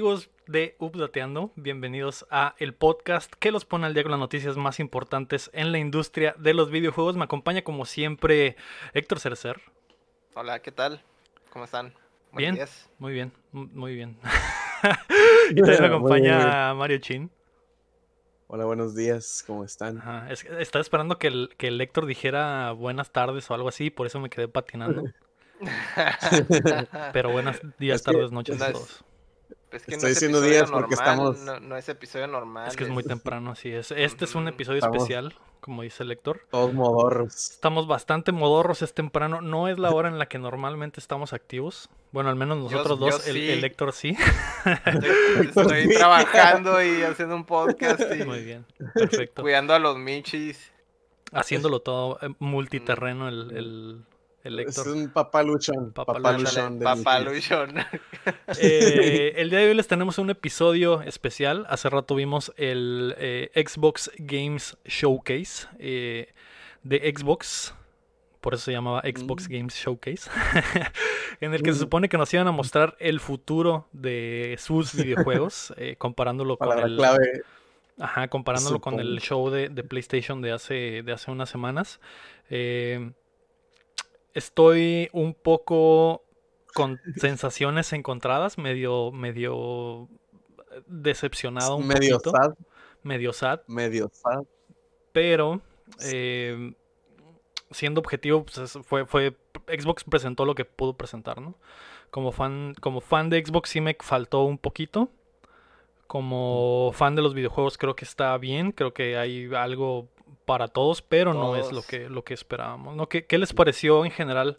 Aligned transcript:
¿Qué 0.00 0.04
tal 0.04 0.12
amigos 0.12 0.30
de 0.46 0.76
Updateando? 0.78 1.52
Bienvenidos 1.56 2.26
a 2.30 2.54
el 2.58 2.72
podcast 2.72 3.30
que 3.34 3.52
los 3.52 3.66
pone 3.66 3.84
al 3.84 3.92
día 3.92 4.02
con 4.02 4.12
las 4.12 4.18
noticias 4.18 4.56
más 4.56 4.80
importantes 4.80 5.50
en 5.52 5.72
la 5.72 5.78
industria 5.78 6.34
de 6.38 6.54
los 6.54 6.70
videojuegos. 6.70 7.18
Me 7.18 7.24
acompaña 7.24 7.60
como 7.60 7.84
siempre 7.84 8.56
Héctor 8.94 9.20
Cercer. 9.20 9.60
Hola, 10.32 10.60
¿qué 10.62 10.72
tal? 10.72 11.02
¿Cómo 11.50 11.66
están? 11.66 11.92
Bien, 12.32 12.58
muy 12.98 13.12
bien, 13.12 13.30
muy 13.52 13.94
bien. 13.94 14.16
y 15.50 15.56
también 15.56 15.82
me 15.82 15.86
acompaña 15.88 16.72
Mario 16.72 16.96
Chin. 16.96 17.30
Hola, 18.46 18.64
buenos 18.64 18.96
días, 18.96 19.44
¿cómo 19.46 19.64
están? 19.64 20.02
estaba 20.30 20.80
esperando 20.80 21.18
que 21.18 21.26
el, 21.26 21.50
que 21.58 21.68
el 21.68 21.78
Héctor 21.78 22.06
dijera 22.06 22.72
buenas 22.72 23.12
tardes 23.12 23.50
o 23.50 23.54
algo 23.54 23.68
así, 23.68 23.90
por 23.90 24.06
eso 24.06 24.18
me 24.18 24.30
quedé 24.30 24.48
patinando. 24.48 25.04
Pero 27.12 27.32
buenas 27.32 27.60
días, 27.78 28.02
tardes, 28.02 28.32
noches 28.32 28.62
a 28.62 28.72
todos. 28.72 29.04
Es 29.72 29.84
que 29.84 29.94
Estoy 29.94 30.10
diciendo 30.10 30.40
días 30.40 30.70
porque 30.70 30.94
estamos. 30.94 31.38
No, 31.38 31.76
es 31.76 31.88
episodio 31.88 32.26
normal. 32.26 32.68
Es 32.68 32.76
que 32.76 32.84
es 32.84 32.90
muy 32.90 33.04
temprano, 33.04 33.52
así 33.52 33.70
es. 33.70 33.92
Este 33.92 34.24
es 34.24 34.34
un 34.34 34.48
episodio 34.48 34.80
especial, 34.80 35.34
como 35.60 35.82
dice 35.82 36.02
el 36.02 36.08
lector. 36.08 36.40
Todos 36.50 36.74
modorros. 36.74 37.52
Estamos 37.52 37.86
bastante 37.86 38.32
modorros, 38.32 38.82
es 38.82 38.94
temprano. 38.94 39.40
No 39.40 39.68
es 39.68 39.78
la 39.78 39.90
hora 39.90 40.08
en 40.08 40.18
la 40.18 40.26
que 40.26 40.38
normalmente 40.38 40.98
estamos 40.98 41.32
activos. 41.32 41.88
Bueno, 42.10 42.30
al 42.30 42.36
menos 42.36 42.58
nosotros 42.58 42.98
dos, 42.98 43.28
el, 43.28 43.36
el, 43.36 43.60
lector 43.60 43.92
sí. 43.92 44.16
Estoy, 45.40 45.88
trabajando 45.96 46.82
y 46.82 47.02
haciendo 47.02 47.36
un 47.36 47.44
podcast. 47.44 48.02
Y 48.18 48.24
muy 48.24 48.42
bien, 48.42 48.66
perfecto. 48.94 49.42
Cuidando 49.42 49.74
a 49.74 49.78
los 49.78 49.96
michis. 49.96 50.72
Haciéndolo 51.32 51.80
todo 51.80 52.18
eh, 52.22 52.34
multiterreno 52.40 53.28
el 53.28 54.04
es 54.42 54.78
un 54.78 55.10
papaluchón. 55.10 55.92
Papaluchón. 55.92 56.78
Papaluchón. 56.80 57.74
Eh, 58.60 59.34
el 59.36 59.48
día 59.48 59.60
de 59.60 59.68
hoy 59.68 59.74
les 59.74 59.88
tenemos 59.88 60.18
un 60.18 60.28
episodio 60.28 61.00
especial. 61.02 61.66
Hace 61.70 61.88
rato 61.88 62.14
vimos 62.14 62.52
el 62.56 63.14
eh, 63.18 63.50
Xbox 63.54 64.10
Games 64.18 64.76
Showcase 64.84 65.68
eh, 65.78 66.32
de 66.82 67.14
Xbox. 67.16 67.74
Por 68.40 68.54
eso 68.54 68.64
se 68.64 68.72
llamaba 68.72 69.00
Xbox 69.02 69.48
mm. 69.48 69.52
Games 69.52 69.74
Showcase. 69.74 70.30
en 71.40 71.54
el 71.54 71.62
que 71.62 71.72
se 71.72 71.78
mm. 71.78 71.80
supone 71.80 72.08
que 72.08 72.18
nos 72.18 72.32
iban 72.34 72.48
a 72.48 72.52
mostrar 72.52 72.96
el 72.98 73.20
futuro 73.20 73.86
de 73.92 74.56
sus 74.58 74.94
videojuegos. 74.96 75.72
comparándolo 75.98 76.58
con 76.58 76.78
el. 76.78 76.96
Clave. 76.96 77.42
Ajá, 77.98 78.28
comparándolo 78.28 78.80
con 78.80 78.98
el 78.98 79.20
show 79.20 79.50
de, 79.50 79.68
de, 79.68 79.82
PlayStation 79.82 80.40
de 80.40 80.52
hace, 80.52 81.02
de 81.02 81.12
hace 81.12 81.30
unas 81.30 81.50
semanas. 81.50 82.00
Eh, 82.50 83.12
estoy 84.34 85.08
un 85.12 85.34
poco 85.34 86.24
con 86.74 87.00
sensaciones 87.16 87.92
encontradas, 87.92 88.58
medio, 88.58 89.10
medio 89.12 90.08
decepcionado 90.86 91.76
un 91.76 91.86
medio 91.86 92.18
poquito. 92.18 92.30
Sad. 92.30 92.54
Medio 93.02 93.32
sad. 93.32 93.60
Medio 93.66 94.10
sad. 94.12 94.42
Pero 95.12 95.60
eh, 96.02 96.74
siendo 97.70 98.00
objetivo, 98.00 98.44
pues 98.44 98.78
fue, 98.84 99.06
fue. 99.06 99.36
Xbox 99.66 100.04
presentó 100.04 100.44
lo 100.44 100.54
que 100.54 100.64
pudo 100.64 100.96
presentar, 100.96 101.40
¿no? 101.40 101.56
Como 102.10 102.32
fan, 102.32 102.74
como 102.80 103.00
fan 103.00 103.30
de 103.30 103.44
Xbox 103.44 103.70
sí 103.70 103.80
me 103.80 103.96
faltó 104.00 104.44
un 104.44 104.58
poquito. 104.58 105.10
Como 106.06 106.90
fan 106.92 107.14
de 107.14 107.22
los 107.22 107.34
videojuegos 107.34 107.78
creo 107.78 107.94
que 107.94 108.04
está 108.04 108.36
bien. 108.38 108.72
Creo 108.72 108.92
que 108.92 109.16
hay 109.16 109.48
algo 109.54 110.08
para 110.50 110.66
todos, 110.66 111.00
pero 111.00 111.32
no 111.32 111.54
es 111.54 111.70
lo 111.70 111.80
que, 111.82 112.08
lo 112.08 112.24
que 112.24 112.34
esperábamos. 112.34 112.96
¿no? 112.96 113.08
¿Qué, 113.08 113.38
les 113.38 113.52
pareció 113.52 114.04
en 114.04 114.10
general 114.10 114.58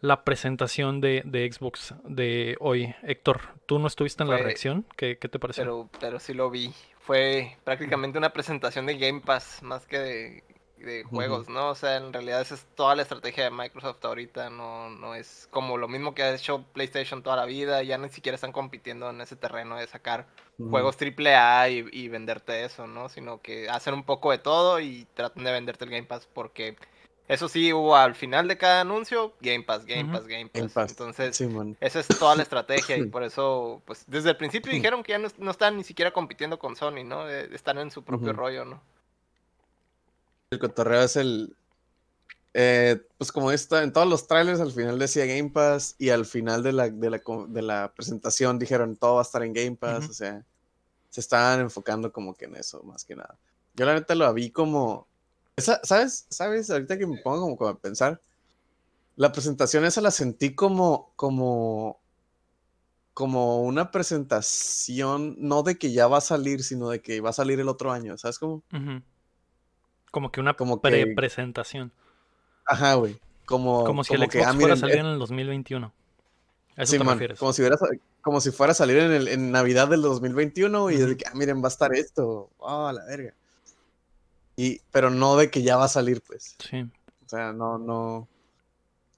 la 0.00 0.22
presentación 0.22 1.00
de, 1.00 1.50
Xbox 1.52 1.96
de 2.04 2.56
hoy? 2.60 2.94
Héctor, 3.02 3.40
tú 3.66 3.80
no 3.80 3.88
estuviste 3.88 4.22
en 4.22 4.30
la 4.30 4.36
reacción, 4.36 4.86
¿Qué, 4.96 5.16
te 5.16 5.40
pareció? 5.40 5.64
Pero, 5.64 5.88
pero 5.98 6.20
sí 6.20 6.32
lo 6.32 6.48
vi. 6.48 6.72
Fue 7.00 7.56
prácticamente 7.64 8.18
una 8.18 8.32
presentación 8.32 8.86
de 8.86 8.96
Game 8.98 9.20
Pass 9.20 9.64
más 9.64 9.84
que 9.84 9.98
de, 9.98 10.44
juegos, 11.04 11.48
¿no? 11.48 11.70
O 11.70 11.74
sea, 11.74 11.96
en 11.96 12.12
realidad 12.12 12.40
esa 12.40 12.54
es 12.54 12.66
toda 12.74 12.94
la 12.94 13.02
estrategia 13.02 13.44
de 13.44 13.50
Microsoft 13.50 14.04
ahorita, 14.04 14.50
no, 14.50 14.90
no 14.90 15.14
es 15.14 15.48
como 15.50 15.76
lo 15.78 15.88
mismo 15.88 16.14
que 16.14 16.22
ha 16.22 16.34
hecho 16.34 16.64
PlayStation 16.72 17.22
toda 17.22 17.36
la 17.36 17.44
vida, 17.44 17.82
ya 17.82 17.98
ni 17.98 18.08
siquiera 18.08 18.34
están 18.34 18.52
compitiendo 18.52 19.10
en 19.10 19.20
ese 19.20 19.36
terreno 19.36 19.76
de 19.76 19.86
sacar 19.86 20.26
juegos 20.58 20.96
AAA 21.00 21.68
y, 21.70 21.86
y 21.92 22.08
venderte 22.08 22.64
eso, 22.64 22.86
¿no? 22.86 23.08
Sino 23.08 23.40
que 23.40 23.68
hacen 23.68 23.94
un 23.94 24.04
poco 24.04 24.30
de 24.30 24.38
todo 24.38 24.80
y 24.80 25.06
tratan 25.14 25.44
de 25.44 25.52
venderte 25.52 25.84
el 25.84 25.90
Game 25.90 26.06
Pass 26.06 26.28
porque 26.32 26.76
eso 27.28 27.48
sí 27.48 27.72
hubo 27.72 27.96
al 27.96 28.14
final 28.14 28.48
de 28.48 28.58
cada 28.58 28.82
anuncio 28.82 29.32
Game 29.40 29.62
Pass, 29.62 29.86
Game 29.86 30.12
Pass, 30.12 30.26
Game 30.26 30.48
Pass. 30.48 30.90
Entonces, 30.90 31.40
esa 31.80 32.00
es 32.00 32.08
toda 32.08 32.34
la 32.36 32.42
estrategia 32.42 32.96
y 32.96 33.06
por 33.06 33.22
eso, 33.22 33.80
pues 33.86 34.04
desde 34.06 34.30
el 34.30 34.36
principio 34.36 34.72
dijeron 34.72 35.02
que 35.02 35.12
ya 35.12 35.18
no, 35.18 35.50
están 35.50 35.76
ni 35.76 35.84
siquiera 35.84 36.10
compitiendo 36.10 36.58
con 36.58 36.76
Sony, 36.76 37.04
¿no? 37.04 37.28
Eh, 37.30 37.48
están 37.52 37.78
en 37.78 37.90
su 37.90 38.02
propio 38.04 38.32
rollo, 38.32 38.64
¿no? 38.64 38.82
El 40.52 40.58
cotorreo 40.58 41.02
es 41.02 41.16
el, 41.16 41.56
eh, 42.54 43.00
pues 43.16 43.32
como 43.32 43.50
está 43.50 43.82
en 43.82 43.92
todos 43.92 44.06
los 44.06 44.26
trailers, 44.26 44.60
al 44.60 44.72
final 44.72 44.98
decía 44.98 45.24
Game 45.24 45.48
Pass 45.48 45.94
y 45.98 46.10
al 46.10 46.26
final 46.26 46.62
de 46.62 46.72
la, 46.72 46.90
de 46.90 47.08
la, 47.08 47.22
de 47.48 47.62
la 47.62 47.92
presentación 47.94 48.58
dijeron 48.58 48.96
todo 48.96 49.14
va 49.14 49.20
a 49.20 49.24
estar 49.24 49.42
en 49.42 49.54
Game 49.54 49.76
Pass, 49.76 50.10
o 50.10 50.12
sea, 50.12 50.44
se 51.08 51.20
estaban 51.20 51.60
enfocando 51.60 52.12
como 52.12 52.34
que 52.34 52.44
en 52.44 52.56
eso, 52.56 52.82
más 52.82 53.04
que 53.04 53.16
nada. 53.16 53.38
Yo 53.74 53.86
la 53.86 53.94
neta 53.94 54.14
lo 54.14 54.32
vi 54.34 54.50
como, 54.50 55.06
¿sabes? 55.56 56.26
¿Sabes? 56.28 56.68
Ahorita 56.68 56.98
que 56.98 57.06
me 57.06 57.16
pongo 57.22 57.56
como, 57.56 57.70
a 57.70 57.78
pensar, 57.78 58.20
la 59.16 59.32
presentación 59.32 59.86
esa 59.86 60.02
la 60.02 60.10
sentí 60.10 60.54
como, 60.54 61.12
como, 61.16 61.98
como 63.14 63.62
una 63.62 63.90
presentación, 63.90 65.36
no 65.38 65.62
de 65.62 65.78
que 65.78 65.92
ya 65.92 66.06
va 66.06 66.18
a 66.18 66.22
salir, 66.22 66.62
sino 66.62 66.90
de 66.90 67.00
que 67.00 67.22
va 67.22 67.30
a 67.30 67.34
salir 67.34 67.58
el 67.60 67.68
otro 67.68 67.92
año, 67.92 68.18
¿sabes 68.18 68.38
cómo? 68.38 68.62
Como 70.12 70.30
que 70.30 70.40
una 70.40 70.54
como 70.54 70.80
pre-presentación. 70.80 71.90
Ajá, 72.66 72.94
güey. 72.94 73.18
Como, 73.46 73.82
como 73.84 74.04
si 74.04 74.14
el 74.14 74.20
Xbox 74.20 74.46
ah, 74.46 74.54
fuera 74.54 74.74
a 74.74 74.76
salir 74.76 74.96
eh 74.96 75.00
en 75.00 75.06
el 75.06 75.18
2021. 75.18 75.92
¿A 76.76 76.82
eso 76.82 76.98
te 76.98 77.02
refieres? 77.02 77.38
Como 77.38 77.52
si, 77.52 77.62
como 78.20 78.40
si 78.40 78.50
fuera 78.50 78.72
a 78.72 78.74
salir 78.74 78.98
en, 78.98 79.10
el, 79.10 79.28
en 79.28 79.50
Navidad 79.50 79.88
del 79.88 80.02
2021 80.02 80.90
y 80.90 80.96
de 80.98 81.16
que, 81.16 81.24
ah, 81.26 81.32
miren, 81.34 81.62
va 81.62 81.66
a 81.66 81.68
estar 81.68 81.94
esto. 81.94 82.50
Oh, 82.58 82.92
la 82.92 83.04
verga. 83.06 83.32
Y, 84.54 84.80
pero 84.90 85.08
no 85.08 85.36
de 85.36 85.50
que 85.50 85.62
ya 85.62 85.78
va 85.78 85.86
a 85.86 85.88
salir, 85.88 86.20
pues. 86.20 86.56
Sí. 86.58 86.82
O 87.24 87.28
sea, 87.28 87.52
no, 87.52 87.78
no. 87.78 88.28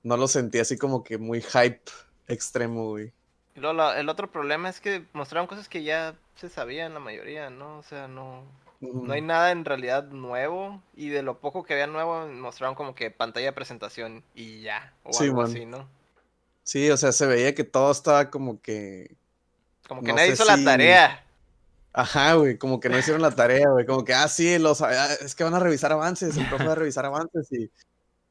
No 0.05 0.16
lo 0.16 0.28
sentí 0.28 0.61
así 0.61 0.78
como 0.78 1.03
que 1.03 1.19
muy 1.19 1.43
hype 1.43 1.82
extremo, 2.28 2.91
güey. 2.91 3.12
el 3.56 4.09
otro 4.09 4.31
problema 4.31 4.69
es 4.69 4.81
que 4.81 5.05
mostraron 5.12 5.49
cosas 5.49 5.69
que 5.69 5.82
ya 5.82 6.15
se 6.37 6.49
sabían 6.49 6.94
la 6.94 7.00
mayoría, 7.00 7.50
¿no? 7.50 7.78
O 7.78 7.82
sea, 7.82 8.06
no. 8.06 8.44
No 8.93 9.12
hay 9.12 9.21
nada 9.21 9.50
en 9.50 9.65
realidad 9.65 10.05
nuevo. 10.09 10.83
Y 10.95 11.09
de 11.09 11.22
lo 11.22 11.41
poco 11.41 11.65
que 11.65 11.75
había 11.75 11.87
nuevo, 11.87 12.27
mostraron 12.28 12.75
como 12.75 12.95
que 12.95 13.11
pantalla 13.11 13.47
de 13.47 13.53
presentación 13.53 14.25
y 14.34 14.62
ya. 14.62 14.93
O 15.05 15.19
algo 15.19 15.43
así, 15.43 15.67
¿no? 15.67 15.89
Sí, 16.62 16.91
o 16.91 16.97
sea, 16.97 17.12
se 17.12 17.27
veía 17.27 17.55
que 17.55 17.65
todo 17.65 17.93
estaba 17.93 18.31
como 18.31 18.61
que. 18.61 19.17
Como 19.87 20.03
que 20.03 20.12
nadie 20.12 20.33
hizo 20.33 20.44
la 20.44 20.62
tarea. 20.62 21.25
Ajá, 21.93 22.34
güey, 22.34 22.59
como 22.59 22.81
que 22.81 22.89
no 22.89 22.99
hicieron 22.99 23.23
la 23.23 23.31
tarea, 23.31 23.69
güey. 23.69 23.87
Como 23.87 24.05
que, 24.05 24.15
ah, 24.15 24.27
sí, 24.27 24.59
los, 24.59 24.83
ah, 24.83 25.15
es 25.15 25.34
que 25.37 25.44
van 25.44 25.55
a 25.55 25.61
revisar 25.61 25.93
avances, 25.93 26.37
el 26.37 26.49
profe 26.49 26.67
va 26.67 26.73
a 26.73 26.77
revisar 26.77 27.06
avances 27.06 27.53
y 27.53 27.71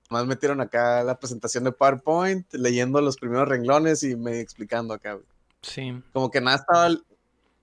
más 0.09 0.25
metieron 0.25 0.59
acá 0.59 1.01
la 1.03 1.17
presentación 1.17 1.63
de 1.63 1.71
PowerPoint, 1.71 2.45
leyendo 2.53 2.99
los 2.99 3.15
primeros 3.15 3.47
renglones 3.47 4.03
y 4.03 4.17
me 4.17 4.41
explicando 4.41 4.93
acá, 4.93 5.13
güey. 5.13 5.25
Sí. 5.61 6.03
Como 6.11 6.29
que 6.29 6.41
nada 6.41 6.57
estaba, 6.57 6.89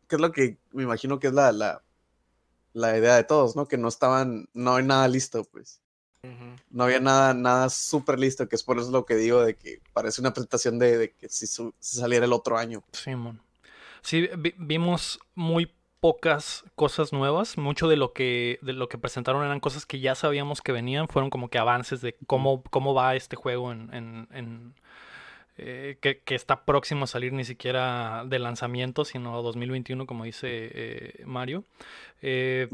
que 0.09 0.17
es 0.17 0.21
lo 0.21 0.33
que 0.33 0.57
me 0.73 0.85
imagino 0.85 1.19
que 1.19 1.27
es 1.27 1.35
la, 1.35 1.53
la, 1.53 1.83
la 2.73 2.97
idea 2.97 3.17
de 3.17 3.25
todos, 3.25 3.57
¿no? 3.57 3.67
Que 3.67 3.79
no 3.79 3.89
estaban, 3.89 4.49
no 4.55 4.77
hay 4.77 4.85
nada 4.85 5.09
listo, 5.09 5.45
pues. 5.45 5.81
No 6.69 6.85
había 6.85 7.01
nada, 7.01 7.33
nada 7.33 7.71
súper 7.71 8.19
listo, 8.19 8.47
que 8.47 8.55
es 8.55 8.63
por 8.63 8.79
eso 8.79 8.91
lo 8.91 9.07
que 9.07 9.17
digo 9.17 9.43
de 9.43 9.57
que 9.57 9.81
parece 9.95 10.21
una 10.21 10.35
presentación 10.35 10.79
de, 10.79 11.15
que 11.19 11.29
si, 11.31 11.47
saliera 11.79 12.27
el 12.27 12.33
otro 12.33 12.59
año. 12.59 12.85
Sí, 12.93 13.15
mon. 13.15 13.41
Sí, 14.03 14.29
vimos 14.59 15.19
muy 15.35 15.73
pocas 16.01 16.65
cosas 16.75 17.13
nuevas. 17.13 17.57
Mucho 17.57 17.89
de 17.89 17.97
lo 17.97 18.13
que 18.13 18.59
de 18.63 18.73
lo 18.73 18.89
que 18.89 18.99
presentaron 18.99 19.45
eran 19.45 19.61
cosas 19.61 19.87
que 19.87 20.01
ya 20.01 20.15
sabíamos 20.15 20.61
que 20.61 20.73
venían. 20.73 21.09
Fueron 21.09 21.31
como 21.31 21.49
que 21.49 21.59
avances 21.59 22.01
de 22.01 22.17
cómo, 22.27 22.63
cómo 22.65 22.95
va 22.95 23.17
este 23.17 23.37
juego 23.37 23.73
en, 23.73 24.75
eh, 25.59 25.99
que, 26.01 26.35
está 26.35 26.65
próximo 26.65 27.05
a 27.05 27.07
salir 27.07 27.33
ni 27.33 27.45
siquiera 27.45 28.25
de 28.27 28.39
lanzamiento, 28.39 29.05
sino 29.05 29.43
2021, 29.43 30.07
como 30.07 30.25
dice 30.25 30.49
eh, 30.51 31.23
Mario. 31.27 31.65
Eh, 32.23 32.69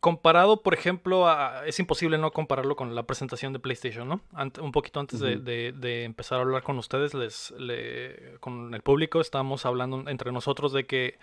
comparado, 0.00 0.62
por 0.62 0.74
ejemplo, 0.74 1.26
es 1.64 1.78
imposible 1.78 2.18
no 2.18 2.32
compararlo 2.32 2.76
con 2.76 2.94
la 2.94 3.04
presentación 3.04 3.54
de 3.54 3.60
PlayStation, 3.60 4.06
¿no? 4.06 4.20
un 4.60 4.72
poquito 4.72 5.00
antes 5.00 5.20
de, 5.20 6.04
empezar 6.04 6.38
a 6.38 6.42
hablar 6.42 6.62
con 6.62 6.76
ustedes, 6.76 7.14
les, 7.14 7.54
con 8.40 8.74
el 8.74 8.82
público, 8.82 9.22
estábamos 9.22 9.64
hablando 9.64 10.10
entre 10.10 10.30
nosotros 10.30 10.74
de 10.74 10.84
que 10.84 11.18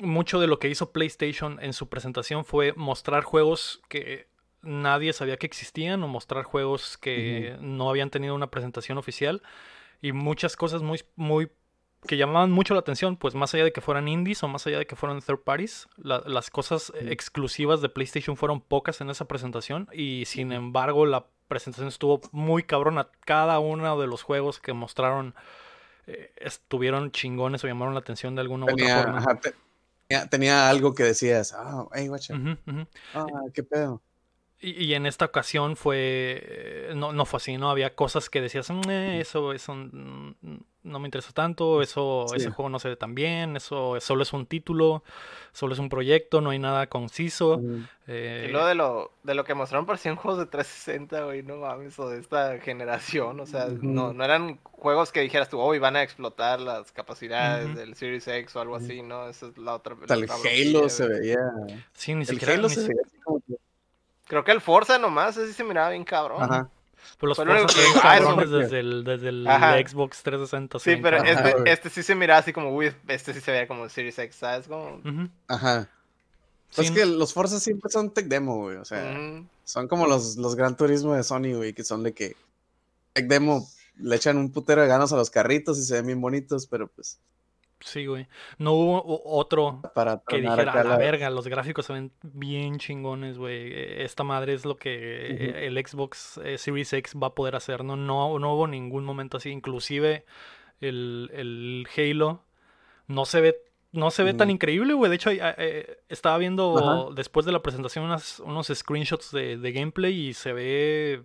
mucho 0.00 0.40
de 0.40 0.46
lo 0.46 0.58
que 0.58 0.68
hizo 0.68 0.92
PlayStation 0.92 1.58
en 1.62 1.72
su 1.72 1.88
presentación 1.88 2.44
fue 2.44 2.74
mostrar 2.74 3.24
juegos 3.24 3.80
que 3.88 4.26
nadie 4.62 5.12
sabía 5.12 5.36
que 5.36 5.46
existían 5.46 6.02
o 6.02 6.08
mostrar 6.08 6.44
juegos 6.44 6.96
que 6.98 7.56
no 7.60 7.90
habían 7.90 8.10
tenido 8.10 8.34
una 8.34 8.50
presentación 8.50 8.98
oficial 8.98 9.42
y 10.00 10.12
muchas 10.12 10.56
cosas 10.56 10.82
muy, 10.82 11.02
muy 11.16 11.50
que 12.06 12.16
llamaban 12.16 12.50
mucho 12.50 12.74
la 12.74 12.80
atención, 12.80 13.16
pues 13.16 13.34
más 13.36 13.54
allá 13.54 13.62
de 13.64 13.72
que 13.72 13.80
fueran 13.80 14.08
indies 14.08 14.42
o 14.42 14.48
más 14.48 14.66
allá 14.66 14.78
de 14.78 14.86
que 14.86 14.96
fueran 14.96 15.20
third 15.20 15.38
parties, 15.44 15.88
la- 15.96 16.22
las 16.26 16.50
cosas 16.50 16.92
exclusivas 16.96 17.80
de 17.80 17.88
PlayStation 17.88 18.36
fueron 18.36 18.60
pocas 18.60 19.00
en 19.00 19.10
esa 19.10 19.26
presentación 19.26 19.88
y 19.92 20.24
sin 20.26 20.50
embargo 20.52 21.06
la 21.06 21.26
presentación 21.46 21.86
estuvo 21.88 22.20
muy 22.32 22.64
cabrona. 22.64 23.08
Cada 23.24 23.58
uno 23.60 24.00
de 24.00 24.06
los 24.08 24.22
juegos 24.22 24.58
que 24.58 24.72
mostraron 24.72 25.34
eh, 26.08 26.32
estuvieron 26.38 27.12
chingones 27.12 27.62
o 27.62 27.68
llamaron 27.68 27.94
la 27.94 28.00
atención 28.00 28.34
de 28.34 28.40
alguna 28.40 28.66
u 28.66 28.70
otra 28.70 28.86
forma. 29.04 29.18
ajá, 29.18 29.40
te- 29.40 29.54
tenía, 30.08 30.26
tenía 30.28 30.68
algo 30.68 30.94
que 30.94 31.04
decías, 31.04 31.52
ah, 31.56 31.86
hey, 31.94 32.08
guacha, 32.08 32.34
ah, 33.14 33.26
qué 33.54 33.62
pedo. 33.62 34.02
Y, 34.62 34.84
y 34.84 34.94
en 34.94 35.06
esta 35.06 35.24
ocasión 35.26 35.74
fue. 35.76 36.40
eh, 36.42 36.92
No, 36.94 37.12
no 37.12 37.24
fue 37.26 37.38
así, 37.38 37.56
¿no? 37.58 37.68
Había 37.70 37.94
cosas 37.94 38.30
que 38.30 38.40
decías, 38.40 38.70
"Mm, 38.70 38.88
eh, 38.88 39.20
eso, 39.20 39.52
eso 39.52 39.74
no 39.74 40.98
me 40.98 41.06
interesa 41.06 41.32
tanto, 41.32 41.80
eso, 41.82 42.26
Sí. 42.30 42.36
ese 42.36 42.50
juego 42.50 42.68
no 42.68 42.78
se 42.78 42.88
ve 42.88 42.96
tan 42.96 43.14
bien, 43.14 43.56
eso 43.56 44.00
solo 44.00 44.22
es 44.24 44.32
un 44.32 44.46
título, 44.46 45.04
solo 45.52 45.74
es 45.74 45.78
un 45.78 45.88
proyecto, 45.88 46.40
no 46.40 46.50
hay 46.50 46.58
nada 46.58 46.86
conciso. 46.88 47.60
Eh, 48.08 48.46
Y 48.48 48.52
luego 48.52 48.66
de 48.66 48.74
lo, 48.74 49.12
de 49.22 49.34
lo 49.34 49.44
que 49.44 49.54
mostraron 49.54 49.86
parecían 49.86 50.16
juegos 50.16 50.38
de 50.40 50.46
360, 50.46 51.24
güey, 51.24 51.42
no 51.44 51.56
mames, 51.56 51.98
o 52.00 52.08
de 52.08 52.18
esta 52.20 52.58
generación, 52.58 53.38
o 53.40 53.46
sea, 53.46 53.66
no, 53.80 54.12
no 54.12 54.24
eran 54.24 54.58
juegos 54.64 55.12
que 55.12 55.20
dijeras 55.20 55.48
tú, 55.48 55.60
hoy 55.60 55.78
van 55.78 55.94
a 55.96 56.02
explotar 56.02 56.60
las 56.60 56.90
capacidades 56.92 57.74
del 57.76 57.94
Series 57.94 58.26
X 58.26 58.54
o 58.56 58.60
algo 58.60 58.74
así, 58.76 59.02
¿no? 59.02 59.28
Esa 59.28 59.46
es 59.46 59.58
la 59.58 59.74
otra. 59.76 59.94
Hasta 60.00 60.16
la 60.16 60.24
el 60.24 60.30
otra 60.30 60.50
Halo 60.50 60.88
se 60.88 61.06
veía. 61.08 61.38
sí, 61.92 62.14
ni 62.14 62.20
El 62.22 62.26
siquiera. 62.26 62.54
Halo 62.54 62.68
ni 62.68 62.74
se 62.74 62.80
veía 62.82 63.02
así 63.06 63.16
como 63.24 63.40
que. 63.40 63.54
Creo 64.32 64.44
que 64.44 64.52
el 64.52 64.62
Forza 64.62 64.96
nomás, 64.98 65.36
ese 65.36 65.48
sí 65.48 65.52
se 65.52 65.62
miraba 65.62 65.90
bien 65.90 66.04
cabrón. 66.04 66.42
Ajá. 66.42 66.70
pues 67.18 67.28
los 67.28 67.36
Forza 67.36 67.66
que- 67.66 67.68
se 67.74 67.80
ven 67.82 67.90
eso 67.90 68.00
cabrones 68.00 68.50
desde 68.50 68.80
el, 68.80 69.04
desde 69.04 69.28
el. 69.28 69.44
Xbox 69.46 70.22
360. 70.22 70.78
se 70.78 70.94
Sí, 70.96 71.00
pero. 71.02 71.18
Ajá, 71.18 71.28
este, 71.28 71.52
güey. 71.52 71.70
este 71.70 71.90
sí 71.90 72.02
se 72.02 72.14
miraba 72.14 72.40
así 72.40 72.50
como, 72.54 72.74
uy, 72.74 72.94
este 73.08 73.34
sí 73.34 73.42
se 73.42 73.50
veía 73.50 73.68
como 73.68 73.86
Series 73.90 74.18
X, 74.18 74.34
¿sabes? 74.36 74.68
Como... 74.68 75.02
Ajá. 75.48 75.86
Pues 76.74 76.86
Sí, 76.88 76.94
es 76.94 76.98
que 76.98 77.04
los 77.04 77.34
Forza 77.34 77.60
siempre 77.60 77.90
son 77.90 78.08
tech 78.14 78.24
demo, 78.24 78.56
güey. 78.56 78.76
O 78.78 78.86
sea, 78.86 79.02
son 79.64 79.86
como 79.86 80.06
los, 80.06 80.38
los 80.38 80.54
Gran 80.56 80.78
Turismo 80.78 81.12
de 81.14 81.24
Sony, 81.24 81.52
güey, 81.54 81.74
que 81.74 81.84
son 81.84 82.02
de 82.02 82.14
que 82.14 82.34
tech 83.12 83.26
demo 83.26 83.68
le 83.98 84.16
echan 84.16 84.38
un 84.38 84.50
putero 84.50 84.80
de 84.80 84.88
ganas 84.88 85.12
a 85.12 85.16
los 85.16 85.28
carritos 85.28 85.78
y 85.78 85.82
se 85.84 85.92
ven 85.96 86.06
bien 86.06 86.20
bonitos, 86.22 86.66
pero 86.66 86.88
pues 86.88 87.18
Sí, 87.84 88.06
güey. 88.06 88.26
No 88.58 88.72
hubo 88.72 89.22
otro 89.24 89.80
para 89.94 90.22
que 90.26 90.36
dijera, 90.40 90.72
a 90.72 90.76
la 90.84 90.90
la- 90.90 90.96
verga, 90.96 91.30
los 91.30 91.46
gráficos 91.48 91.86
se 91.86 91.92
ven 91.92 92.12
bien 92.22 92.78
chingones, 92.78 93.38
güey. 93.38 93.72
Eh, 93.72 94.04
Esta 94.04 94.24
madre 94.24 94.54
es 94.54 94.64
lo 94.64 94.76
que 94.76 94.92
eh, 95.30 95.66
el 95.66 95.76
Xbox 95.86 96.38
eh, 96.44 96.58
Series 96.58 96.92
X 96.92 97.14
va 97.20 97.28
a 97.28 97.34
poder 97.34 97.56
hacer, 97.56 97.84
¿no? 97.84 97.96
No, 97.96 98.38
no 98.38 98.54
hubo 98.54 98.66
ningún 98.66 99.04
momento 99.04 99.36
así. 99.38 99.50
Inclusive 99.50 100.24
el, 100.80 101.30
el 101.34 101.86
Halo 101.96 102.42
no 103.08 103.24
se 103.24 103.40
ve, 103.40 103.56
no 103.92 104.10
se 104.10 104.22
ve 104.22 104.32
tan 104.34 104.50
increíble, 104.50 104.94
güey. 104.94 105.10
De 105.10 105.16
hecho, 105.16 105.30
eh, 105.32 105.98
estaba 106.08 106.38
viendo 106.38 106.78
Ajá. 106.78 107.14
después 107.14 107.44
de 107.44 107.52
la 107.52 107.62
presentación 107.62 108.04
unas- 108.04 108.40
unos 108.40 108.68
screenshots 108.68 109.32
de, 109.32 109.58
de 109.58 109.72
gameplay 109.72 110.28
y 110.28 110.34
se 110.34 110.52
ve... 110.52 111.22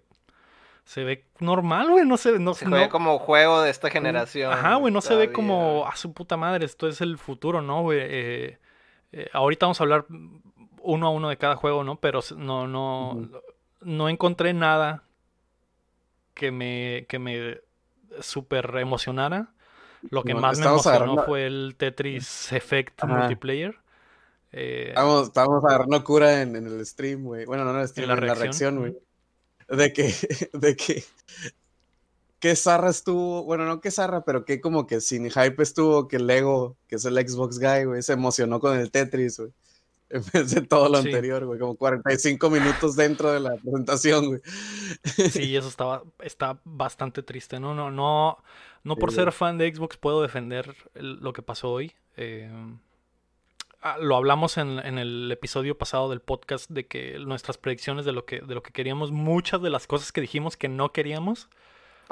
Se 0.87 1.03
ve 1.03 1.25
normal, 1.39 1.89
güey. 1.91 2.05
No 2.05 2.15
se, 2.15 2.39
no, 2.39 2.53
Se 2.53 2.63
no- 2.63 2.71
juega 2.71 2.87
como 2.89 3.19
juego 3.19 3.61
de 3.61 3.69
esta 3.69 3.89
generación. 3.89 4.53
Ajá, 4.53 4.75
güey, 4.75 4.93
no 4.93 5.01
se 5.01 5.15
ve 5.15 5.33
como 5.33 5.85
a 5.85 5.95
su 5.97 6.13
puta 6.13 6.37
madre, 6.37 6.65
esto 6.65 6.87
es 6.87 7.01
el 7.01 7.17
futuro, 7.17 7.61
¿no, 7.61 7.81
güey? 7.81 7.99
Eh, 8.01 8.57
eh, 9.11 9.29
ahorita 9.33 9.65
vamos 9.65 9.81
a 9.81 9.83
hablar 9.83 10.05
uno 10.81 11.07
a 11.07 11.09
uno 11.09 11.27
de 11.27 11.35
cada 11.37 11.57
juego, 11.57 11.83
¿no? 11.83 11.97
Pero 11.97 12.21
no, 12.37 12.67
no, 12.67 13.19
no 13.81 14.07
encontré 14.07 14.53
nada 14.53 15.03
que 16.33 16.51
me, 16.51 17.05
que 17.09 17.19
me 17.19 17.59
super 18.21 18.77
emocionara. 18.77 19.49
Lo 20.09 20.23
que 20.23 20.35
más 20.35 20.57
me 20.57 20.63
estamos 20.63 20.85
emocionó 20.85 20.95
agarrando- 21.13 21.25
fue 21.25 21.47
el 21.47 21.75
Tetris 21.77 22.53
Effect 22.53 23.03
Ajá. 23.03 23.13
multiplayer. 23.13 23.75
Eh, 24.53 24.85
Estábamos, 24.89 25.23
estábamos 25.27 25.65
agarrando 25.65 26.01
cura 26.05 26.41
en, 26.41 26.55
en 26.55 26.65
el 26.67 26.85
stream, 26.85 27.23
güey. 27.23 27.45
Bueno, 27.45 27.65
no 27.65 27.71
en 27.71 27.79
el 27.81 27.87
stream, 27.89 28.07
la 28.07 28.13
en 28.13 28.19
la 28.21 28.33
reacción, 28.35 28.77
reacción, 28.77 28.79
güey. 28.79 29.06
De 29.69 29.91
que, 29.93 30.13
de 30.53 30.75
que, 30.75 31.03
que 32.39 32.55
Zarra 32.55 32.89
estuvo, 32.89 33.43
bueno, 33.43 33.65
no 33.65 33.81
que 33.81 33.91
Zarra, 33.91 34.23
pero 34.23 34.45
que 34.45 34.61
como 34.61 34.85
que 34.87 35.01
sin 35.01 35.29
hype 35.29 35.61
estuvo 35.61 36.07
que 36.07 36.19
Lego, 36.19 36.77
que 36.87 36.95
es 36.97 37.05
el 37.05 37.15
Xbox 37.15 37.59
guy, 37.59 37.85
güey, 37.85 38.01
se 38.03 38.13
emocionó 38.13 38.59
con 38.59 38.77
el 38.77 38.91
Tetris, 38.91 39.39
güey. 39.39 39.51
En 40.09 40.23
vez 40.31 40.51
de 40.51 40.61
todo 40.61 40.87
lo 40.87 41.01
Sí. 41.01 41.07
anterior, 41.09 41.45
güey, 41.45 41.59
como 41.59 41.75
45 41.75 42.49
minutos 42.49 42.95
dentro 42.95 43.29
de 43.33 43.41
la 43.41 43.57
presentación, 43.57 44.25
güey. 44.27 44.41
Sí, 45.31 45.53
eso 45.53 45.67
estaba, 45.67 46.03
está 46.19 46.61
bastante 46.63 47.23
triste, 47.23 47.59
¿no? 47.59 47.75
No, 47.75 47.91
no, 47.91 48.41
no 48.85 48.95
por 48.95 49.11
Sí. 49.11 49.17
ser 49.17 49.33
fan 49.33 49.57
de 49.57 49.75
Xbox 49.75 49.97
puedo 49.97 50.21
defender 50.21 50.73
lo 50.93 51.33
que 51.33 51.41
pasó 51.41 51.71
hoy. 51.71 51.91
Eh, 52.15 52.49
lo 53.99 54.15
hablamos 54.17 54.57
en, 54.57 54.79
en 54.79 54.97
el 54.97 55.31
episodio 55.31 55.77
pasado 55.77 56.09
del 56.09 56.19
podcast 56.19 56.69
de 56.69 56.85
que 56.87 57.17
nuestras 57.19 57.57
predicciones 57.57 58.03
de 58.05 58.11
lo 58.11 58.25
que, 58.25 58.41
de 58.41 58.53
lo 58.55 58.61
que 58.61 58.71
queríamos, 58.73 59.11
muchas 59.11 59.61
de 59.61 59.69
las 59.69 59.87
cosas 59.87 60.11
que 60.11 60.19
dijimos 60.21 60.57
que 60.57 60.67
no 60.67 60.91
queríamos, 60.91 61.47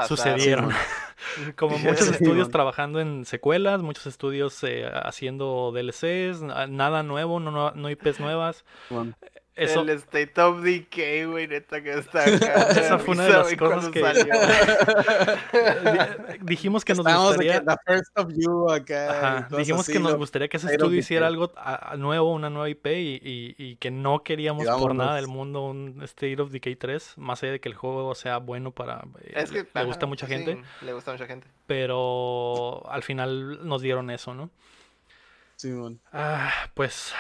sucedieron. 0.07 0.71
Como 1.55 1.77
muchos 1.79 2.07
Sí, 2.07 2.13
estudios 2.13 2.49
trabajando 2.51 2.99
en 2.99 3.25
secuelas, 3.25 3.81
muchos 3.81 4.05
estudios 4.07 4.61
eh, 4.63 4.89
haciendo 5.03 5.71
DLCs, 5.73 6.41
na- 6.41 6.67
nada 6.67 7.03
nuevo, 7.03 7.39
no, 7.39 7.51
no, 7.51 7.71
no 7.71 7.89
IPs 7.89 8.19
nuevas. 8.19 8.65
Eso, 9.57 9.81
El 9.83 9.89
State 9.91 10.33
of 10.41 10.61
Decay, 10.63 11.23
güey, 11.25 11.47
neta 11.47 11.81
que 11.81 11.93
está 11.97 12.23
acá. 12.25 12.69
Esa 12.71 12.99
fue 12.99 13.13
una 13.15 13.23
de 13.23 13.29
las 13.31 13.55
cosas 13.55 13.87
que- 13.89 14.01
salió. 14.01 14.25
dijimos 16.41 16.83
que 16.83 16.93
nos 16.93 17.05
gustaría... 17.05 17.59
que 17.61 17.65
the 17.65 17.75
first 17.85 18.17
of 18.19 18.27
you 18.35 18.69
acá. 18.69 19.11
Ajá, 19.45 19.57
dijimos 19.57 19.81
así, 19.81 19.93
que 19.93 19.99
nos 19.99 20.15
gustaría 20.15 20.47
que 20.47 20.57
ese 20.57 20.67
estudio 20.71 20.99
hiciera 20.99 21.27
algo 21.27 21.51
a- 21.55 21.93
a 21.93 21.97
nuevo, 21.97 22.33
una 22.33 22.49
nueva 22.49 22.69
IP 22.69 22.85
y, 22.87 23.21
y- 23.23 23.55
y 23.57 23.75
que 23.77 23.91
no 23.91 24.23
queríamos 24.23 24.65
por 24.67 24.93
nada 24.93 25.15
del 25.15 25.27
mundo 25.27 25.61
un 25.61 26.01
State 26.03 26.41
of 26.41 26.51
Decay 26.51 26.75
3, 26.75 27.13
más 27.17 27.41
allá 27.43 27.53
de 27.53 27.59
que 27.59 27.69
el 27.69 27.75
juego 27.75 28.13
sea 28.15 28.37
bueno 28.37 28.71
para... 28.71 29.05
eh, 29.21 29.33
Es 29.35 29.51
que 29.51 29.63
le, 29.63 29.69
le 29.73 29.83
gusta 29.85 30.05
a 30.05 30.05
ajá, 30.05 30.07
mucha 30.07 30.27
sí, 30.27 30.33
gente, 30.33 30.61
le 30.81 30.93
gusta 30.93 31.11
a 31.11 31.13
mucha 31.13 31.27
gente. 31.27 31.47
pero 31.65 32.83
al 32.89 33.03
final 33.03 33.65
nos 33.67 33.81
dieron 33.81 34.09
eso, 34.09 34.33
¿no? 34.33 34.49
Simón. 35.55 36.01
Ah, 36.11 36.51
pues... 36.73 37.13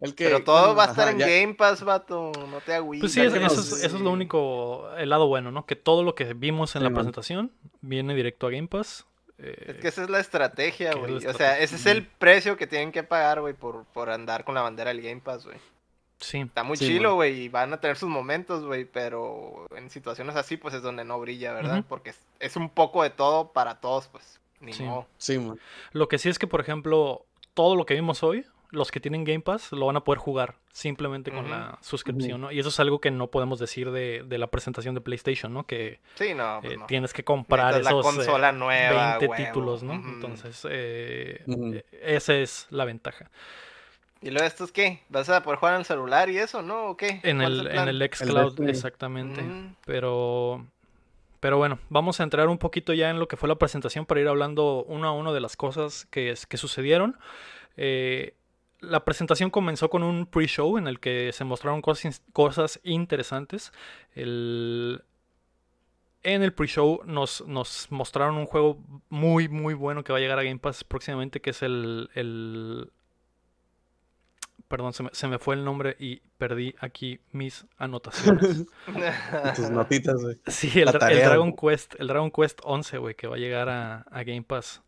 El 0.00 0.14
que, 0.14 0.24
Pero 0.24 0.42
todo 0.44 0.74
va 0.74 0.84
a 0.84 0.86
estar 0.90 1.08
ajá, 1.08 1.12
en 1.12 1.18
ya- 1.18 1.26
Game 1.28 1.54
Pass, 1.54 1.82
vato. 1.84 2.32
No 2.50 2.60
te 2.64 2.74
agüites. 2.74 3.02
Pues 3.02 3.12
sí, 3.12 3.20
Ya 3.20 3.26
es- 3.26 3.32
que 3.34 3.38
eso, 3.44 3.54
nos- 3.56 3.72
es, 3.72 3.84
eso 3.84 3.96
es 3.96 4.02
lo 4.02 4.10
único, 4.10 4.88
el 4.96 5.10
lado 5.10 5.26
bueno, 5.28 5.50
¿no? 5.52 5.66
Que 5.66 5.76
todo 5.76 6.02
lo 6.02 6.14
que 6.14 6.32
vimos 6.34 6.74
en 6.74 6.80
Sí, 6.80 6.84
la 6.84 6.90
man. 6.90 6.94
presentación 6.96 7.52
viene 7.82 8.14
directo 8.14 8.46
a 8.46 8.50
Game 8.50 8.68
Pass. 8.68 9.06
eh, 9.42 9.64
Es 9.68 9.76
que 9.76 9.88
esa 9.88 10.02
es 10.04 10.10
la 10.10 10.20
estrategia, 10.20 10.90
¿Qué 10.90 10.96
es 10.98 11.02
la 11.02 11.12
güey. 11.18 11.26
O 11.26 11.32
sea, 11.34 11.58
ese 11.58 11.76
es 11.76 11.86
el 11.86 12.06
precio 12.06 12.56
que 12.58 12.66
tienen 12.66 12.92
que 12.92 13.02
pagar, 13.02 13.40
güey, 13.40 13.54
por, 13.54 13.84
por 13.86 14.10
andar 14.10 14.44
con 14.44 14.54
la 14.54 14.60
bandera 14.62 14.90
del 14.92 15.00
Game 15.02 15.20
Pass, 15.22 15.44
güey. 15.46 15.56
sí, 16.18 16.40
Está 16.40 16.62
muy 16.62 16.76
Sí, 16.76 16.86
chilo, 16.86 17.10
man. 17.10 17.16
güey, 17.16 17.40
y 17.44 17.48
van 17.48 17.72
a 17.72 17.80
tener 17.80 17.96
sus 17.96 18.08
momentos, 18.10 18.64
güey, 18.66 18.84
pero 18.84 19.66
en 19.74 19.88
situaciones 19.88 20.36
así, 20.36 20.58
pues 20.58 20.74
es 20.74 20.82
donde 20.82 21.04
no 21.04 21.18
brilla, 21.20 21.52
¿verdad? 21.54 21.84
Porque 21.88 22.10
es, 22.10 22.20
es 22.38 22.56
un 22.56 22.68
poco 22.68 23.02
de 23.02 23.08
todo 23.10 23.52
para 23.52 23.80
todos, 23.80 24.08
pues. 24.08 24.38
Ni 24.60 24.74
Sí. 24.74 24.82
modo. 24.82 25.06
Simón. 25.16 25.58
Lo 25.92 26.08
que 26.08 26.18
sí 26.18 26.28
es 26.28 26.38
que, 26.38 26.46
por 26.46 26.60
ejemplo, 26.60 27.24
todo 27.54 27.74
lo 27.76 27.86
que 27.86 27.94
vimos 27.94 28.22
hoy, 28.22 28.44
los 28.72 28.90
que 28.90 29.00
tienen 29.00 29.24
Game 29.24 29.40
Pass 29.40 29.72
lo 29.72 29.86
van 29.86 29.96
a 29.96 30.04
poder 30.04 30.18
jugar 30.18 30.54
simplemente 30.72 31.30
con 31.32 31.50
la 31.50 31.78
suscripción, 31.82 32.40
¿no? 32.40 32.52
Y 32.52 32.60
eso 32.60 32.68
es 32.68 32.78
algo 32.80 33.00
que 33.00 33.10
no 33.10 33.28
podemos 33.28 33.58
decir 33.58 33.90
de, 33.90 34.22
de 34.24 34.38
la 34.38 34.46
presentación 34.46 34.94
de 34.94 35.00
PlayStation, 35.00 35.52
¿no? 35.52 35.66
Que 35.66 35.98
Sí, 36.14 36.34
no, 36.34 36.58
pues 36.62 36.74
eh, 36.74 36.76
no. 36.76 36.86
tienes 36.86 37.12
que 37.12 37.24
comprar 37.24 37.74
Necesitas 37.74 37.92
esos 37.92 38.04
la 38.04 38.10
eh, 38.10 38.16
consola 38.26 38.52
nueva, 38.52 39.18
20 39.18 39.26
huevo. 39.26 39.44
títulos, 39.46 39.82
¿no? 39.82 39.94
Entonces, 39.94 40.66
eh, 40.70 41.42
eh, 41.46 41.84
esa 42.02 42.34
es 42.36 42.66
la 42.70 42.84
ventaja. 42.84 43.28
¿Y 44.22 44.30
luego 44.30 44.46
esto 44.46 44.64
es 44.64 44.72
qué? 44.72 45.00
¿Vas 45.08 45.28
a 45.30 45.42
poder 45.42 45.58
jugar 45.58 45.74
en 45.74 45.80
el 45.80 45.86
celular 45.86 46.28
y 46.28 46.36
eso, 46.38 46.60
no? 46.62 46.90
¿O 46.90 46.96
qué? 46.96 47.20
En 47.22 47.38
¿Cuál 47.38 47.66
es 47.66 47.72
el, 47.72 47.78
en 47.78 47.88
el 47.88 48.10
xCloud, 48.12 48.60
exactamente. 48.68 49.42
Pero, 49.86 50.66
pero 51.40 51.56
bueno, 51.56 51.78
vamos 51.88 52.20
a 52.20 52.22
entrar 52.22 52.48
un 52.48 52.58
poquito 52.58 52.92
ya 52.92 53.08
en 53.10 53.18
lo 53.18 53.28
que 53.28 53.36
fue 53.38 53.48
la 53.48 53.54
presentación 53.56 54.04
para 54.06 54.20
ir 54.20 54.28
hablando 54.28 54.84
uno 54.86 55.08
a 55.08 55.12
uno 55.12 55.32
de 55.32 55.40
las 55.40 55.56
cosas 55.56 56.06
que, 56.10 56.30
es- 56.30 56.46
que 56.46 56.56
sucedieron. 56.58 57.16
Eh, 57.76 58.34
la 58.80 59.04
presentación 59.04 59.50
comenzó 59.50 59.90
con 59.90 60.02
un 60.02 60.26
pre-show 60.26 60.78
en 60.78 60.86
el 60.86 61.00
que 61.00 61.30
se 61.32 61.44
mostraron 61.44 61.82
cosas, 61.82 62.22
cosas 62.32 62.80
interesantes. 62.84 63.72
El- 64.14 65.02
en 66.22 66.42
el 66.42 66.52
pre-show 66.52 67.00
nos, 67.06 67.46
nos 67.46 67.86
mostraron 67.90 68.36
un 68.36 68.44
juego 68.46 68.78
muy, 69.08 69.48
muy 69.48 69.72
bueno 69.74 70.04
que 70.04 70.12
va 70.12 70.18
a 70.18 70.20
llegar 70.20 70.38
a 70.38 70.42
Game 70.42 70.58
Pass 70.58 70.84
próximamente, 70.84 71.40
que 71.40 71.50
es 71.50 71.62
el... 71.62 72.10
el- 72.14 72.90
Perdón, 74.68 74.92
se 74.92 75.02
me, 75.02 75.10
se 75.12 75.26
me 75.26 75.38
fue 75.40 75.56
el 75.56 75.64
nombre 75.64 75.96
y 75.98 76.20
perdí 76.38 76.76
aquí 76.78 77.18
mis 77.32 77.66
anotaciones. 77.76 78.66
Tus 79.56 79.68
notitas, 79.70 80.22
güey. 80.22 80.38
Sí, 80.46 80.70
el, 80.80 80.88
el 80.88 80.92
Dragon 81.18 81.50
güey. 81.50 81.74
Quest, 81.74 81.94
el 81.98 82.06
Dragon 82.06 82.30
Quest 82.30 82.60
11, 82.62 82.98
güey, 82.98 83.14
que 83.16 83.26
va 83.26 83.34
a 83.34 83.38
llegar 83.38 83.68
a, 83.68 84.02
a 84.02 84.22
Game 84.22 84.42
Pass 84.42 84.82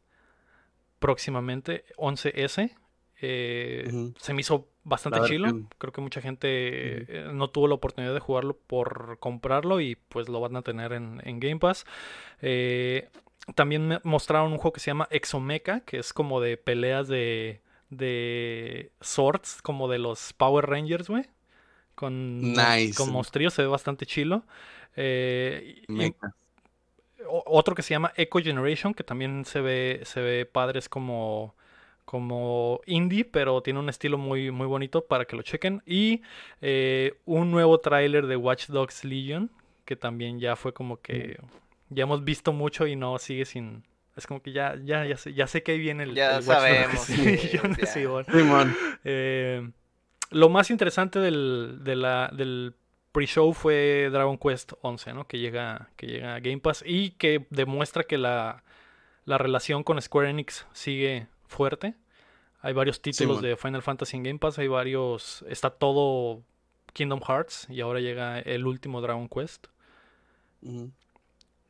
próximamente, 1.00 1.84
11S. 1.96 2.76
Eh. 3.22 4.12
Se 4.18 4.34
me 4.34 4.40
hizo 4.42 4.68
bastante 4.84 5.20
La 5.20 5.26
chilo. 5.26 5.44
versión. 5.44 5.68
Creo 5.78 5.92
que 5.92 6.00
mucha 6.00 6.20
gente 6.20 6.48
eh, 6.50 7.30
no 7.32 7.48
tuvo 7.50 7.68
la 7.68 7.74
oportunidad 7.74 8.12
de 8.14 8.20
jugarlo 8.20 8.56
por 8.58 9.18
comprarlo 9.20 9.80
y 9.80 9.96
pues 9.96 10.28
lo 10.28 10.40
van 10.40 10.56
a 10.56 10.62
tener 10.62 10.92
en, 10.92 11.20
en 11.24 11.40
Game 11.40 11.58
Pass. 11.58 11.86
Eh, 12.42 13.08
también 13.54 13.88
me 13.88 14.00
mostraron 14.04 14.52
un 14.52 14.58
juego 14.58 14.72
que 14.74 14.80
se 14.80 14.90
llama 14.90 15.08
Exomecha, 15.10 15.80
que 15.80 15.98
es 15.98 16.12
como 16.12 16.40
de 16.40 16.56
peleas 16.56 17.08
de, 17.08 17.60
de 17.90 18.92
swords, 19.00 19.62
como 19.62 19.88
de 19.88 19.98
los 19.98 20.32
Power 20.34 20.66
Rangers, 20.66 21.08
güey. 21.08 21.24
Con, 21.94 22.52
Nice. 22.52 22.94
con 22.96 23.10
monstrillos, 23.12 23.54
se 23.54 23.62
ve 23.62 23.68
bastante 23.68 24.06
chilo. 24.06 24.44
Eh, 24.96 25.82
y- 25.88 26.14
otro 27.46 27.74
que 27.74 27.82
se 27.82 27.90
llama 27.94 28.12
Echo 28.16 28.40
Generation, 28.40 28.94
que 28.94 29.04
también 29.04 29.44
se 29.44 29.60
ve, 29.60 30.00
se 30.04 30.20
ve 30.20 30.44
padre, 30.46 30.78
es 30.80 30.88
como, 30.88 31.54
como 32.04 32.80
indie, 32.86 33.24
pero 33.24 33.62
tiene 33.62 33.78
un 33.80 33.88
estilo 33.88 34.18
muy, 34.18 34.50
muy 34.50 34.66
bonito 34.66 35.04
para 35.06 35.24
que 35.24 35.36
lo 35.36 35.42
chequen. 35.42 35.82
Y 35.86 36.22
eh, 36.60 37.14
un 37.24 37.50
nuevo 37.50 37.78
tráiler 37.80 38.26
de 38.26 38.36
Watch 38.36 38.66
Dogs 38.68 39.04
Legion, 39.04 39.50
que 39.84 39.96
también 39.96 40.38
ya 40.40 40.56
fue 40.56 40.72
como 40.72 41.00
que 41.00 41.38
ya 41.90 42.04
hemos 42.04 42.24
visto 42.24 42.52
mucho 42.52 42.86
y 42.86 42.96
no 42.96 43.18
sigue 43.18 43.44
sin... 43.44 43.84
Es 44.14 44.26
como 44.26 44.42
que 44.42 44.52
ya, 44.52 44.76
ya, 44.84 45.06
ya 45.06 45.16
sé, 45.16 45.32
ya 45.32 45.46
sé 45.46 45.62
que 45.62 45.72
ahí 45.72 45.78
viene 45.78 46.02
el, 46.02 46.14
Ya 46.14 46.30
el 46.30 46.34
Watch 46.36 46.44
Dogs 46.46 46.58
sabemos, 46.58 47.00
sí, 47.00 47.16
Legion, 47.24 47.76
ya. 47.80 47.86
sí, 47.86 48.04
bueno. 48.04 48.26
Simón. 48.30 48.76
Eh, 49.04 49.70
lo 50.30 50.48
más 50.50 50.70
interesante 50.70 51.18
del, 51.18 51.78
de 51.82 51.96
la- 51.96 52.30
del 52.32 52.74
pre-show 53.12 53.52
fue 53.54 54.08
Dragon 54.10 54.36
Quest 54.38 54.72
11, 54.82 55.12
¿no? 55.14 55.26
Que 55.26 55.38
llega, 55.38 55.88
que 55.96 56.06
llega 56.06 56.34
a 56.34 56.40
Game 56.40 56.58
Pass 56.58 56.82
y 56.86 57.10
que 57.12 57.46
demuestra 57.50 58.04
que 58.04 58.18
la, 58.18 58.64
la 59.24 59.38
relación 59.38 59.82
con 59.82 60.00
Square 60.00 60.30
Enix 60.30 60.66
sigue 60.72 61.26
fuerte. 61.52 61.94
Hay 62.60 62.72
varios 62.72 63.00
títulos 63.02 63.42
de 63.42 63.56
Final 63.56 63.82
Fantasy 63.82 64.16
en 64.16 64.22
Game 64.22 64.38
Pass, 64.38 64.58
hay 64.58 64.68
varios... 64.68 65.44
Está 65.48 65.70
todo 65.70 66.42
Kingdom 66.92 67.20
Hearts 67.20 67.66
y 67.68 67.80
ahora 67.80 68.00
llega 68.00 68.38
el 68.38 68.66
último 68.66 69.00
Dragon 69.00 69.28
Quest. 69.28 69.66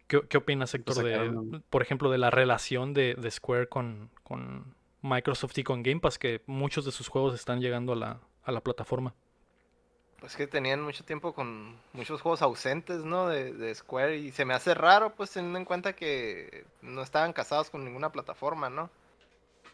¿Qué, 0.06 0.20
qué 0.28 0.36
opinas, 0.36 0.74
Héctor, 0.74 1.02
de, 1.02 1.60
por 1.70 1.80
ejemplo, 1.80 2.10
de 2.10 2.18
la 2.18 2.30
relación 2.30 2.92
de, 2.92 3.14
de 3.14 3.30
Square 3.30 3.68
con, 3.68 4.10
con 4.22 4.74
Microsoft 5.00 5.56
y 5.56 5.64
con 5.64 5.82
Game 5.82 6.00
Pass? 6.00 6.18
Que 6.18 6.42
muchos 6.46 6.84
de 6.84 6.92
sus 6.92 7.08
juegos 7.08 7.34
están 7.34 7.60
llegando 7.62 7.94
a 7.94 7.96
la, 7.96 8.20
a 8.44 8.52
la 8.52 8.60
plataforma. 8.60 9.14
Pues 10.20 10.36
que 10.36 10.46
tenían 10.46 10.82
mucho 10.82 11.04
tiempo 11.04 11.32
con 11.32 11.76
muchos 11.94 12.20
juegos 12.20 12.42
ausentes, 12.42 13.02
¿no? 13.02 13.28
De, 13.28 13.54
de 13.54 13.74
Square. 13.74 14.18
Y 14.18 14.30
se 14.30 14.44
me 14.44 14.52
hace 14.52 14.74
raro, 14.74 15.14
pues, 15.14 15.30
teniendo 15.30 15.58
en 15.58 15.64
cuenta 15.64 15.94
que 15.94 16.66
no 16.82 17.02
estaban 17.02 17.32
casados 17.32 17.70
con 17.70 17.82
ninguna 17.82 18.12
plataforma, 18.12 18.68
¿no? 18.68 18.90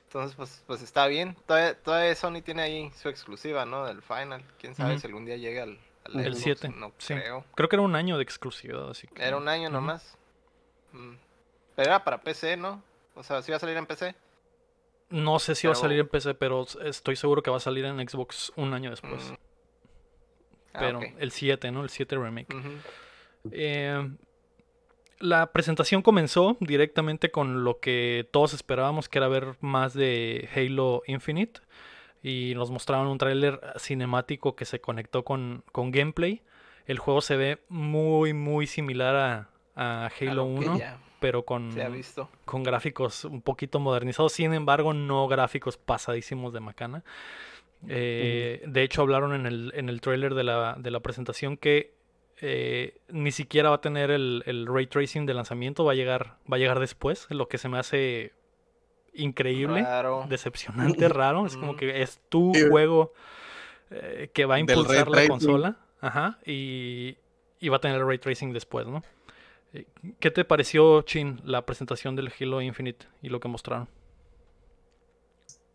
Entonces, 0.09 0.35
pues, 0.37 0.62
pues 0.67 0.81
está 0.81 1.07
bien. 1.07 1.37
Todavía, 1.47 1.75
todavía 1.75 2.15
Sony 2.15 2.41
tiene 2.43 2.62
ahí 2.62 2.91
su 2.93 3.11
exclusiva, 3.11 3.67
¿no? 3.67 3.85
Del 3.85 4.00
Final. 4.00 4.43
Quién 4.59 4.75
sabe 4.75 4.99
si 4.99 5.07
algún 5.07 5.27
día 5.27 5.37
llega 5.37 5.65
al, 5.65 5.79
al 6.07 6.25
El 6.25 6.33
Xbox, 6.33 6.61
7, 6.61 6.69
No 6.71 6.93
sí. 6.97 7.12
creo. 7.12 7.45
Creo 7.55 7.69
que 7.69 7.77
era 7.77 7.83
un 7.83 7.95
año 7.95 8.17
de 8.17 8.23
exclusividad, 8.23 8.88
así 8.88 9.07
que... 9.07 9.23
Era 9.23 9.37
un 9.37 9.47
año 9.49 9.69
nomás. 9.69 10.17
Mm. 10.93 11.12
Pero 11.77 11.88
era 11.91 12.05
para 12.05 12.23
PC, 12.23 12.57
¿no? 12.57 12.83
O 13.15 13.23
sea, 13.23 13.43
si 13.43 13.50
iba 13.50 13.59
a 13.59 13.61
salir 13.61 13.77
en 13.77 13.85
PC. 13.85 14.15
No 15.11 15.38
sé 15.38 15.55
si 15.55 15.67
va 15.67 15.75
a 15.75 15.77
salir 15.77 16.00
en 16.00 16.09
PC, 16.09 16.33
pero 16.33 16.67
estoy 16.83 17.15
seguro 17.15 17.43
que 17.43 17.50
va 17.50 17.59
a 17.59 17.61
salir 17.61 17.85
en 17.85 18.09
Xbox 18.09 18.50
un 18.57 18.73
año 18.73 18.88
después. 18.88 19.31
Mm. 19.31 19.35
Ah, 20.73 20.79
pero 20.79 21.00
el 21.19 21.31
7, 21.33 21.71
¿no? 21.71 21.83
El 21.83 21.91
7 21.91 22.17
Remake. 22.17 22.57
Eh, 23.53 24.11
la 25.20 25.52
presentación 25.52 26.02
comenzó 26.02 26.56
directamente 26.60 27.30
con 27.30 27.64
lo 27.64 27.80
que 27.80 28.28
todos 28.30 28.52
esperábamos, 28.54 29.08
que 29.08 29.18
era 29.18 29.28
ver 29.28 29.56
más 29.60 29.94
de 29.94 30.48
Halo 30.54 31.02
Infinite. 31.06 31.60
Y 32.22 32.52
nos 32.56 32.70
mostraron 32.70 33.06
un 33.06 33.18
tráiler 33.18 33.60
cinemático 33.78 34.56
que 34.56 34.64
se 34.64 34.80
conectó 34.80 35.25
con, 35.25 35.62
con 35.72 35.90
gameplay. 35.90 36.42
El 36.87 36.98
juego 36.98 37.20
se 37.20 37.37
ve 37.37 37.58
muy, 37.68 38.32
muy 38.32 38.66
similar 38.66 39.48
a, 39.76 40.10
Halo 40.20 40.34
lo 40.34 40.60
que 40.60 40.68
1, 40.68 40.78
ya 40.78 40.98
pero 41.20 41.44
con, 41.44 41.72
se 41.72 41.82
ha 41.82 41.88
visto. 41.88 42.28
con 42.44 42.62
gráficos 42.62 43.25
un 43.25 43.42
poquito 43.42 43.80
modernizados, 43.80 44.32
sin 44.32 44.52
embargo, 44.54 44.94
no 44.94 45.26
gráficos 45.28 45.76
pasadísimos 45.76 46.52
de 46.52 46.60
macana. 46.60 47.04
Eh, 47.88 48.62
De 48.66 48.82
hecho, 48.82 49.02
hablaron 49.02 49.34
en 49.34 49.46
el, 49.46 49.72
en 49.75 49.88
el 49.88 50.00
trailer 50.00 50.34
de 50.34 50.44
la, 50.44 50.76
de 50.78 50.90
la 50.90 51.00
presentación 51.00 51.56
que 51.56 51.94
eh, 52.40 53.00
ni 53.09 53.30
siquiera 53.33 53.71
va 53.71 53.76
a 53.76 53.80
tener 53.80 54.11
el, 54.11 54.42
el 54.47 54.66
ray 54.66 54.87
tracing 54.87 55.26
de 55.26 55.35
lanzamiento, 55.35 55.85
va 55.85 55.92
a 55.92 55.95
llegar, 55.95 56.37
va 56.50 56.57
a 56.57 56.59
llegar 56.59 56.78
después, 56.80 57.26
lo 57.30 57.49
que 57.49 57.59
se 57.59 57.68
me 57.68 57.78
hace 57.78 58.33
increíble, 59.14 59.83
Raro. 59.83 60.26
decepcionante, 60.28 61.09
raro. 61.09 61.47
Es 61.47 61.57
como 61.57 61.76
que 61.76 62.02
es 62.02 62.21
tu 62.28 62.52
Sí. 62.54 62.68
juego 62.68 63.12
eh, 63.90 64.30
que 64.33 64.45
va 64.45 64.57
a 64.57 64.59
impulsar 64.61 65.09
la 65.09 65.26
consola. 65.26 65.78
Ajá. 66.00 66.38
Y, 66.47 67.16
y 67.59 67.68
va 67.71 67.78
a 67.78 67.80
tener 67.80 67.97
el 68.00 68.07
ray 68.07 68.18
tracing 68.18 68.52
después, 68.52 68.87
¿no? 68.87 69.02
Eh, 69.73 69.87
¿Qué 70.21 70.30
te 70.30 70.45
pareció, 70.45 71.02
Chin, 71.02 71.40
la 71.45 71.66
presentación 71.66 72.14
del 72.16 72.33
Halo 72.38 72.61
Infinite 72.62 73.07
y 73.23 73.28
lo 73.30 73.40
que 73.40 73.49
mostraron? 73.49 73.88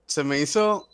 Se 0.06 0.24
me 0.24 0.40
hizo. 0.40 0.88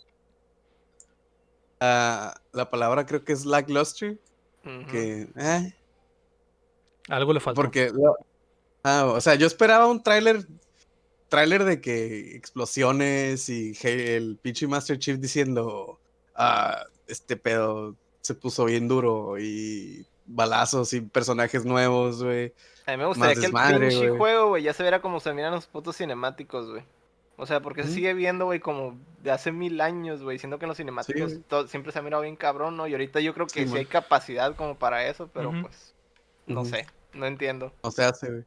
ah, 1.80 2.34
la 2.54 2.70
palabra 2.70 3.06
creo 3.06 3.24
que 3.24 3.34
es 3.34 3.46
lackluster. 3.46 4.18
Que. 4.64 5.28
eh, 5.36 5.74
Algo 7.08 7.34
le 7.34 7.40
faltó. 7.40 7.62
porque. 7.62 7.92
ah, 8.84 9.06
o 9.06 9.22
sea, 9.22 9.36
yo 9.36 9.48
esperaba 9.48 9.88
un 9.88 10.04
tráiler. 10.04 10.46
Tráiler 11.28 11.64
de 11.64 11.80
que 11.80 12.36
explosiones 12.36 13.50
y 13.50 13.74
el 13.84 14.38
pinche 14.42 14.68
Master 14.68 14.98
Chief 14.98 15.20
diciendo. 15.20 16.00
Ah, 16.36 16.86
este 17.08 17.36
pedo 17.36 17.96
se 18.22 18.36
puso 18.36 18.66
bien 18.66 18.88
duro 18.88 19.38
y 19.40 20.06
balazos 20.26 20.94
y 20.94 21.02
personajes 21.02 21.66
nuevos, 21.66 22.24
güey. 22.24 22.54
A 22.86 22.92
mí 22.92 22.98
me 22.98 23.06
gustaría 23.08 23.34
que 23.34 23.40
el 23.40 23.46
desmadre, 23.46 23.88
pinche 23.90 24.10
juego, 24.12 24.50
güey, 24.50 24.64
ya 24.64 24.74
se 24.74 24.84
viera 24.84 25.02
como 25.02 25.20
se 25.20 25.34
miran 25.34 25.52
los 25.52 25.68
putos 25.68 25.98
cinemáticos, 25.98 26.70
güey. 26.70 26.84
O 27.42 27.46
sea, 27.46 27.62
porque 27.62 27.84
se 27.84 27.92
sigue 27.94 28.14
viendo, 28.14 28.46
güey, 28.46 28.60
como 28.60 29.00
de 29.24 29.32
hace 29.32 29.52
mil 29.54 29.80
años, 29.80 30.22
güey, 30.22 30.38
siendo 30.38 30.60
que 30.60 30.66
en 30.66 30.70
los 30.70 30.78
cinemáticos 30.78 31.34
todo- 31.48 31.68
siempre 31.68 31.92
se 31.94 32.00
ha 32.00 32.02
mirado 32.02 32.24
bien 32.24 32.36
cabrón, 32.36 32.76
¿no? 32.76 32.86
Y 32.86 32.92
ahorita 32.92 33.22
yo 33.22 33.34
creo 33.34 33.48
que 33.48 33.66
Sí, 33.66 33.78
hay 33.78 33.86
capacidad 33.86 34.56
como 34.56 34.78
para 34.78 35.08
eso, 35.08 35.30
pero 35.34 35.52
pues, 35.62 35.96
no 36.48 36.66
sé, 36.66 36.86
no 37.14 37.26
entiendo. 37.26 37.72
No 37.82 37.92
se 37.92 38.04
hace, 38.04 38.30
güey. 38.30 38.44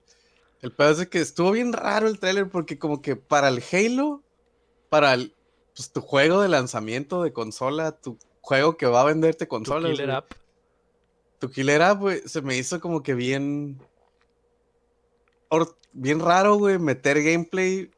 El 0.60 0.72
pedo 0.72 0.90
es 0.90 1.08
que 1.08 1.20
estuvo 1.20 1.50
bien 1.52 1.72
raro 1.72 2.06
el 2.06 2.20
tráiler 2.20 2.48
porque 2.50 2.78
como 2.78 3.00
que 3.02 3.16
para 3.16 3.48
el 3.48 3.62
Halo, 3.72 4.22
para 4.90 5.14
el, 5.14 5.34
pues, 5.74 5.90
tu 5.90 6.00
juego 6.02 6.42
de 6.42 6.48
lanzamiento 6.48 7.22
de 7.22 7.32
consola, 7.32 7.92
tu 7.92 8.18
juego 8.42 8.76
que 8.76 8.86
va 8.86 9.00
a 9.00 9.04
venderte 9.04 9.46
Tu 9.46 9.48
consolas, 9.48 9.90
killer 9.90 10.10
app. 10.10 10.32
tu 11.38 11.50
killer 11.50 11.80
app, 11.82 11.98
güey, 12.00 12.20
se 12.26 12.42
me 12.42 12.56
hizo 12.58 12.78
como 12.80 13.02
que 13.02 13.14
bien 13.14 13.80
or- 15.48 15.76
bien 15.92 16.20
raro, 16.20 16.56
güey, 16.56 16.78
meter 16.78 17.22
gameplay, 17.22 17.90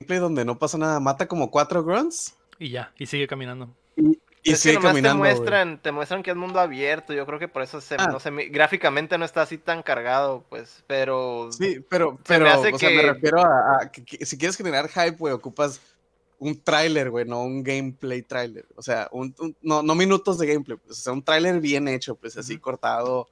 gameplay 0.00 0.18
donde 0.18 0.44
no 0.44 0.58
pasa 0.58 0.78
nada, 0.78 0.98
mata 0.98 1.28
como 1.28 1.50
cuatro 1.50 1.84
grunts 1.84 2.34
Y 2.58 2.70
ya, 2.70 2.92
y 2.98 3.06
sigue 3.06 3.26
caminando. 3.26 3.68
y 3.96 4.12
es 4.52 4.62
que 4.62 4.70
sigue 4.70 4.78
caminando, 4.80 5.22
te 5.22 5.28
muestran, 5.34 5.78
te 5.82 5.92
muestran 5.92 6.22
que 6.22 6.30
es 6.30 6.36
mundo 6.36 6.58
abierto, 6.58 7.12
yo 7.12 7.26
creo 7.26 7.38
que 7.38 7.48
por 7.48 7.62
eso 7.62 7.80
se, 7.82 7.96
Ah. 7.98 8.06
no 8.08 8.18
se 8.18 8.30
gráficamente 8.48 9.18
no 9.18 9.24
está 9.26 9.42
así 9.42 9.58
tan 9.58 9.82
cargado, 9.82 10.42
pues, 10.48 10.82
pero 10.86 11.50
Sí, 11.52 11.84
pero, 11.88 12.18
Se 12.24 12.34
me 12.38 12.44
pero, 12.46 12.50
hace 12.50 12.72
o 12.72 12.78
sea, 12.78 12.90
me 12.90 12.96
que- 12.96 13.12
refiero 13.12 13.40
a, 13.40 13.82
a 13.82 13.92
que, 13.92 14.04
que 14.04 14.24
si 14.24 14.38
quieres 14.38 14.56
generar 14.56 14.88
hype, 14.88 15.16
güey, 15.18 15.34
ocupas 15.34 15.80
un 16.38 16.58
tráiler, 16.58 17.10
güey, 17.10 17.26
no 17.26 17.42
un 17.42 17.62
gameplay 17.62 18.22
tráiler. 18.22 18.64
O 18.76 18.80
sea, 18.82 19.08
un, 19.12 19.34
un- 19.38 19.54
no, 19.60 19.82
no 19.82 19.94
minutos 19.94 20.38
de 20.38 20.46
gameplay, 20.46 20.78
pues, 20.78 20.98
o 20.98 21.02
sea, 21.02 21.12
un 21.12 21.22
tráiler 21.22 21.60
bien 21.60 21.86
hecho, 21.88 22.14
pues 22.14 22.38
así 22.38 22.54
Ujú. 22.54 22.62
cortado. 22.62 23.28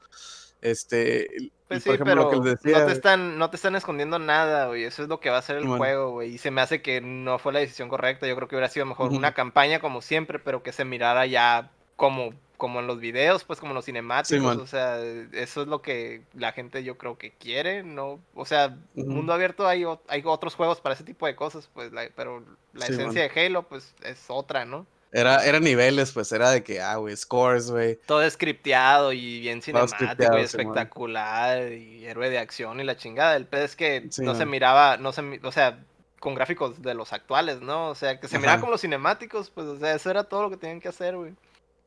Este, 0.60 1.50
Pues 1.68 1.82
sí, 1.82 1.90
ejemplo, 1.90 2.28
pero 2.30 2.40
decía, 2.42 2.80
no 2.80 2.86
te 2.86 2.92
están, 2.92 3.38
no 3.38 3.50
te 3.50 3.56
están 3.56 3.76
escondiendo 3.76 4.18
nada, 4.18 4.66
güey. 4.66 4.84
Eso 4.84 5.02
es 5.02 5.08
lo 5.08 5.20
que 5.20 5.30
va 5.30 5.38
a 5.38 5.42
ser 5.42 5.56
el 5.56 5.66
juego, 5.68 6.10
güey. 6.12 6.34
Y 6.34 6.38
se 6.38 6.50
me 6.50 6.60
hace 6.60 6.82
que 6.82 7.00
no 7.00 7.38
fue 7.38 7.52
la 7.52 7.60
decisión 7.60 7.88
correcta. 7.88 8.26
Yo 8.26 8.34
creo 8.36 8.48
que 8.48 8.56
hubiera 8.56 8.68
sido 8.68 8.86
mejor 8.86 9.10
una 9.12 9.34
campaña 9.34 9.80
como 9.80 10.02
siempre, 10.02 10.38
pero 10.38 10.62
que 10.62 10.72
se 10.72 10.84
mirara 10.84 11.26
ya 11.26 11.70
como, 11.96 12.32
como 12.56 12.80
en 12.80 12.86
los 12.86 12.98
videos, 13.00 13.44
pues 13.44 13.60
como 13.60 13.72
en 13.72 13.76
los 13.76 13.84
cinemáticos. 13.84 14.56
O 14.56 14.66
sea, 14.66 14.98
eso 15.00 15.62
es 15.62 15.68
lo 15.68 15.82
que 15.82 16.22
la 16.34 16.52
gente 16.52 16.82
yo 16.84 16.96
creo 16.98 17.18
que 17.18 17.32
quiere, 17.32 17.82
¿no? 17.82 18.18
O 18.34 18.44
sea, 18.46 18.76
Ujú. 18.96 19.10
mundo 19.10 19.32
abierto 19.32 19.66
hay, 19.68 19.84
hay 20.08 20.22
otros 20.24 20.54
juegos 20.54 20.80
para 20.80 20.94
ese 20.94 21.04
tipo 21.04 21.26
de 21.26 21.36
cosas, 21.36 21.68
pues, 21.72 21.92
la- 21.92 22.08
pero 22.16 22.42
la 22.72 22.86
esencia 22.86 23.28
de 23.28 23.46
Halo, 23.46 23.64
pues, 23.64 23.94
es 24.02 24.24
otra, 24.28 24.64
¿no? 24.64 24.86
Era, 25.10 25.44
era 25.44 25.60
niveles, 25.60 26.12
pues 26.12 26.30
era 26.32 26.50
de 26.50 26.62
que, 26.62 26.80
ah, 26.80 26.96
güey, 26.96 27.16
scores, 27.16 27.70
güey. 27.70 27.96
Todo 28.06 28.28
scripteado 28.28 29.12
y 29.12 29.40
bien 29.40 29.62
cinemático 29.62 30.38
y 30.38 30.42
espectacular 30.42 31.72
y 31.72 32.04
héroe 32.04 32.28
de 32.30 32.38
acción 32.38 32.80
y 32.80 32.84
la 32.84 32.96
chingada. 32.96 33.36
El 33.36 33.46
pedo 33.46 33.64
es 33.64 33.74
que 33.76 34.08
no 34.18 34.34
se 34.34 34.46
miraba, 34.46 34.96
no 34.98 35.12
se, 35.12 35.40
o 35.42 35.52
sea, 35.52 35.84
con 36.20 36.34
gráficos 36.34 36.82
de 36.82 36.94
los 36.94 37.12
actuales, 37.12 37.60
¿no? 37.60 37.88
O 37.88 37.94
sea, 37.94 38.20
que 38.20 38.28
se 38.28 38.38
miraba 38.38 38.60
como 38.60 38.72
los 38.72 38.80
cinemáticos, 38.82 39.50
pues, 39.50 39.66
o 39.66 39.78
sea, 39.78 39.94
eso 39.94 40.10
era 40.10 40.24
todo 40.24 40.42
lo 40.42 40.50
que 40.50 40.56
tenían 40.56 40.80
que 40.80 40.88
hacer, 40.88 41.16
güey. 41.16 41.34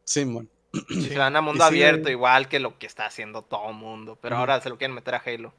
Simón. 0.03 0.49
Y 0.87 1.01
Sí. 1.01 1.09
se 1.09 1.17
van 1.19 1.35
a 1.35 1.41
mundo 1.41 1.63
sí, 1.63 1.67
abierto, 1.67 2.09
igual 2.09 2.47
que 2.47 2.59
lo 2.59 2.77
que 2.79 2.87
está 2.87 3.05
haciendo 3.05 3.43
todo 3.43 3.71
mundo, 3.73 4.17
pero 4.21 4.37
ahora 4.37 4.61
se 4.61 4.69
lo 4.69 4.77
quieren 4.77 4.95
meter 4.95 5.15
a 5.15 5.23
Halo. 5.25 5.53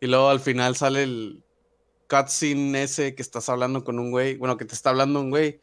Y 0.00 0.06
luego 0.06 0.28
al 0.30 0.40
final 0.40 0.76
sale 0.76 1.02
el 1.02 1.42
cutscene 2.08 2.84
ese 2.84 3.14
que 3.14 3.22
estás 3.22 3.48
hablando 3.48 3.84
con 3.84 3.98
un 3.98 4.10
güey, 4.10 4.36
bueno, 4.36 4.56
que 4.56 4.64
te 4.64 4.74
está 4.74 4.90
hablando 4.90 5.20
un 5.20 5.30
güey. 5.30 5.60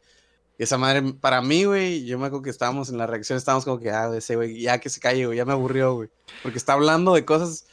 Esa 0.63 0.77
madre, 0.77 1.01
para 1.20 1.41
mí, 1.41 1.63
güey, 1.65 2.06
yo 2.06 2.20
me 2.20 2.27
acuerdo 2.27 2.44
que 2.44 2.50
estábamos 2.51 2.89
en 2.89 2.98
la 2.98 3.08
reacción, 3.08 3.38
estábamos 3.38 3.65
como 3.65 3.80
que, 3.80 3.89
ah, 3.89 4.12
ese 4.15 4.36
güey, 4.36 4.62
ya 4.62 4.80
que 4.80 4.89
se 4.89 5.00
calle, 5.00 5.25
güey, 5.25 5.38
ya 5.38 5.46
me 5.46 5.53
aburrió, 5.53 5.94
güey. 5.96 6.10
Porque 6.44 6.58
está 6.58 6.74
hablando 6.74 7.13
de 7.15 7.25
cosas 7.25 7.68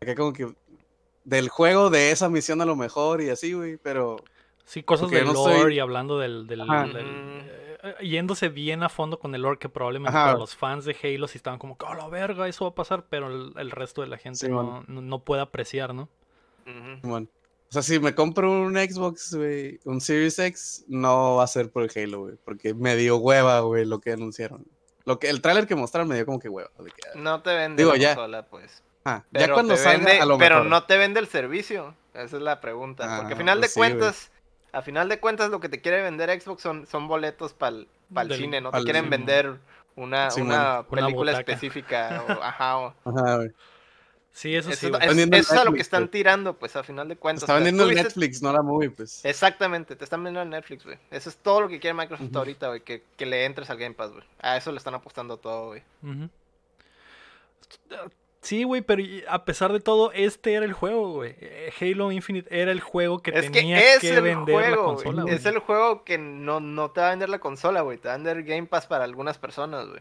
acá 0.00 0.14
como 0.14 0.32
que 0.32 0.54
del 1.24 1.48
juego, 1.48 1.90
de 1.90 2.10
esa 2.12 2.28
misión 2.28 2.60
a 2.60 2.64
lo 2.64 2.76
mejor 2.76 3.20
y 3.20 3.30
así, 3.30 3.52
güey, 3.52 3.76
pero... 3.78 4.16
Sí, 4.64 4.82
cosas 4.84 5.10
del 5.10 5.24
no 5.24 5.32
lore 5.32 5.74
y 5.74 5.80
hablando 5.80 6.18
del... 6.18 6.46
del- 6.46 6.60
Ajá. 6.60 6.86
del- 6.86 7.04
Mm. 7.04 7.40
eh, 7.82 7.94
yéndose 8.02 8.48
bien 8.50 8.82
a 8.84 8.88
fondo 8.88 9.18
con 9.18 9.34
el 9.34 9.42
lore 9.42 9.58
que 9.58 9.68
probablemente 9.68 10.16
Ajá. 10.16 10.26
para 10.28 10.38
los 10.38 10.54
fans 10.54 10.84
de 10.84 10.94
Halo 11.02 11.26
sí 11.26 11.38
estaban 11.38 11.58
como, 11.58 11.76
¡oh, 11.80 11.94
la 11.94 12.06
verga! 12.08 12.46
Eso 12.46 12.64
va 12.66 12.70
a 12.70 12.74
pasar, 12.74 13.06
pero 13.10 13.26
el, 13.28 13.52
el 13.56 13.70
resto 13.72 14.02
de 14.02 14.06
la 14.06 14.18
gente 14.18 14.38
Sí, 14.46 14.48
no, 14.48 14.84
no, 14.86 15.00
no 15.00 15.18
puede 15.24 15.42
apreciar, 15.42 15.94
¿no? 15.94 16.08
Bueno, 17.02 17.26
o 17.70 17.72
sea, 17.72 17.82
si 17.82 18.00
me 18.00 18.16
compro 18.16 18.50
un 18.50 18.74
Xbox, 18.76 19.32
güey, 19.34 19.78
un 19.84 20.00
Series 20.00 20.38
X, 20.40 20.84
no 20.88 21.36
va 21.36 21.44
a 21.44 21.46
ser 21.46 21.70
por 21.70 21.84
el 21.84 21.90
Halo, 21.94 22.22
güey, 22.22 22.34
porque 22.44 22.74
me 22.74 22.96
dio 22.96 23.16
hueva, 23.18 23.60
güey, 23.60 23.84
lo 23.84 24.00
que 24.00 24.10
anunciaron. 24.12 24.66
Lo 25.04 25.20
que, 25.20 25.30
el 25.30 25.40
tráiler 25.40 25.68
que 25.68 25.76
mostraron 25.76 26.08
me 26.08 26.16
dio 26.16 26.26
como 26.26 26.40
que 26.40 26.48
hueva. 26.48 26.68
que, 26.76 27.18
No 27.18 27.42
te 27.42 27.54
vende 27.54 27.80
Digo, 27.80 27.92
la 27.92 27.98
ya. 27.98 28.14
consola, 28.16 28.42
pues. 28.46 28.82
ah, 29.04 29.22
Pero 29.30 29.46
ya 29.46 29.52
cuando 29.54 29.76
salga, 29.76 29.98
vende- 30.04 30.20
a 30.20 30.26
lo 30.26 30.36
Pero 30.36 30.56
mejor. 30.56 30.70
no 30.70 30.82
te 30.84 30.98
vende 30.98 31.20
el 31.20 31.28
servicio. 31.28 31.94
Esa 32.12 32.36
es 32.38 32.42
la 32.42 32.60
pregunta. 32.60 33.18
Porque 33.18 33.34
Ah, 33.34 33.36
a 33.36 33.38
final 33.38 33.58
pues 33.60 33.70
de 33.70 33.72
sí, 33.74 33.78
cuentas, 33.78 34.32
a 34.72 34.82
final 34.82 35.08
de 35.08 35.20
cuentas 35.20 35.50
lo 35.50 35.60
que 35.60 35.68
te 35.68 35.80
quiere 35.80 36.02
vender 36.02 36.40
Xbox 36.40 36.62
son, 36.62 36.88
son 36.88 37.06
boletos 37.06 37.52
para 37.54 37.76
el 37.76 38.32
cine, 38.36 38.60
no 38.60 38.72
te 38.72 38.82
quieren 38.82 39.08
vender 39.08 39.58
una, 39.94 40.28
Sí, 40.32 40.40
una 40.40 40.80
Una 40.80 40.88
película 40.88 41.32
específica. 41.38 42.24
o- 42.28 42.42
ajá, 42.42 42.78
o- 42.78 42.94
Ajá, 43.04 43.36
güey. 43.36 43.52
Sí, 44.32 44.54
eso 44.54 44.70
eso, 44.70 44.78
sí. 44.88 44.92
es- 45.00 45.16
eso 45.16 45.36
es 45.36 45.50
a 45.52 45.64
lo 45.64 45.72
que 45.72 45.80
están 45.80 46.08
tirando, 46.08 46.54
pues 46.56 46.76
a 46.76 46.82
final 46.84 47.08
de 47.08 47.16
cuentas. 47.16 47.42
Está 47.42 47.54
O 47.54 47.56
sea, 47.56 47.64
vendiendo 47.64 47.90
el 47.90 47.96
Netflix, 47.96 48.40
no 48.42 48.52
la 48.52 48.62
movie, 48.62 48.88
pues. 48.90 49.24
Exactamente, 49.24 49.96
te 49.96 50.04
están 50.04 50.22
vendiendo 50.22 50.42
el 50.42 50.50
Netflix, 50.50 50.84
güey. 50.84 50.98
Eso 51.10 51.28
es 51.28 51.36
todo 51.36 51.60
lo 51.62 51.68
que 51.68 51.80
quiere 51.80 51.94
Microsoft 51.94 52.34
ahorita, 52.34 52.68
güey. 52.68 52.80
Que, 52.82 53.02
que 53.16 53.26
le 53.26 53.44
entres 53.44 53.68
al 53.70 53.76
Game 53.78 53.94
Pass, 53.94 54.12
güey. 54.12 54.24
A 54.40 54.56
eso 54.56 54.70
le 54.70 54.78
están 54.78 54.94
apostando 54.94 55.36
todo, 55.36 55.66
güey. 55.68 55.82
Ujú. 56.02 56.28
Sí, 58.42 58.62
güey, 58.64 58.80
pero 58.80 59.02
a 59.28 59.44
pesar 59.44 59.70
de 59.72 59.80
todo, 59.80 60.12
este 60.12 60.54
era 60.54 60.64
el 60.64 60.72
juego, 60.72 61.12
güey. 61.12 61.36
Halo 61.78 62.10
Infinite 62.10 62.48
era 62.58 62.72
el 62.72 62.80
juego 62.80 63.18
que 63.20 63.32
Es 63.32 63.42
que 63.46 63.50
tenía 63.50 63.78
es 63.78 63.98
que, 64.00 64.14
el 64.14 64.22
vender 64.22 64.54
la 64.56 64.68
juego, 64.68 64.84
consola, 64.86 65.12
güey. 65.12 65.22
güey. 65.24 65.34
Es 65.34 65.44
el 65.44 65.58
juego 65.58 66.04
que 66.04 66.16
no, 66.16 66.58
no 66.60 66.90
te 66.90 67.00
va 67.02 67.08
a 67.08 67.10
vender 67.10 67.28
la 67.28 67.38
consola, 67.38 67.82
güey. 67.82 67.98
Te 67.98 68.08
va 68.08 68.14
a 68.14 68.16
vender 68.16 68.42
Game 68.44 68.66
Pass 68.66 68.86
para 68.86 69.04
algunas 69.04 69.36
personas, 69.36 69.86
güey. 69.88 70.00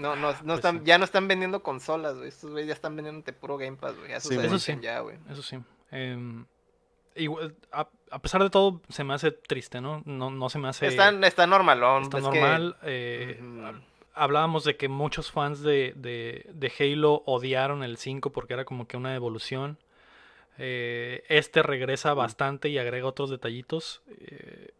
No, 0.00 0.16
no, 0.16 0.32
no 0.32 0.38
Pues 0.44 0.56
están, 0.58 0.78
sí. 0.80 0.84
ya 0.84 0.98
no 0.98 1.04
están 1.04 1.28
vendiendo 1.28 1.62
consolas, 1.62 2.16
güey. 2.16 2.28
Estos 2.28 2.50
güeyes 2.50 2.68
ya 2.68 2.74
están 2.74 2.96
vendiéndote 2.96 3.32
puro 3.32 3.56
Game 3.56 3.76
Pass, 3.76 3.96
güey. 3.98 4.12
Eso 4.12 4.28
Sí. 4.28 4.38
Eso 4.38 4.58
sí. 4.58 4.78
ya, 4.80 5.00
güey. 5.00 5.16
Eso 5.30 5.42
sí. 5.42 5.58
Em, 5.90 6.44
igual, 7.14 7.54
a, 7.72 7.88
a 8.10 8.18
pesar 8.20 8.42
de 8.42 8.50
todo, 8.50 8.82
se 8.88 9.04
me 9.04 9.14
hace 9.14 9.30
triste, 9.32 9.80
¿no? 9.80 10.02
No, 10.04 10.30
no 10.30 10.48
se 10.50 10.58
me 10.58 10.68
hace... 10.68 10.86
Está, 10.86 11.10
está 11.26 11.46
normalón. 11.46 12.02
está 12.04 12.18
que- 12.18 12.40
normal. 12.40 12.76
eh, 12.82 13.40
hablábamos 14.14 14.64
de 14.64 14.76
que 14.76 14.88
muchos 14.88 15.30
fans 15.30 15.60
de, 15.62 15.92
de- 15.96 16.46
de 16.52 16.72
Halo 16.78 17.22
odiaron 17.26 17.82
el 17.82 17.96
5 17.96 18.30
porque 18.32 18.54
era 18.54 18.64
como 18.64 18.86
que 18.88 18.96
una 18.96 19.14
evolución. 19.14 19.78
Eh, 20.58 21.22
este 21.28 21.62
regresa 21.62 22.14
bastante 22.14 22.68
y 22.70 22.78
agrega 22.78 23.06
otros 23.06 23.28
detallitos. 23.30 24.02
Eh, 24.20 24.70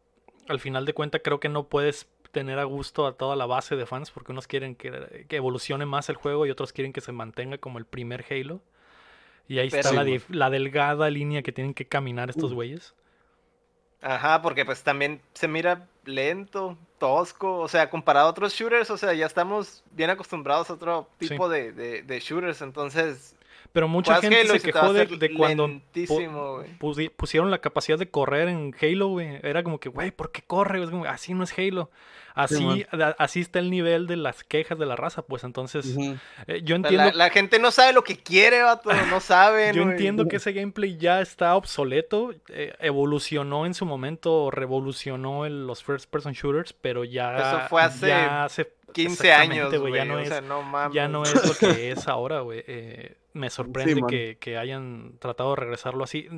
al 0.48 0.60
final 0.60 0.86
de 0.86 0.94
cuentas 0.94 1.20
creo 1.24 1.38
que 1.40 1.48
no 1.48 1.64
puedes 1.64 2.06
tener 2.36 2.58
a 2.58 2.64
gusto 2.64 3.06
a 3.06 3.12
toda 3.14 3.34
la 3.34 3.46
base 3.46 3.76
de 3.76 3.86
fans 3.86 4.10
porque 4.10 4.30
unos 4.32 4.46
quieren 4.46 4.74
que, 4.74 5.24
que 5.26 5.36
evolucione 5.36 5.86
más 5.86 6.10
el 6.10 6.16
juego 6.16 6.44
y 6.44 6.50
otros 6.50 6.74
quieren 6.74 6.92
que 6.92 7.00
se 7.00 7.10
mantenga 7.12 7.56
como 7.56 7.78
el 7.78 7.86
primer 7.86 8.26
Halo. 8.30 8.60
Y 9.48 9.58
ahí 9.58 9.68
está 9.68 9.90
la, 9.92 10.04
la 10.28 10.50
delgada 10.50 11.08
línea 11.08 11.42
que 11.42 11.52
tienen 11.52 11.72
que 11.72 11.86
caminar 11.86 12.28
estos 12.28 12.52
Mm. 12.52 12.54
güeyes. 12.54 12.94
Ajá, 14.02 14.42
porque 14.42 14.64
pues 14.66 14.82
también 14.82 15.22
se 15.32 15.48
mira 15.48 15.88
lento, 16.04 16.76
tosco, 16.98 17.58
o 17.60 17.68
sea, 17.68 17.88
comparado 17.88 18.26
a 18.26 18.30
otros 18.30 18.52
shooters, 18.52 18.90
o 18.90 18.98
sea, 18.98 19.14
ya 19.14 19.24
estamos 19.24 19.82
bien 19.92 20.10
acostumbrados 20.10 20.68
a 20.68 20.74
otro 20.74 21.08
Sí. 21.20 21.28
tipo 21.28 21.48
de, 21.48 21.72
de, 21.72 22.02
de 22.02 22.20
shooters, 22.20 22.60
entonces 22.60 23.34
Pero 23.76 23.88
mucha 23.88 24.14
juegas 24.14 24.22
gente 24.22 24.40
Halo 24.40 24.58
se 24.58 24.60
quejó 24.72 24.92
de, 24.94 25.04
de 25.18 25.34
cuando 25.34 25.68
pu- 26.78 27.10
pusieron 27.14 27.50
la 27.50 27.58
capacidad 27.58 27.98
de 27.98 28.08
correr 28.08 28.48
en 28.48 28.74
Halo, 28.80 29.08
güey. 29.08 29.38
Era 29.42 29.62
como 29.62 29.78
que, 29.78 29.90
güey, 29.90 30.12
¿por 30.12 30.32
qué 30.32 30.40
corre? 30.40 30.82
Es 30.82 30.88
como, 30.88 31.04
así 31.04 31.34
no 31.34 31.44
es 31.44 31.52
Halo. 31.58 31.90
Así, 32.34 32.84
así 33.18 33.40
está 33.40 33.58
el 33.58 33.70
nivel 33.70 34.06
de 34.06 34.16
las 34.16 34.44
quejas 34.44 34.78
de 34.78 34.84
la 34.84 34.94
raza, 34.96 35.22
pues 35.22 35.42
entonces 35.44 35.94
eh, 36.46 36.60
yo 36.62 36.76
entiendo, 36.76 37.04
la, 37.06 37.12
la 37.12 37.30
gente 37.30 37.58
no 37.58 37.70
sabe 37.70 37.94
lo 37.94 38.04
que 38.04 38.16
quiere, 38.18 38.62
vato, 38.62 38.90
no 39.10 39.20
saben, 39.20 39.74
yo 39.74 39.82
entiendo 39.82 40.26
que 40.28 40.36
ese 40.36 40.52
gameplay 40.52 40.98
ya 40.98 41.22
está 41.22 41.54
obsoleto, 41.56 42.34
eh, 42.48 42.74
evolucionó 42.80 43.64
en 43.64 43.72
su 43.72 43.86
momento, 43.86 44.50
revolucionó 44.50 45.46
el- 45.46 45.66
los 45.66 45.82
first 45.82 46.10
person 46.10 46.32
shooters, 46.34 46.74
pero 46.74 47.04
ya 47.04 47.36
Eso 47.38 47.68
fue 47.68 47.80
hace 47.82 48.08
ya 48.08 48.44
hace 48.44 48.70
15 48.92 49.32
años, 49.32 49.74
güey, 49.78 49.94
ya 49.94 50.04
no 50.04 50.16
o 50.16 50.24
sea, 50.26 50.40
no 50.42 50.92
ya 50.92 51.08
no 51.08 51.22
es 51.22 51.34
lo 51.34 51.54
que 51.54 51.90
es 51.92 52.06
ahora, 52.06 52.40
güey. 52.40 52.62
Eh, 52.66 53.16
me 53.36 53.50
sorprende 53.50 54.02
que, 54.08 54.38
que 54.40 54.58
hayan 54.58 55.14
tratado 55.18 55.50
de 55.50 55.56
regresarlo 55.56 56.04
así. 56.04 56.28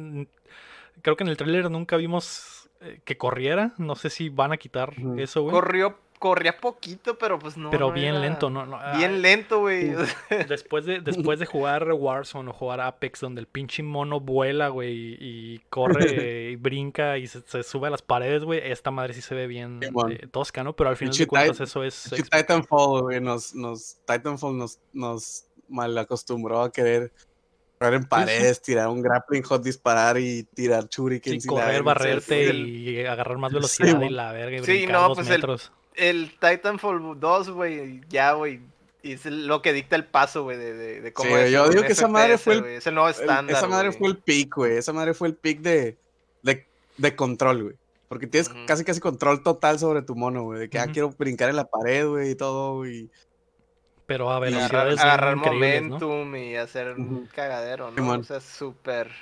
Creo 1.02 1.16
que 1.16 1.24
en 1.24 1.28
el 1.28 1.36
tráiler 1.36 1.70
nunca 1.70 1.96
vimos 1.96 2.68
eh, 2.80 3.00
que 3.04 3.16
corriera. 3.16 3.74
No 3.78 3.96
sé 3.96 4.10
si 4.10 4.28
van 4.28 4.52
a 4.52 4.56
quitar 4.56 4.94
eso, 5.16 5.42
güey. 5.42 5.52
Corrió, 5.52 5.98
corría 6.18 6.58
poquito, 6.58 7.18
pero 7.18 7.38
pues 7.38 7.56
no. 7.56 7.70
pero 7.70 7.88
no 7.88 7.92
bien 7.92 8.14
era- 8.14 8.20
lento, 8.20 8.50
¿no? 8.50 8.66
no, 8.66 8.78
Bien 8.96 9.14
ah, 9.14 9.18
lento, 9.18 9.60
güey. 9.60 9.94
Después 10.48 10.84
de, 10.84 11.00
después 11.00 11.38
de 11.38 11.46
jugar 11.46 11.90
Warzone 11.92 12.50
o 12.50 12.52
jugar 12.52 12.80
Apex, 12.80 13.20
donde 13.20 13.40
el 13.40 13.46
pinche 13.46 13.82
mono 13.82 14.20
vuela, 14.20 14.68
güey, 14.68 14.92
y, 14.92 15.16
y 15.20 15.58
corre 15.70 16.50
y 16.52 16.56
brinca 16.56 17.18
y 17.18 17.26
se, 17.26 17.40
se 17.42 17.62
sube 17.62 17.88
a 17.88 17.90
las 17.90 18.02
paredes, 18.02 18.44
güey, 18.44 18.60
esta 18.62 18.90
madre 18.90 19.14
sí 19.14 19.22
se 19.22 19.34
ve 19.34 19.46
bien 19.46 19.80
eh, 19.82 20.26
tosca, 20.28 20.62
¿no? 20.62 20.74
Pero 20.74 20.90
al 20.90 20.96
final 20.96 21.14
de 21.16 21.26
cuentas 21.26 21.60
eso 21.60 21.82
es... 21.82 22.14
Titanfall, 22.30 23.02
güey, 23.02 23.20
nos, 23.20 23.54
nos, 23.54 23.98
Titanfall 24.06 24.56
nos, 24.56 24.78
nos 24.92 25.47
mal 25.68 25.96
acostumbró 25.98 26.62
a 26.62 26.72
querer 26.72 27.12
correr 27.78 27.94
en 27.94 28.04
paredes, 28.06 28.60
tirar 28.60 28.88
un 28.88 29.00
grappling 29.02 29.42
hot, 29.42 29.62
disparar 29.62 30.18
y 30.18 30.42
tirar 30.42 30.82
sí, 30.84 30.88
shurikens. 30.90 31.44
y 31.44 31.48
la 31.48 31.52
correr, 31.52 31.66
verga, 31.68 31.82
barrerte 31.84 32.50
sí, 32.52 32.56
y 32.60 33.06
agarrar 33.06 33.38
más 33.38 33.50
Sí, 33.50 33.54
velocidad 33.54 34.00
y 34.02 34.08
la 34.10 34.32
verga 34.32 34.56
y 34.56 34.64
Sí, 34.64 34.72
brincar 34.72 34.92
no, 35.08 35.14
pues 35.14 35.26
el- 35.28 35.32
metros. 35.34 35.72
el 35.94 36.32
Titanfall 36.40 37.20
2, 37.20 37.50
güey, 37.50 38.00
ya, 38.08 38.32
güey. 38.32 38.60
Es 39.04 39.24
lo 39.26 39.62
que 39.62 39.72
dicta 39.72 39.94
el 39.94 40.04
paso, 40.04 40.42
güey, 40.42 40.58
de, 40.58 40.72
de, 40.74 41.00
de 41.00 41.12
cómo 41.12 41.30
Sí, 41.30 41.36
es 41.42 41.52
yo 41.52 41.68
digo 41.68 41.82
que 41.84 41.92
esa 41.92 42.08
madre 42.08 42.36
fue 42.36 42.54
el- 42.54 42.60
güey, 42.62 42.74
es 42.74 42.86
el 42.88 42.94
nuevo 42.94 43.08
El- 43.08 43.14
estándar. 43.14 43.56
esa 43.56 43.68
madre 43.68 43.92
fue 43.92 44.08
el 44.08 44.16
pick, 44.18 44.56
güey. 44.56 44.76
Esa 44.76 44.92
madre 44.92 45.14
fue 45.14 45.28
el 45.28 45.34
pick 45.36 45.60
de, 45.60 45.96
de, 46.42 46.66
de 46.96 47.16
control, 47.16 47.62
güey. 47.62 47.76
Porque 48.08 48.26
tienes 48.26 48.48
casi 48.66 48.84
casi 48.84 48.98
control 49.00 49.42
total 49.44 49.78
sobre 49.78 50.02
tu 50.02 50.16
mono, 50.16 50.42
güey. 50.42 50.58
De 50.60 50.68
que 50.68 50.78
ah, 50.80 50.84
Ujú. 50.84 50.92
quiero 50.92 51.10
brincar 51.10 51.48
en 51.48 51.56
la 51.56 51.64
pared, 51.66 52.08
güey, 52.08 52.30
y 52.30 52.34
todo, 52.34 52.76
güey. 52.78 53.08
Pero 54.08 54.30
a 54.30 54.38
agarrar, 54.38 54.50
velocidades 54.54 54.94
bien 54.94 55.06
agarrar 55.06 55.36
increíbles, 55.36 55.82
¿no? 55.82 55.88
momentum 55.98 56.36
y 56.36 56.56
hacer 56.56 56.94
un 56.98 57.26
cagadero, 57.26 57.90
¿no? 57.90 57.96
Simón. 57.96 58.20
O 58.20 58.24
sea, 58.24 58.40
súper, 58.40 59.12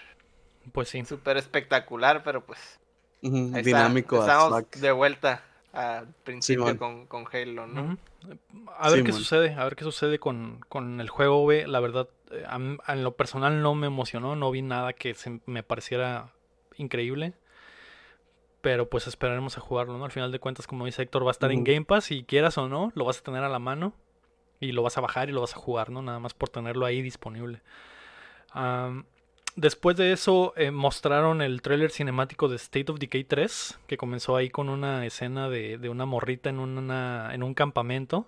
Pues 0.70 0.90
sí. 0.90 1.04
súper 1.04 1.36
espectacular, 1.38 2.22
pero 2.22 2.46
pues 2.46 2.78
Dinámico, 3.20 4.20
Estamos 4.20 4.70
de 4.70 4.92
vuelta 4.92 5.42
al 5.72 6.06
principio 6.22 6.78
con, 6.78 7.06
con 7.06 7.26
Halo, 7.32 7.66
¿no? 7.66 7.98
A 8.78 8.90
ver 8.90 9.00
Sí, 9.00 9.04
qué 9.06 9.12
sucede, 9.12 9.54
a 9.54 9.64
ver 9.64 9.74
qué 9.74 9.82
sucede 9.82 10.20
con, 10.20 10.60
con 10.68 11.00
el 11.00 11.10
juego, 11.10 11.40
güey. 11.40 11.66
La 11.66 11.80
verdad, 11.80 12.08
eh, 12.30 12.44
en 12.48 13.02
lo 13.02 13.16
personal 13.16 13.60
no 13.62 13.74
me 13.74 13.88
emocionó, 13.88 14.36
no 14.36 14.52
vi 14.52 14.62
nada 14.62 14.92
que 14.92 15.14
se 15.14 15.40
me 15.46 15.64
pareciera 15.64 16.32
increíble. 16.76 17.32
Pero 18.60 18.88
pues 18.88 19.08
esperaremos 19.08 19.58
a 19.58 19.60
jugarlo, 19.60 19.98
¿no? 19.98 20.04
Al 20.04 20.12
final 20.12 20.30
de 20.30 20.38
cuentas, 20.38 20.68
como 20.68 20.86
dice 20.86 21.02
Héctor, 21.02 21.24
va 21.24 21.30
a 21.30 21.32
estar 21.32 21.50
en. 21.50 21.64
Game 21.64 21.84
Pass 21.84 22.12
y 22.12 22.22
quieras 22.22 22.56
o 22.56 22.68
no, 22.68 22.92
lo 22.94 23.04
vas 23.04 23.18
a 23.18 23.22
tener 23.22 23.42
a 23.42 23.48
la 23.48 23.58
mano 23.58 23.92
y 24.60 24.72
lo 24.72 24.82
vas 24.82 24.96
a 24.98 25.00
bajar 25.00 25.28
y 25.28 25.32
lo 25.32 25.40
vas 25.42 25.54
a 25.54 25.58
jugar, 25.58 25.90
¿no? 25.90 26.02
Nada 26.02 26.18
más 26.18 26.34
por 26.34 26.48
tenerlo 26.48 26.86
ahí 26.86 27.02
disponible. 27.02 27.60
Después 29.56 29.96
de 29.96 30.12
eso 30.12 30.52
eh, 30.56 30.70
mostraron 30.70 31.40
el 31.40 31.62
tráiler 31.62 31.90
cinemático 31.90 32.48
de 32.48 32.56
State 32.56 32.92
of 32.92 32.98
Decay 32.98 33.24
3, 33.24 33.78
que 33.86 33.96
comenzó 33.96 34.36
ahí 34.36 34.50
con 34.50 34.68
una 34.68 35.06
escena 35.06 35.48
de, 35.48 35.78
de 35.78 35.88
una 35.88 36.04
morrita 36.04 36.50
en, 36.50 36.58
una, 36.58 37.30
en 37.32 37.42
un 37.42 37.54
campamento, 37.54 38.26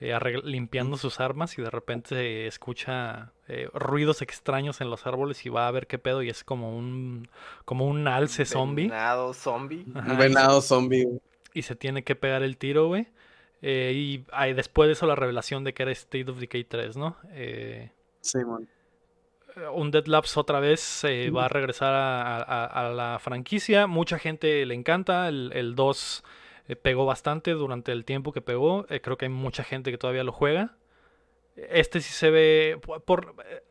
eh, 0.00 0.18
limpiando 0.42 0.96
sus 0.96 1.20
armas 1.20 1.58
y 1.58 1.62
de 1.62 1.68
repente 1.68 2.14
se 2.14 2.46
escucha 2.46 3.32
eh, 3.46 3.68
ruidos 3.74 4.22
extraños 4.22 4.80
en 4.80 4.88
los 4.88 5.06
árboles 5.06 5.44
y 5.44 5.50
va 5.50 5.68
a 5.68 5.70
ver 5.70 5.86
qué 5.86 5.98
pedo 5.98 6.22
y 6.22 6.30
es 6.30 6.44
como 6.44 6.74
un, 6.76 7.28
como 7.66 7.86
un 7.86 8.08
alce 8.08 8.46
zombie. 8.46 8.84
Venado 8.88 9.34
zombie. 9.34 9.84
Ajá, 9.94 10.06
Un 10.12 10.12
y 10.14 10.16
se- 10.16 10.28
venado 10.28 10.60
zombie, 10.62 11.04
güey. 11.04 11.20
y 11.52 11.60
se 11.62 11.76
tiene 11.76 12.04
que 12.04 12.16
pegar 12.16 12.42
el 12.42 12.56
tiro, 12.56 12.86
güey. 12.88 13.06
Eh, 13.66 13.92
y 13.94 14.24
ahí 14.30 14.52
después 14.52 14.88
de 14.88 14.92
eso 14.92 15.06
la 15.06 15.14
revelación 15.14 15.64
de 15.64 15.72
que 15.72 15.84
era 15.84 15.92
State 15.92 16.30
of 16.30 16.38
Decay 16.38 16.64
3, 16.64 16.98
¿no? 16.98 17.16
Eh, 17.32 17.90
Sí, 18.20 18.38
man. 18.44 18.68
un 19.72 19.90
Dead 19.90 20.04
Labs 20.06 20.36
otra 20.36 20.60
vez 20.60 21.02
eh, 21.04 21.30
va 21.30 21.46
a 21.46 21.48
regresar 21.48 21.94
a, 21.94 22.36
a- 22.36 22.64
a 22.66 22.90
la 22.90 23.18
franquicia. 23.20 23.86
Mucha 23.86 24.18
gente 24.18 24.66
le 24.66 24.74
encanta. 24.74 25.28
El, 25.28 25.50
el 25.54 25.74
2 25.76 26.24
eh, 26.68 26.76
pegó 26.76 27.06
bastante 27.06 27.52
durante 27.52 27.92
el 27.92 28.04
tiempo 28.04 28.32
que 28.32 28.42
pegó. 28.42 28.84
Eh, 28.90 29.00
creo 29.00 29.16
que 29.16 29.24
hay 29.26 29.30
mucha 29.30 29.64
gente 29.64 29.90
que 29.90 29.96
todavía 29.98 30.24
lo 30.24 30.32
juega. 30.32 30.76
Este 31.56 32.00
sí 32.00 32.12
se 32.12 32.30
ve. 32.30 32.78
Por, 32.84 33.02
por- 33.04 33.34
eh, 33.48 33.62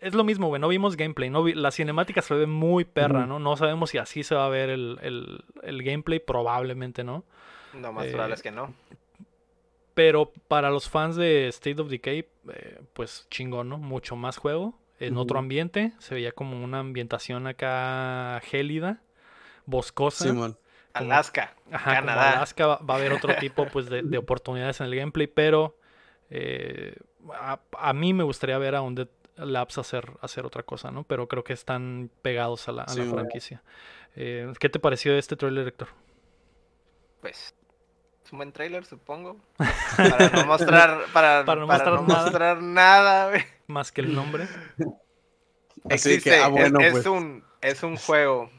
es 0.00 0.14
lo 0.14 0.24
mismo, 0.24 0.48
güey. 0.48 0.60
No 0.60 0.68
vimos 0.68 0.96
gameplay. 0.96 1.30
No 1.30 1.42
vi- 1.42 1.54
la 1.54 1.70
cinemática 1.70 2.20
se 2.20 2.34
ve 2.34 2.46
muy 2.46 2.84
perra. 2.84 3.24
¿no? 3.26 3.38
No 3.38 3.56
sabemos 3.56 3.90
si 3.90 3.98
así 3.98 4.24
se 4.24 4.34
va 4.34 4.44
a 4.44 4.48
ver 4.50 4.68
el, 4.70 4.98
el- 5.02 5.44
el 5.62 5.82
gameplay. 5.84 6.18
Probablemente 6.18 7.02
no. 7.04 7.24
No, 7.74 7.92
más 7.92 8.06
Eh, 8.06 8.10
probable 8.10 8.34
es 8.34 8.42
que 8.42 8.50
no. 8.50 8.74
Pero 9.98 10.32
para 10.46 10.70
los 10.70 10.88
fans 10.88 11.16
de 11.16 11.48
State 11.48 11.82
of 11.82 11.88
Decay, 11.88 12.20
eh, 12.52 12.80
pues 12.92 13.26
chingón, 13.30 13.68
¿no? 13.68 13.78
Mucho 13.78 14.14
más 14.14 14.36
juego. 14.36 14.78
en 15.00 15.16
otro 15.16 15.40
ambiente. 15.40 15.92
Se 15.98 16.14
veía 16.14 16.30
como 16.30 16.62
una 16.62 16.78
ambientación 16.78 17.48
acá 17.48 18.40
gélida, 18.44 19.02
boscosa. 19.66 20.22
Simón. 20.24 20.52
como- 20.52 20.58
Alaska, 21.10 21.54
Ajá, 21.72 21.96
como 21.96 22.06
Canadá. 22.06 22.32
Alaska 22.36 22.66
va, 22.68 22.76
va 22.78 22.94
a 22.94 22.96
haber 22.98 23.12
otro 23.12 23.34
tipo 23.40 23.66
pues, 23.66 23.90
de, 23.90 24.02
de 24.02 24.18
oportunidades 24.18 24.80
en 24.80 24.86
el 24.86 24.94
gameplay, 24.94 25.26
pero 25.26 25.76
eh, 26.30 26.94
a, 27.34 27.58
a 27.76 27.92
mí 27.92 28.12
me 28.14 28.22
gustaría 28.22 28.56
ver 28.58 28.76
a 28.76 28.82
Undead 28.82 29.08
Labs 29.36 29.78
hacer, 29.78 30.12
hacer 30.20 30.46
otra 30.46 30.62
cosa, 30.62 30.92
¿no? 30.92 31.02
Pero 31.04 31.26
creo 31.26 31.42
que 31.42 31.52
están 31.54 32.08
pegados 32.22 32.68
a 32.68 32.72
la, 32.72 32.82
a 32.84 32.88
Sí, 32.88 33.02
franquicia. 33.02 33.62
Eh, 34.14 34.52
¿Qué 34.60 34.68
te 34.68 34.78
pareció 34.78 35.16
este 35.18 35.34
trailer, 35.36 35.66
Héctor? 35.68 35.88
pues 37.20 37.54
es 38.28 38.32
un 38.32 38.38
buen 38.40 38.52
trailer, 38.52 38.84
supongo. 38.84 39.38
Para 39.96 40.28
no 40.28 40.44
mostrar, 40.46 41.00
para, 41.14 41.44
Para 41.46 41.60
no 41.62 41.66
para 41.66 41.78
mostrar 41.78 41.94
no 41.94 42.02
nada. 42.06 42.22
mostrar 42.24 42.62
nada, 42.62 43.28
güey. 43.30 43.42
Más 43.66 43.90
que 43.90 44.02
el 44.02 44.14
nombre. 44.14 44.44
Así 45.90 46.12
Existe, 46.12 46.30
que, 46.30 46.36
ah, 46.36 46.46
es- 46.46 46.50
bueno, 46.50 46.80
es, 46.80 46.92
pues. 46.92 47.06
un, 47.06 47.42
es 47.62 47.82
un 47.82 47.96
juego. 47.96 48.50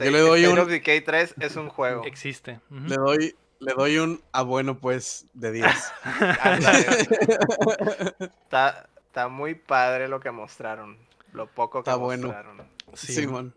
Yo 0.00 0.10
le 0.10 0.18
doy 0.20 0.40
State 0.40 0.52
un- 0.52 0.58
of 0.58 0.68
Decay 0.68 1.00
3 1.02 1.34
es 1.38 1.54
un 1.56 1.68
juego. 1.68 2.04
Existe. 2.04 2.58
ujú. 2.70 2.80
Le 2.88 2.96
doy, 2.96 3.36
le 3.60 3.72
doy 3.74 3.98
un 3.98 4.20
a 4.32 4.42
bueno, 4.42 4.76
pues, 4.78 5.26
de 5.34 5.52
10. 5.52 5.66
Ándale, 6.40 6.84
güey. 6.84 8.30
está, 8.42 8.88
está 9.06 9.28
muy 9.28 9.54
padre 9.54 10.08
lo 10.08 10.18
que 10.18 10.32
mostraron. 10.32 10.98
Lo 11.32 11.46
poco 11.46 11.84
que 11.84 11.90
Está 11.90 11.96
bueno. 11.96 12.26
mostraron. 12.26 12.66
Sí. 12.94 13.12
Simón. 13.12 13.54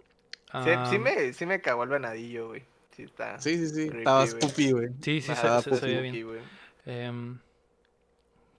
Sí, 0.64 0.70
Ah, 0.76 0.86
sí 0.90 1.00
me, 1.00 1.34
sí 1.34 1.46
me 1.48 1.62
cagó 1.62 1.84
el 1.84 1.90
venadillo, 1.90 2.50
güey. 2.50 2.64
Sí, 2.92 3.04
está. 3.04 3.40
Sí, 3.40 3.68
sí, 3.70 3.84
Estaba 3.84 4.26
güey. 4.26 4.28
spoopy, 4.42 4.72
güey. 4.72 4.88
sí, 5.02 5.22
sí, 5.22 5.34
se, 5.36 5.62
se- 5.62 5.76
se 5.76 5.86
ve 5.88 6.02
bien. 6.02 6.26
güey. 6.28 6.40
Em, 6.86 7.40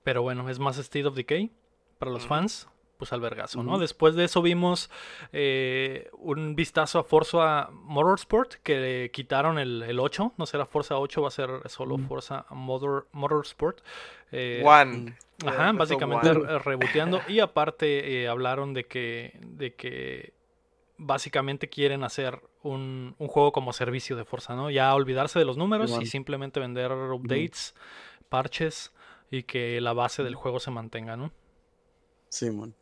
pero 0.05 0.23
bueno, 0.23 0.49
es 0.49 0.59
más 0.59 0.79
State 0.79 1.07
of 1.07 1.15
Decay 1.15 1.51
para 1.99 2.11
los 2.11 2.27
fans, 2.27 2.69
pues 2.99 3.13
al 3.13 3.21
vergazo, 3.21 3.63
¿no? 3.63 3.79
Después 3.79 4.15
de 4.15 4.25
eso 4.25 4.43
vimos 4.43 4.91
eh, 5.33 6.09
un 6.19 6.55
vistazo 6.57 6.99
a 7.01 7.05
Forza 7.05 7.69
Motorsport, 7.73 8.55
que 8.63 8.77
le 8.79 9.11
quitaron 9.11 9.59
el, 9.59 9.83
el 9.83 9.99
8, 10.01 10.35
no 10.37 10.47
será 10.47 10.67
Forza 10.67 10.97
8, 10.99 11.23
va 11.23 11.29
a 11.29 11.31
ser 11.33 11.51
solo. 11.69 11.99
Forza 11.99 12.47
Motor, 12.51 13.09
Motorsport. 13.13 13.81
eh, 14.33 14.63
One. 14.65 15.17
Ajá, 15.47 15.73
básicamente 15.73 16.31
One. 16.31 16.59
reboteando. 16.61 17.21
Y 17.29 17.41
aparte 17.41 18.23
eh, 18.23 18.29
hablaron 18.29 18.73
de 18.75 18.87
que, 18.87 19.39
de 19.43 19.75
que 19.75 20.33
básicamente 20.97 21.69
quieren 21.69 22.05
hacer 22.05 22.41
un, 22.63 23.15
un 23.19 23.29
juego 23.29 23.53
como 23.53 23.73
servicio 23.73 24.17
de 24.17 24.25
Forza, 24.25 24.55
¿no? 24.55 24.71
Ya 24.71 24.95
olvidarse 24.95 25.39
de 25.39 25.45
los 25.45 25.57
números 25.57 25.97
y 26.01 26.07
simplemente 26.07 26.61
vender 26.61 26.93
updates, 26.93 27.75
parches 28.29 28.93
y 29.31 29.43
que 29.45 29.81
la 29.81 29.93
base 29.93 30.23
del 30.23 30.35
juego 30.35 30.61
se 30.61 30.71
mantenga, 30.71 31.17
¿no? 31.17 31.33
Simón. 32.29 32.75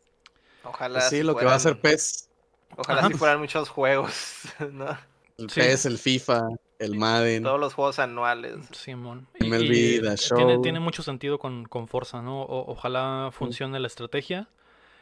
Ojalá. 0.63 0.99
Pues 0.99 1.09
sí, 1.09 1.17
si 1.17 1.23
lo 1.23 1.35
que 1.35 1.45
va 1.45 1.53
a 1.53 1.55
hacer 1.55 1.79
PES. 1.79 2.29
Ojalá 2.77 3.07
si 3.07 3.13
fueran 3.15 3.39
muchos 3.39 3.69
juegos, 3.69 4.43
¿no? 4.71 4.97
El 5.37 5.49
Sí. 5.49 5.59
PES, 5.59 5.85
el 5.87 5.97
FIFA, 5.97 6.49
el 6.79 6.95
Madden. 6.97 7.43
Todos 7.43 7.59
los 7.59 7.73
juegos 7.73 7.99
anuales. 7.99 8.57
Simón. 8.71 9.27
MLB, 9.39 9.71
Y- 9.71 9.95
y 9.95 10.01
The 10.01 10.15
tiene, 10.15 10.17
Show. 10.17 10.61
tiene 10.61 10.79
mucho 10.79 11.01
sentido 11.03 11.39
con, 11.39 11.65
con 11.65 11.87
Forza, 11.87 12.21
¿no? 12.21 12.43
O- 12.43 12.71
ojalá 12.71 13.29
funcione 13.33 13.79
la 13.79 13.87
estrategia. 13.87 14.47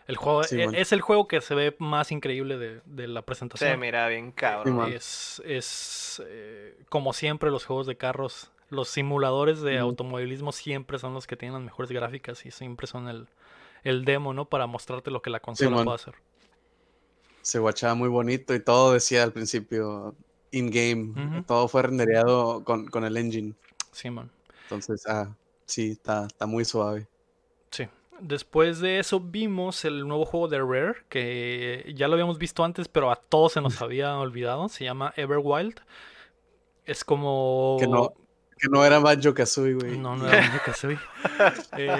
El 0.09 0.17
juego 0.17 0.43
Sí, 0.43 0.59
e- 0.59 0.81
es 0.81 0.91
el 0.91 1.01
juego 1.01 1.27
que 1.27 1.39
se 1.39 1.55
ve 1.55 1.75
más 1.79 2.11
increíble 2.11 2.57
de, 2.57 2.81
de 2.85 3.07
la 3.07 3.21
Se 3.21 3.25
presentación. 3.25 3.79
mira 3.79 4.07
bien 4.07 4.27
Sí, 4.27 4.33
cabrón. 4.35 4.75
man. 4.75 4.91
Es, 4.91 5.41
es 5.45 6.21
eh, 6.25 6.77
como 6.89 7.13
siempre 7.13 7.51
los 7.51 7.63
juegos 7.65 7.87
de 7.87 7.95
carros, 7.95 8.51
los 8.69 8.89
simuladores 8.89 9.61
de 9.61 9.77
automovilismo 9.79 10.51
siempre 10.51 10.99
son 10.99 11.13
los 11.13 11.27
que 11.27 11.35
tienen 11.37 11.53
las 11.53 11.63
mejores 11.63 11.91
gráficas 11.91 12.45
y 12.45 12.51
siempre 12.51 12.87
son 12.87 13.07
el, 13.07 13.27
el 13.83 14.03
demo, 14.03 14.33
¿no? 14.33 14.45
Para 14.45 14.67
mostrarte 14.67 15.11
lo 15.11 15.21
que 15.21 15.29
la 15.29 15.39
consola 15.39 15.77
man. 15.77 15.85
puede 15.85 15.95
hacer. 15.95 16.15
Se 17.41 17.59
guachaba 17.59 17.95
muy 17.95 18.09
bonito 18.09 18.53
y 18.53 18.59
todo 18.59 18.93
decía 18.93 19.23
al 19.23 19.31
principio 19.31 20.15
in-game. 20.51 21.43
Todo 21.45 21.67
fue 21.67 21.83
rendereado 21.83 22.63
con, 22.63 22.87
con 22.87 23.05
el 23.05 23.15
engine. 23.17 23.53
Simón. 23.91 24.31
Entonces, 24.63 25.03
ah, 25.07 25.35
sí, 25.65 25.91
está, 25.91 26.25
está 26.27 26.45
muy 26.45 26.65
suave. 26.65 27.07
Después 28.21 28.79
de 28.79 28.99
eso 28.99 29.19
vimos 29.19 29.85
el 29.85 30.07
nuevo 30.07 30.25
juego 30.25 30.47
de 30.47 30.59
Rare, 30.59 30.97
que 31.09 31.91
ya 31.95 32.07
lo 32.07 32.13
habíamos 32.13 32.37
visto 32.37 32.63
antes, 32.63 32.87
pero 32.87 33.11
a 33.11 33.15
todos 33.15 33.53
se 33.53 33.61
nos 33.61 33.81
había 33.81 34.17
olvidado. 34.17 34.69
Se 34.69 34.83
llama 34.83 35.13
Everwild. 35.15 35.79
Es 36.85 37.03
como... 37.03 37.77
Que 37.79 37.87
no, 37.87 38.13
que 38.57 38.67
no 38.69 38.85
era 38.85 38.99
Banjo 38.99 39.33
Kazooie, 39.33 39.73
güey. 39.73 39.97
No, 39.97 40.15
no 40.15 40.27
era 40.27 40.41
Banjo-Kazooie. 40.41 40.99
Eh, 41.77 41.99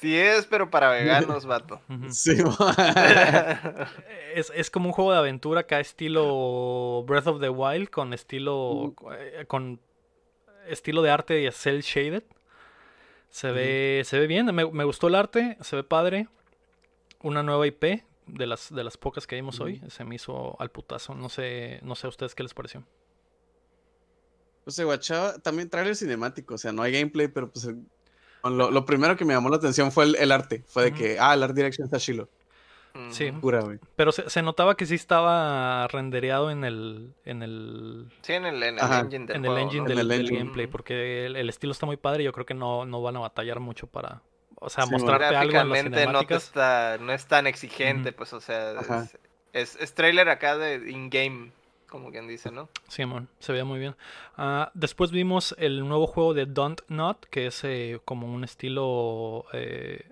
Sí 0.00 0.14
es, 0.16 0.46
pero 0.46 0.70
para 0.70 0.90
veganos, 0.90 1.46
vato. 1.46 1.80
Sí, 2.10 2.36
Es, 4.34 4.52
es 4.54 4.70
como 4.70 4.88
un 4.88 4.92
juego 4.92 5.12
de 5.12 5.18
aventura 5.18 5.60
acá 5.62 5.80
estilo 5.80 7.02
Breath 7.06 7.26
of 7.26 7.40
the 7.40 7.48
Wild 7.48 7.88
con 7.88 8.12
estilo 8.12 8.94
eh, 9.18 9.46
con 9.48 9.80
estilo 10.68 11.00
de 11.00 11.10
arte 11.10 11.42
y 11.42 11.50
cel 11.50 11.80
shaded. 11.80 12.24
Se 13.30 13.50
ve 13.50 14.02
se 14.04 14.18
ve 14.18 14.26
bien, 14.26 14.46
me, 14.46 14.70
me 14.70 14.84
gustó 14.84 15.08
el 15.08 15.14
arte, 15.14 15.56
se 15.60 15.76
ve 15.76 15.84
padre. 15.84 16.28
Una 17.22 17.42
nueva 17.42 17.66
IP 17.66 18.04
de 18.26 18.46
las 18.46 18.74
de 18.74 18.84
las 18.84 18.96
pocas 18.96 19.26
que 19.26 19.36
vimos 19.36 19.60
hoy, 19.60 19.82
se 19.88 20.04
me 20.04 20.14
hizo 20.14 20.60
al 20.60 20.70
putazo. 20.70 21.14
No 21.14 21.28
sé, 21.28 21.80
no 21.82 21.94
sé 21.94 22.06
a 22.06 22.10
ustedes 22.10 22.34
qué 22.34 22.42
les 22.42 22.54
pareció. 22.54 22.84
Pues 24.64 24.76
se 24.76 24.84
guachaba, 24.84 25.38
también 25.38 25.70
trailer 25.70 25.94
cinemático, 25.94 26.54
o 26.54 26.58
sea, 26.58 26.72
no 26.72 26.82
hay 26.82 26.92
gameplay, 26.92 27.28
pero 27.28 27.50
pues 27.50 27.64
el- 27.66 27.84
lo, 28.44 28.70
lo 28.70 28.84
primero 28.84 29.16
que 29.16 29.24
me 29.24 29.34
llamó 29.34 29.48
la 29.48 29.56
atención 29.56 29.90
fue 29.92 30.04
el, 30.04 30.16
el 30.16 30.30
arte. 30.32 30.62
Fue 30.66 30.84
de 30.84 30.92
que, 30.92 31.18
ah, 31.18 31.34
el 31.34 31.42
art 31.42 31.54
direction 31.54 31.84
está 31.84 31.98
chilo. 31.98 32.28
Sí. 33.10 33.30
Ujú. 33.30 33.40
Pura, 33.40 33.60
güey. 33.60 33.78
Pero 33.96 34.12
se, 34.12 34.28
se 34.30 34.42
notaba 34.42 34.76
que 34.76 34.86
sí 34.86 34.94
estaba 34.94 35.86
rendereado 35.88 36.50
en 36.50 36.64
el 36.64 37.12
en 37.24 37.42
el 37.42 38.08
Sí, 38.22 38.32
en 38.34 38.46
el, 38.46 38.62
en 38.62 38.78
el 38.78 38.92
engine 38.92 39.26
del 39.26 39.36
en 39.36 39.44
el 39.44 39.58
engine 39.58 39.82
¿no? 39.82 39.88
del, 39.88 39.98
En 39.98 40.00
el 40.02 40.08
del 40.08 40.20
engine. 40.20 40.38
gameplay, 40.38 40.66
porque 40.66 41.26
el, 41.26 41.36
el 41.36 41.48
estilo 41.48 41.72
está 41.72 41.86
muy 41.86 41.96
padre 41.96 42.22
y 42.22 42.26
yo 42.26 42.32
creo 42.32 42.46
que 42.46 42.54
no, 42.54 42.84
no 42.86 43.02
van 43.02 43.16
a 43.16 43.20
batallar 43.20 43.60
mucho 43.60 43.86
para, 43.86 44.22
o 44.56 44.68
sea, 44.70 44.84
Sí, 44.84 44.92
mostrarte 44.92 45.34
algo 45.36 45.58
en 45.60 45.68
las 45.68 45.84
no, 45.84 45.90
cinemáticas. 45.90 46.44
está, 46.44 46.98
no 47.00 47.12
es 47.12 47.26
tan 47.26 47.46
exigente, 47.46 48.12
pues, 48.12 48.32
o 48.32 48.40
sea, 48.40 48.72
es, 48.80 49.18
es, 49.52 49.76
es 49.76 49.94
trailer 49.94 50.28
acá 50.28 50.56
de 50.58 50.90
in-game, 50.90 51.52
como 51.88 52.10
quien 52.10 52.26
dice, 52.28 52.50
¿no? 52.50 52.68
Simón, 52.88 53.28
se 53.38 53.52
veía 53.52 53.64
muy 53.64 53.78
bien. 53.78 53.94
Ah, 54.36 54.70
después 54.74 55.10
vimos 55.12 55.54
el 55.58 55.86
nuevo 55.88 56.06
juego 56.06 56.34
de 56.34 56.46
Don't 56.46 56.80
Not, 56.88 57.26
que 57.26 57.46
es 57.46 57.62
eh, 57.64 58.00
como 58.04 58.26
un 58.32 58.42
estilo 58.44 59.44
eh, 59.52 60.08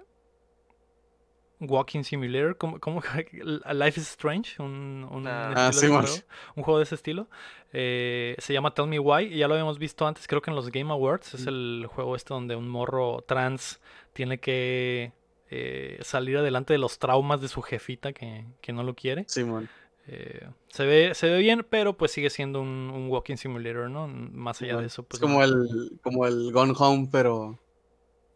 Walking 1.68 2.03
Simulator, 2.03 2.57
como, 2.57 2.79
como 2.81 3.00
Life 3.72 4.00
is 4.00 4.09
Strange, 4.11 4.61
un, 4.62 5.07
un 5.11 5.27
Ah. 5.27 5.48
estilo 5.48 5.61
Ah, 5.61 5.66
de 5.66 5.72
Simón. 5.72 6.03
juego, 6.07 6.22
un 6.57 6.62
juego 6.64 6.79
de 6.79 6.85
ese 6.85 6.94
estilo. 6.94 7.29
Eh, 7.72 8.37
se 8.38 8.53
llama 8.53 8.72
Tell 8.74 8.87
Me 8.87 8.98
Why, 8.98 9.35
y 9.35 9.38
ya 9.38 9.48
lo 9.48 9.55
habíamos 9.55 9.79
visto 9.79 10.07
antes, 10.07 10.27
creo 10.29 10.40
que 10.42 10.50
en 10.50 10.57
los 10.57 10.70
Game 10.70 10.92
Awards, 10.92 11.35
es 11.35 11.46
el 11.46 11.87
juego 11.88 12.14
este 12.16 12.33
donde 12.35 12.55
un 12.57 12.68
morro 12.68 13.22
trans 13.27 13.81
tiene 14.12 14.38
que 14.38 15.12
eh, 15.50 15.98
salir 16.03 16.37
adelante 16.38 16.72
de 16.72 16.79
los 16.79 16.98
traumas 16.98 17.40
de 17.40 17.48
su 17.48 17.62
jefita 17.62 18.12
que, 18.12 18.44
que 18.61 18.72
no 18.72 18.83
lo 18.83 18.94
quiere. 18.94 19.24
Simón. 19.29 19.68
Eh, 20.07 20.46
se 20.68 20.85
ve, 20.85 21.14
se 21.14 21.29
ve 21.31 21.38
bien, 21.38 21.66
pero 21.68 21.96
pues 21.96 22.12
sigue 22.12 22.29
siendo 22.31 22.61
un, 22.61 22.68
un 22.94 23.09
walking 23.09 23.37
simulator, 23.37 23.88
¿no? 23.90 24.07
Más 24.07 24.61
allá 24.62 24.77
de 24.77 24.87
eso, 24.87 25.03
pues. 25.03 25.14
es 25.14 25.20
como 25.20 25.38
no. 25.38 25.44
el, 25.44 25.98
como 26.03 26.27
el 26.27 26.53
Gone 26.53 26.74
Home, 26.79 27.09
pero 27.11 27.59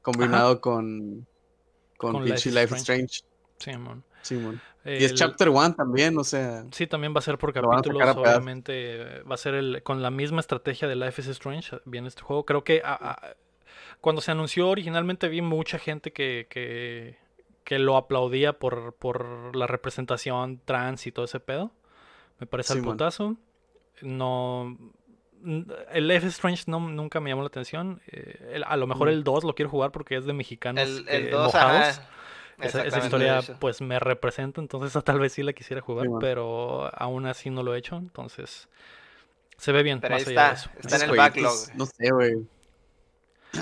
combinado 0.03 0.61
con, 0.61 1.27
con, 1.99 2.13
Con 2.15 2.25
Life 2.25 2.49
is 2.49 2.55
Life 2.55 2.75
Strange. 2.77 3.21
Sí, 3.59 3.77
mon. 3.77 4.03
Simón. 4.23 4.61
Y 4.85 5.05
es 5.05 5.15
Chapter 5.15 5.49
One 5.49 5.75
también, 5.75 6.17
o 6.17 6.25
sea. 6.25 6.65
Sí, 6.71 6.87
también 6.87 7.15
va 7.15 7.19
a 7.19 7.23
ser 7.23 7.37
por 7.39 7.53
capítulos, 7.53 8.17
obviamente. 8.17 9.23
Va 9.31 9.35
a 9.35 9.39
ser 9.39 9.55
el, 9.55 9.83
con 9.83 10.01
la 10.03 10.11
misma 10.11 10.41
estrategia 10.41 10.89
de 10.89 10.97
Life 10.97 11.21
is 11.21 11.29
Strange. 11.29 11.79
Viene 11.85 12.09
este 12.09 12.23
juego. 12.23 12.45
Creo 12.47 12.65
que 12.65 12.81
a- 12.85 12.95
a- 12.95 13.37
cuando 14.01 14.23
se 14.23 14.31
anunció 14.31 14.69
originalmente 14.69 15.29
vi 15.29 15.43
mucha 15.43 15.79
gente 15.79 16.13
que, 16.13 16.47
que, 16.49 17.19
que 17.65 17.79
lo 17.79 17.97
aplaudía 17.97 18.59
por, 18.59 18.95
por 18.95 19.55
la 19.57 19.67
representación 19.67 20.61
trans 20.65 21.07
y 21.07 21.13
todo 21.13 21.25
ese 21.27 21.41
pedo. 21.41 21.73
Me 22.39 22.47
parece 22.47 22.73
al 22.75 22.79
putazo. 22.83 23.37
No. 24.03 24.77
El 25.93 26.09
Life 26.09 26.27
is 26.27 26.35
Strange 26.35 26.65
no, 26.67 26.81
nunca 26.81 27.21
me 27.21 27.31
llamó 27.31 27.43
la 27.43 27.49
atención. 27.49 28.01
eh, 28.09 28.51
el- 28.55 28.65
a 28.65 28.77
lo 28.77 28.87
mejor 28.87 29.09
Mm. 29.09 29.13
el 29.13 29.25
2 29.25 29.45
lo 29.45 29.55
quiero 29.55 29.71
jugar 29.71 29.93
porque 29.93 30.17
es 30.17 30.25
de 30.27 30.33
mexicanos 30.33 30.83
El, 30.89 31.09
el 31.09 31.31
2, 31.31 31.47
mojados. 31.53 32.01
Esa, 32.61 32.99
historia 32.99 33.41
pues 33.61 33.81
me 33.81 34.01
representa, 34.01 34.61
entonces 34.61 34.93
tal 35.05 35.21
vez 35.21 35.33
sí 35.33 35.43
la 35.45 35.53
quisiera 35.53 35.81
jugar, 35.81 36.07
Sí, 36.07 36.13
pero 36.21 36.91
aún 37.01 37.27
así 37.27 37.51
no 37.51 37.63
lo 37.63 37.75
he 37.75 37.79
hecho, 37.79 37.97
entonces 37.97 38.69
se 39.57 39.71
ve 39.71 39.85
bien 39.85 40.01
Pero 40.01 40.15
más 40.15 40.27
ahí 40.27 40.35
allá 40.37 40.49
de 40.49 40.55
está, 40.55 40.69
eso. 40.71 40.71
está 40.95 41.05
en 41.05 41.11
el 41.11 41.17
backlog. 41.17 41.55
No 41.77 41.87
sé, 41.87 42.11
güey. 42.11 42.47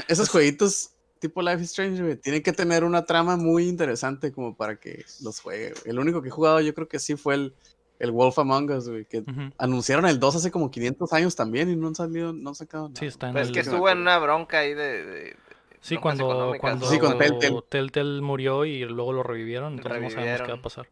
Esos 0.09 0.29
jueguitos 0.31 0.91
tipo 1.19 1.43
Life 1.43 1.63
is 1.63 1.71
Strange, 1.71 2.03
güey, 2.03 2.17
tienen 2.17 2.43
que 2.43 2.53
tener 2.53 2.85
una 2.85 3.05
trama 3.05 3.37
muy 3.37 3.69
interesante 3.69 4.33
como 4.33 4.57
para 4.57 4.77
que 4.77 5.05
los 5.23 5.41
juegue. 5.41 5.73
El 5.85 5.99
único 5.99 6.23
que 6.23 6.29
he 6.29 6.31
jugado 6.33 6.61
yo 6.61 6.75
creo 6.75 6.89
que 6.89 6.99
sí 6.99 7.17
fue 7.17 7.35
el, 7.35 7.55
el 7.99 8.11
Wolf 8.11 8.39
Among 8.39 8.71
Us, 8.71 8.89
güey, 8.89 9.05
que 9.07 9.25
anunciaron 9.59 10.07
el 10.07 10.19
2 10.21 10.37
hace 10.37 10.51
como 10.51 10.71
500 10.71 11.13
años 11.13 11.35
también 11.37 11.71
y 11.71 11.77
no 11.77 11.89
han 11.89 11.95
salido, 11.95 12.33
no 12.33 12.51
han 12.51 12.55
sacado 12.55 12.89
nada. 12.89 13.01
Sí, 13.01 13.07
está 13.07 13.29
en 13.29 13.33
Pues 13.35 13.49
el... 13.49 13.55
que 13.55 13.63
sí 13.63 13.69
me 13.71 13.75
estuvo 13.77 13.89
en 13.89 13.99
una 13.99 14.19
bronca 14.19 14.59
ahí 14.59 14.75
de, 14.75 15.05
de- 15.05 15.37
Sí, 15.81 15.99
cuando, 15.99 16.55
cuando, 16.59 16.87
Sí, 16.89 16.99
con 16.99 17.17
Telltale. 17.17 17.63
Telltale 17.69 18.21
murió 18.21 18.65
y 18.65 18.85
luego 18.87 19.13
lo 19.13 19.23
revivieron, 19.23 19.75
entonces 19.75 20.03
no 20.03 20.11
sabemos 20.11 20.15
qué 20.15 20.21
va 20.21 20.35
a 20.35 20.37
Revivieron. 20.39 20.63
pasar. 20.63 20.89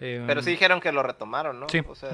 Eh, 0.00 0.24
Pero 0.26 0.40
sí 0.42 0.50
dijeron 0.52 0.80
que 0.80 0.92
lo 0.92 1.02
retomaron, 1.02 1.60
¿no? 1.60 1.68
Sí, 1.68 1.82
O 1.86 1.94
sea, 1.94 2.10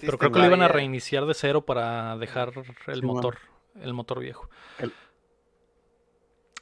pero 0.00 0.16
creo 0.18 0.30
que 0.30 0.38
lo 0.38 0.46
iban 0.46 0.62
a 0.62 0.68
reiniciar 0.68 1.26
de 1.26 1.34
cero 1.34 1.62
para 1.62 2.16
dejar 2.16 2.52
el 2.86 3.02
man. 3.02 3.16
motor, 3.16 3.38
el 3.82 3.92
motor 3.92 4.20
viejo. 4.20 4.48
El- 4.78 4.92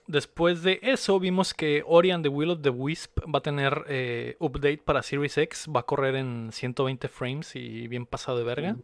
Después 0.06 0.62
de 0.62 0.78
eso 0.82 1.18
vimos 1.20 1.54
que 1.54 1.82
Ori 1.86 2.10
and 2.10 2.22
the 2.24 2.28
Will 2.28 2.50
of 2.50 2.60
the 2.62 2.70
Wisp 2.70 3.18
va 3.32 3.38
a 3.38 3.42
tener 3.42 3.84
eh, 3.88 4.36
update 4.40 4.78
para 4.78 5.02
Series 5.02 5.38
X, 5.38 5.66
va 5.74 5.80
a 5.80 5.82
correr 5.84 6.16
en 6.16 6.50
120 6.52 7.08
frames 7.08 7.54
y 7.54 7.86
bien 7.88 8.04
pasado 8.06 8.38
de 8.38 8.44
verga. 8.44 8.76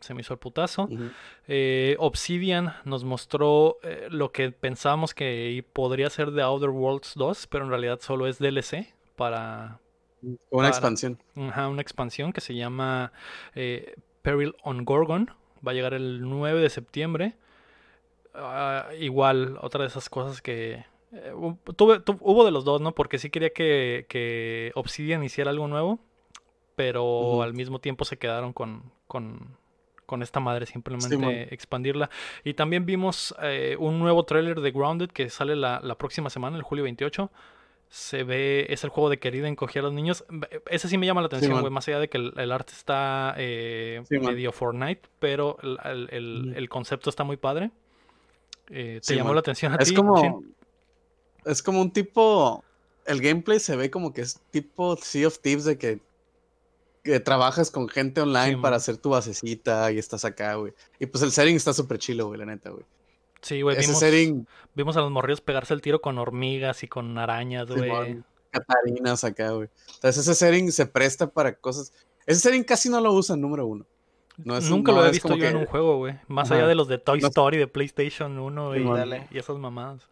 Se 0.00 0.14
me 0.14 0.20
hizo 0.20 0.32
el 0.32 0.38
putazo. 0.38 0.88
Eh, 1.48 1.96
Obsidian 1.98 2.74
nos 2.84 3.02
mostró 3.04 3.78
eh, 3.82 4.06
lo 4.10 4.30
que 4.32 4.50
pensábamos 4.52 5.12
que 5.12 5.64
podría 5.72 6.08
ser 6.08 6.32
The 6.32 6.40
Outer 6.42 6.70
Worlds 6.70 7.14
2, 7.16 7.46
pero 7.48 7.64
en 7.64 7.70
realidad 7.70 7.98
solo 8.00 8.26
es 8.28 8.38
DLC 8.38 8.94
para, 9.16 9.80
Una 10.22 10.36
Para- 10.50 10.68
expansión. 10.68 11.18
Ajá, 11.36 11.68
una 11.68 11.82
expansión 11.82 12.32
que 12.32 12.40
se 12.40 12.54
llama 12.54 13.12
Peril 14.22 14.54
on 14.62 14.84
Gorgon. 14.84 15.30
Va 15.66 15.72
a 15.72 15.74
llegar 15.74 15.94
el 15.94 16.22
9 16.28 16.60
de 16.60 16.70
septiembre. 16.70 17.34
Ah, 18.34 18.88
igual, 18.98 19.58
otra 19.60 19.82
de 19.82 19.88
esas 19.88 20.08
cosas 20.08 20.40
que... 20.42 20.84
eh, 21.12 21.32
tuve- 21.76 22.00
tu- 22.00 22.18
hubo 22.20 22.44
de 22.44 22.50
los 22.50 22.64
dos, 22.64 22.80
¿no? 22.80 22.94
Porque 22.94 23.18
sí 23.18 23.30
quería 23.30 23.50
que, 23.50 24.06
que 24.08 24.72
Obsidian 24.74 25.22
hiciera 25.22 25.50
algo 25.50 25.68
nuevo. 25.68 25.98
Pero 26.74 27.42
al 27.42 27.52
mismo 27.52 27.80
tiempo 27.80 28.04
se 28.06 28.16
quedaron 28.16 28.52
con, 28.54 28.90
con, 29.06 29.56
con 30.06 30.22
esta 30.22 30.40
madre, 30.40 30.64
simplemente 30.66 31.52
expandirla. 31.54 32.08
Y 32.44 32.54
también 32.54 32.86
vimos 32.86 33.34
eh, 33.42 33.76
un 33.78 33.98
nuevo 33.98 34.24
tráiler 34.24 34.60
de 34.60 34.70
Grounded 34.70 35.10
que 35.10 35.28
sale 35.28 35.54
la, 35.54 35.80
la 35.82 35.96
próxima 35.98 36.30
semana, 36.30 36.56
el 36.56 36.62
julio 36.62 36.84
28 36.84 37.30
se 37.90 38.24
ve, 38.24 38.64
es 38.70 38.84
el 38.84 38.90
juego 38.90 39.10
de 39.10 39.18
querida 39.18 39.48
encogía 39.48 39.82
a 39.82 39.84
los 39.84 39.92
niños. 39.92 40.24
Ese 40.70 40.88
sí 40.88 40.96
me 40.96 41.04
llama 41.04 41.20
la 41.20 41.26
atención, 41.26 41.50
güey, 41.60 41.70
más 41.74 41.86
allá 41.88 41.98
de 41.98 42.08
que 42.08 42.16
el, 42.16 42.32
el 42.38 42.50
arte 42.50 42.72
está 42.72 43.34
eh, 43.36 44.00
Sí, 44.08 44.18
man. 44.18 44.32
medio 44.32 44.50
Fortnite, 44.50 45.02
pero 45.18 45.58
el, 45.62 46.08
el- 46.10 46.54
el 46.56 46.68
concepto 46.70 47.10
está 47.10 47.22
muy 47.24 47.36
padre. 47.36 47.70
Eh, 48.74 49.00
¿Te 49.00 49.06
Sí, 49.06 49.14
llamó 49.14 49.28
man. 49.28 49.36
la 49.36 49.40
atención 49.40 49.72
a 49.72 49.76
Es 49.76 49.88
ti? 49.90 49.94
como. 49.94 50.20
Shin? 50.20 50.54
Es 51.44 51.62
como 51.62 51.80
un 51.82 51.92
tipo. 51.92 52.64
El 53.04 53.20
gameplay 53.20 53.60
se 53.60 53.76
ve 53.76 53.90
como 53.90 54.12
que 54.12 54.22
es 54.22 54.40
tipo 54.50 54.96
Sea 54.96 55.28
of 55.28 55.38
Thieves 55.38 55.64
de 55.64 55.76
que. 55.78 56.00
Que 57.04 57.18
trabajas 57.20 57.70
con 57.72 57.88
gente 57.88 58.20
online 58.20 58.50
Sí, 58.50 58.56
para 58.56 58.70
man. 58.72 58.74
hacer 58.74 58.96
tu 58.96 59.10
basecita 59.10 59.90
y 59.90 59.98
estás 59.98 60.24
acá, 60.24 60.54
güey. 60.54 60.72
Y 61.00 61.06
pues 61.06 61.22
el 61.22 61.32
setting 61.32 61.56
está 61.56 61.72
súper 61.72 61.98
chilo, 61.98 62.26
güey, 62.28 62.38
la 62.38 62.46
neta, 62.46 62.70
güey. 62.70 62.84
Sí, 63.40 63.60
güey, 63.60 63.76
vimos, 63.76 63.98
setting, 63.98 64.46
vimos 64.74 64.96
a 64.96 65.00
los 65.00 65.10
morrillos 65.10 65.40
pegarse 65.40 65.74
el 65.74 65.82
tiro 65.82 66.00
con 66.00 66.16
hormigas 66.18 66.84
y 66.84 66.88
con 66.88 67.18
arañas, 67.18 67.66
güey. 67.66 68.22
Catarinas 68.52 69.24
acá, 69.24 69.50
güey. 69.50 69.68
Entonces 69.94 70.28
ese 70.28 70.34
setting 70.36 70.70
se 70.70 70.86
presta 70.86 71.28
para 71.28 71.52
cosas. 71.56 71.92
Ese 72.24 72.38
setting 72.38 72.62
casi 72.62 72.88
no 72.88 73.00
lo 73.00 73.12
usan, 73.12 73.40
número 73.40 73.66
uno. 73.66 73.84
No 74.44 74.56
es- 74.56 74.68
Nunca 74.70 74.92
no 74.92 74.98
lo 74.98 75.04
he 75.04 75.08
es 75.08 75.12
visto 75.12 75.36
yo 75.36 75.44
en 75.46 75.52
que- 75.52 75.58
un 75.58 75.66
juego, 75.66 75.96
güey. 75.98 76.18
Más 76.28 76.50
Ajá. 76.50 76.56
allá 76.60 76.66
de 76.68 76.74
los 76.74 76.88
de 76.88 76.98
Toy 76.98 77.20
No- 77.20 77.28
Story, 77.28 77.58
de 77.58 77.66
PlayStation 77.68 78.38
1 78.38 78.76
y, 78.76 79.26
y 79.30 79.38
esas 79.38 79.56
mamadas. 79.58 80.08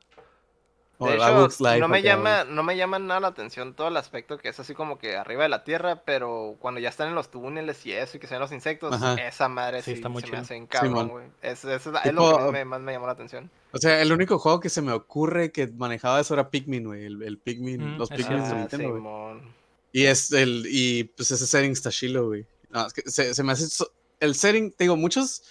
De 0.98 1.14
hecho, 1.14 1.48
no 1.78 1.88
me 1.88 2.02
llama, 2.02 2.44
no 2.44 2.62
me 2.62 2.76
llama 2.76 2.98
nada 2.98 3.20
la 3.20 3.28
atención 3.28 3.72
todo 3.72 3.88
el 3.88 3.96
aspecto 3.96 4.36
que 4.36 4.50
es 4.50 4.60
así 4.60 4.74
como 4.74 4.98
que 4.98 5.16
arriba 5.16 5.44
de 5.44 5.48
la 5.48 5.64
tierra, 5.64 6.02
pero 6.04 6.56
cuando 6.58 6.78
ya 6.78 6.90
están 6.90 7.08
en 7.08 7.14
los 7.14 7.30
túneles 7.30 7.86
y 7.86 7.92
eso 7.92 8.18
y 8.18 8.20
que 8.20 8.26
se 8.26 8.34
ven 8.34 8.42
los 8.42 8.52
insectos, 8.52 8.92
Ajá. 8.94 9.14
esa 9.14 9.48
madre 9.48 9.78
Sí, 9.80 9.92
sí, 9.92 9.96
está 9.96 10.10
muy 10.10 10.20
se 10.20 10.26
me 10.26 10.30
chido. 10.32 10.42
hace 10.42 10.54
bien 10.54 10.66
cabrón, 10.66 11.08
güey. 11.08 11.24
Es, 11.40 11.64
es- 11.64 11.86
es 11.86 12.02
Tipo, 12.02 12.12
lo 12.30 12.36
que 12.36 12.42
más 12.42 12.52
me, 12.52 12.64
más 12.66 12.80
me 12.82 12.92
llamó 12.92 13.06
la 13.06 13.12
atención. 13.14 13.50
O 13.72 13.78
sea, 13.78 14.02
el 14.02 14.12
único 14.12 14.38
juego 14.38 14.60
que 14.60 14.68
se 14.68 14.82
me 14.82 14.92
ocurre 14.92 15.52
que 15.52 15.68
manejaba 15.68 16.20
eso 16.20 16.34
era 16.34 16.50
Pikmin, 16.50 16.84
güey. 16.84 17.06
El, 17.06 17.22
el 17.22 17.38
Pikmin, 17.38 17.94
Mm, 17.94 17.98
los 17.98 18.10
es 18.10 18.18
Pikmin 18.18 18.42
de. 18.42 18.44
Ah, 18.50 18.54
Nintendo, 18.56 18.88
güey. 18.90 19.00
Simón. 19.00 19.42
Y 19.92 20.04
es 20.04 20.30
el, 20.32 20.64
y 20.68 21.04
pues 21.04 21.30
ese 21.30 21.46
setting 21.46 21.72
está 21.72 21.90
chilo, 21.90 22.26
güey. 22.26 22.44
No, 22.68 22.86
es 22.86 22.92
que 22.92 23.02
se, 23.10 23.32
se 23.32 23.42
me 23.42 23.52
hace, 23.52 23.66
so- 23.68 23.90
el 24.20 24.34
setting, 24.34 24.70
te 24.72 24.84
digo, 24.84 24.96
muchos, 24.96 25.42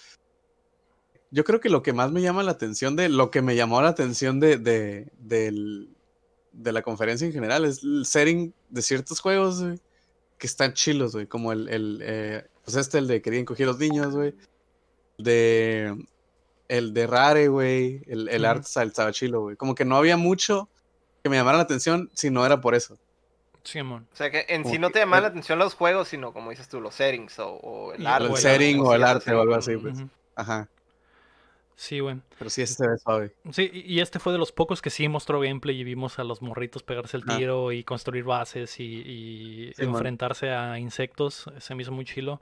yo 1.30 1.44
creo 1.44 1.60
que 1.60 1.68
lo 1.68 1.82
que 1.82 1.92
más 1.92 2.10
me 2.12 2.22
llama 2.22 2.42
la 2.42 2.52
atención 2.52 2.96
de, 2.96 3.08
lo 3.08 3.30
que 3.30 3.42
me 3.42 3.54
llamó 3.56 3.80
la 3.82 3.88
atención 3.90 4.40
de, 4.40 4.56
de, 4.58 5.10
del- 5.18 5.90
de 6.52 6.72
la 6.72 6.82
conferencia 6.82 7.26
en 7.26 7.32
general 7.32 7.64
es 7.64 7.82
el 7.84 8.04
setting 8.04 8.52
de 8.70 8.82
ciertos 8.82 9.20
juegos, 9.20 9.62
güey, 9.62 9.78
que 10.38 10.46
están 10.46 10.72
chilos, 10.72 11.12
güey, 11.12 11.26
como 11.26 11.52
el, 11.52 11.68
el 11.68 12.00
eh, 12.02 12.46
pues 12.64 12.76
este, 12.76 12.98
el 12.98 13.06
de 13.06 13.22
Querían 13.22 13.44
coger 13.44 13.66
los 13.66 13.78
niños, 13.78 14.14
güey, 14.14 14.34
de, 15.18 15.96
el 16.68 16.92
de 16.94 17.06
Rare, 17.06 17.48
güey, 17.48 18.02
el, 18.06 18.28
el 18.28 18.44
art 18.44 18.64
style 18.64 18.88
estaba 18.88 19.12
chilo, 19.12 19.42
güey, 19.42 19.56
como 19.56 19.74
que 19.74 19.84
no 19.84 19.96
había 19.96 20.16
mucho 20.16 20.68
que 21.22 21.28
me 21.30 21.36
llamara 21.36 21.58
la 21.58 21.64
atención 21.64 22.10
si 22.14 22.30
no 22.30 22.44
era 22.46 22.60
por 22.60 22.74
eso. 22.74 22.98
Simón. 23.64 24.06
O 24.12 24.16
sea 24.16 24.30
que 24.30 24.46
en 24.48 24.64
sí 24.64 24.78
no 24.78 24.90
te 24.90 24.98
llaman 25.00 25.22
la 25.22 25.28
atención 25.28 25.58
los 25.58 25.74
juegos, 25.74 26.08
sino 26.08 26.32
como 26.32 26.50
dices 26.50 26.68
tú, 26.68 26.80
los 26.80 26.94
settings 26.94 27.38
o, 27.38 27.50
o 27.54 27.92
el 27.92 28.06
arte. 28.06 28.28
o 28.28 28.36
el 28.36 28.36
setting 28.42 28.80
o 28.80 28.94
el 28.94 29.04
arte 29.04 29.32
o 29.34 29.40
algo 29.42 29.54
así, 29.54 29.76
pues. 29.76 29.98
Ajá. 30.36 30.68
Sí, 31.76 31.98
güey. 32.00 32.16
Pero 32.38 32.50
sí, 32.50 32.60
ese 32.60 32.74
se 32.74 32.86
ve 32.88 32.98
suave. 32.98 33.34
Sí, 33.52 33.70
y 33.72 34.00
este 34.00 34.18
fue 34.18 34.32
de 34.34 34.38
los 34.38 34.52
pocos 34.52 34.82
que 34.82 34.90
sí 34.90 35.08
mostró 35.08 35.40
gameplay 35.40 35.80
y 35.80 35.84
vimos 35.84 36.18
a 36.18 36.24
los 36.24 36.42
morritos 36.42 36.82
pegarse 36.82 37.16
el 37.16 37.22
Ah. 37.26 37.36
tiro 37.38 37.72
y 37.72 37.84
construir 37.84 38.24
bases 38.24 38.78
y, 38.80 38.84
y 38.84 39.72
Sí, 39.74 39.86
man. 39.86 39.94
enfrentarse 39.94 40.50
a 40.50 40.78
insectos. 40.78 41.50
Se 41.58 41.74
me 41.74 41.82
hizo 41.82 41.90
muy 41.92 42.04
chilo. 42.04 42.40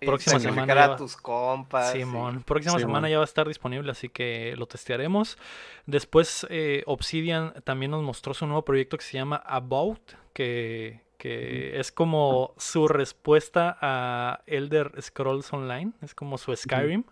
Próxima 0.00 0.38
semana. 0.40 0.74
ya 0.74 0.84
a 0.84 0.88
va- 0.88 0.96
tus 0.96 1.16
compas. 1.16 1.94
y- 1.94 1.98
Simón, 2.00 2.42
próxima 2.42 2.72
Simón. 2.78 2.80
semana 2.90 3.08
ya 3.08 3.16
va 3.18 3.24
a 3.24 3.24
estar 3.24 3.48
disponible, 3.48 3.90
así 3.92 4.08
que 4.08 4.54
lo 4.56 4.66
testearemos. 4.66 5.38
Después 5.86 6.46
eh, 6.50 6.82
Obsidian 6.86 7.54
también 7.64 7.90
nos 7.92 8.02
mostró 8.02 8.34
su 8.34 8.46
nuevo 8.46 8.64
proyecto 8.64 8.98
que 8.98 9.04
se 9.04 9.14
llama 9.16 9.36
About, 9.46 10.00
que, 10.32 11.00
que 11.18 11.78
es 11.80 11.92
como 11.92 12.52
su 12.58 12.88
respuesta 12.88 13.78
a 13.80 14.40
Elder 14.46 14.92
Scrolls 15.00 15.52
Online, 15.52 15.92
es 16.02 16.14
como 16.14 16.36
su 16.38 16.54
Skyrim. 16.54 17.04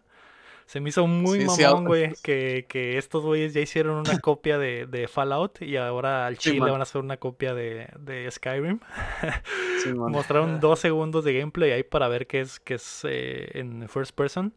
Se 0.67 0.81
me 0.81 0.89
hizo 0.89 1.07
muy 1.07 1.41
Sí, 1.41 1.49
sí, 1.49 1.63
mamón, 1.63 1.77
ahora- 1.79 1.87
güey, 1.89 2.13
que, 2.23 2.67
que 2.69 2.97
estos 2.99 3.23
güeyes 3.23 3.53
ya 3.55 3.61
hicieron 3.61 3.97
una 3.97 4.19
copia 4.19 4.59
de, 4.59 4.87
de 4.87 5.09
Fallout 5.09 5.61
y 5.63 5.77
ahora 5.77 6.27
al 6.27 6.37
Sí, 6.39 6.53
Chile 6.53 6.71
van 6.71 6.81
a 6.81 6.85
hacer 6.85 7.01
una 7.03 7.17
copia 7.19 7.55
de, 7.55 7.89
de 7.99 8.31
Skyrim. 8.31 8.81
Simón. 9.83 10.13
Mostraron 10.13 10.61
dos 10.61 10.81
segundos 10.81 11.25
de 11.25 11.39
gameplay 11.39 11.71
ahí 11.73 11.83
para 11.83 12.09
ver 12.09 12.27
qué 12.27 12.41
es, 12.41 12.61
qué 12.61 12.75
es 12.75 13.01
eh, 13.05 13.51
en 13.59 13.89
first 13.89 14.15
person. 14.15 14.53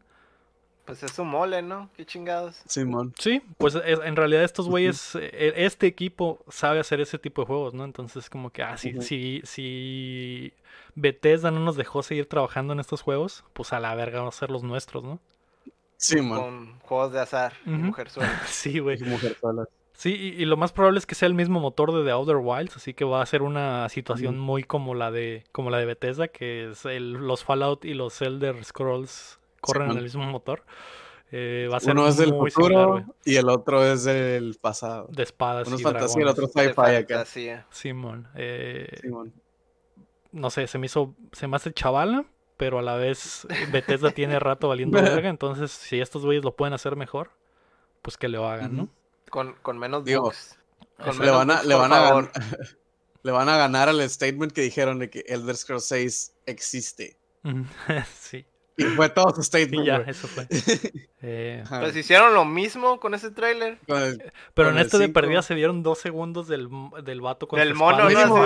Pues 0.86 1.02
es 1.02 1.18
un 1.18 1.28
mole, 1.28 1.60
¿no? 1.60 1.90
Qué 1.94 2.06
chingados. 2.06 2.62
Simón. 2.66 3.12
Sí, 3.18 3.42
pues 3.58 3.74
es- 3.74 4.00
en 4.02 4.16
realidad 4.16 4.42
estos 4.42 4.66
güeyes, 4.68 5.14
eh, 5.16 5.52
este 5.56 5.86
equipo 5.86 6.42
sabe 6.48 6.80
hacer 6.80 7.02
ese 7.02 7.18
tipo 7.18 7.42
de 7.42 7.46
juegos, 7.46 7.74
¿no? 7.74 7.84
Entonces 7.84 8.30
como 8.30 8.48
que, 8.50 8.62
ah, 8.62 8.78
si, 8.78 8.92
Ujú. 8.94 9.02
si, 9.02 9.42
si 9.44 10.54
Bethesda 10.94 11.50
no 11.50 11.60
nos 11.60 11.76
dejó 11.76 12.02
seguir 12.02 12.26
trabajando 12.26 12.72
en 12.72 12.80
estos 12.80 13.02
juegos, 13.02 13.44
pues 13.52 13.74
a 13.74 13.80
la 13.80 13.94
verga 13.94 14.20
van 14.20 14.28
a 14.28 14.32
ser 14.32 14.50
los 14.50 14.62
nuestros, 14.62 15.04
¿no? 15.04 15.20
Simón. 15.98 16.38
Con 16.40 16.78
juegos 16.80 17.12
de 17.12 17.20
azar 17.20 17.52
y 17.66 17.70
Ujú. 17.70 17.78
mujer 17.80 18.08
suelta. 18.08 18.40
Sí, 18.46 18.78
güey. 18.78 18.98
Y 19.00 19.04
mujer 19.04 19.36
sola. 19.40 19.64
Sí, 19.92 20.14
y, 20.14 20.42
y 20.42 20.44
lo 20.46 20.56
más 20.56 20.70
probable 20.72 20.98
es 21.00 21.06
que 21.06 21.16
sea 21.16 21.26
el 21.26 21.34
mismo 21.34 21.58
motor 21.58 21.92
de 21.92 22.04
The 22.04 22.12
Outer 22.12 22.36
Wilds, 22.36 22.76
así 22.76 22.94
que 22.94 23.04
va 23.04 23.20
a 23.20 23.26
ser 23.26 23.42
una 23.42 23.88
situación 23.88 24.38
muy 24.38 24.62
como 24.62 24.94
la 24.94 25.10
de 25.10 25.42
como 25.50 25.70
la 25.70 25.78
de 25.78 25.86
Bethesda, 25.86 26.28
que 26.28 26.70
es 26.70 26.84
el- 26.84 27.14
los 27.14 27.42
Fallout 27.44 27.84
y 27.84 27.94
los 27.94 28.22
Elder 28.22 28.64
Scrolls 28.64 29.40
corren 29.60 29.90
en 29.90 29.96
el 29.98 30.04
mismo 30.04 30.22
motor. 30.24 30.62
Eh, 31.32 31.68
va 31.70 31.76
a 31.78 31.80
ser 31.80 31.92
Uno 31.94 32.06
es 32.06 32.16
del 32.16 32.32
muy 32.32 32.50
similar, 32.52 32.86
güey. 32.86 33.00
futuro 33.02 33.16
y 33.24 33.36
el 33.36 33.48
otro 33.50 33.84
es 33.84 34.04
del 34.04 34.56
pasado. 34.60 35.08
De 35.10 35.24
espadas 35.24 35.66
Uno 35.66 35.74
es 35.76 35.80
y 35.80 35.84
fantasía 35.84 36.20
y 36.20 36.22
el 36.22 36.28
otro 36.28 36.46
De 36.46 36.52
sci-fi 36.68 36.94
acá. 36.94 37.24
Simón. 37.70 38.28
eh, 38.36 38.98
Simón. 39.02 39.34
no 40.30 40.48
sé, 40.50 40.66
se 40.68 40.78
me 40.78 40.86
hizo, 40.86 41.14
se 41.32 41.48
me 41.48 41.56
hace 41.56 41.72
chavala, 41.72 42.24
pero 42.58 42.78
a 42.80 42.82
la 42.82 42.96
vez 42.96 43.46
Bethesda 43.72 44.10
tiene 44.10 44.38
rato 44.38 44.68
valiendo 44.68 45.00
verga, 45.00 45.30
entonces 45.30 45.70
si 45.70 45.98
estos 46.00 46.26
güeyes 46.26 46.44
lo 46.44 46.54
pueden 46.54 46.74
hacer 46.74 46.94
mejor, 46.96 47.30
pues 48.02 48.18
que 48.18 48.28
lo 48.28 48.46
hagan, 48.46 48.76
¿no? 48.76 48.88
Con, 49.30 49.54
con 49.62 49.78
menos 49.78 50.04
Digo, 50.04 50.24
bugs. 50.24 50.58
Con 50.98 51.08
Eso. 51.08 51.20
Le 51.22 51.26
menos 51.30 51.38
van 51.38 51.50
a, 51.50 51.62
le 51.62 51.74
por 51.74 51.82
van 51.88 51.92
a 51.92 51.96
favor. 52.08 52.32
gan- 52.32 52.76
le 53.22 53.32
van 53.32 53.48
a 53.48 53.56
ganar 53.56 53.88
al 53.88 54.10
statement 54.10 54.52
que 54.52 54.60
dijeron 54.60 54.98
de 54.98 55.08
que 55.10 55.24
Elder 55.28 55.56
Scrolls 55.56 55.86
6 55.86 56.34
existe. 56.46 57.16
Sí, 58.14 58.44
Y 58.76 58.84
fue 58.84 59.08
todo 59.08 59.34
su 59.34 59.40
y 59.40 59.44
statement, 59.44 59.84
ya, 59.86 59.96
eso 59.98 60.28
fue. 60.28 60.46
Eh. 61.22 61.64
Pues 61.68 61.96
hicieron 61.96 62.32
lo 62.34 62.44
mismo 62.44 63.00
con 63.00 63.12
ese 63.14 63.30
tráiler. 63.30 63.78
Con 63.86 64.02
el- 64.02 64.32
pero 64.54 64.70
en 64.70 64.78
este 64.78 64.98
de 64.98 65.08
perdida 65.08 65.42
se 65.42 65.54
dieron 65.54 65.82
dos 65.82 65.98
segundos 65.98 66.46
del, 66.48 66.68
del 67.04 67.20
vato 67.20 67.48
con 67.48 67.58
Del 67.58 67.74
mono, 67.74 68.08
¿no? 68.08 68.38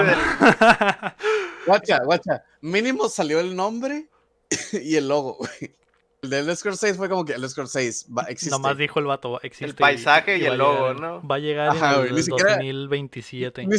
Del- 1.62 1.66
Guacha, 1.66 1.98
guacha. 2.04 2.44
Mínimo 2.60 3.08
salió 3.08 3.40
el 3.40 3.54
nombre 3.56 4.06
y 4.72 4.96
el 4.96 5.08
logo, 5.08 5.34
güey. 5.38 5.74
El 6.22 6.30
de 6.30 6.38
Elder 6.38 6.56
Scrolls 6.56 6.78
6 6.78 6.96
fue 6.96 7.08
como 7.08 7.24
que 7.24 7.32
Scrolls 7.48 7.72
6 7.72 8.06
va, 8.16 8.22
existe. 8.24 8.50
Nomás 8.54 8.76
dijo 8.78 9.00
el 9.00 9.06
vato, 9.06 9.40
existe. 9.42 9.64
El 9.64 9.74
paisaje 9.74 10.32
y 10.38 10.44
el 10.44 10.52
llegar 10.52 10.58
logo, 10.58 10.94
¿no? 10.94 11.26
Va 11.26 11.34
a 11.34 11.38
llegar 11.40 11.68
Ajá, 11.70 11.90
en 11.94 11.96
güey, 11.98 12.08
el 12.10 12.14
ni 12.14 12.22
siquiera- 12.22 12.56
2027. 12.56 13.66
Ni, 13.66 13.76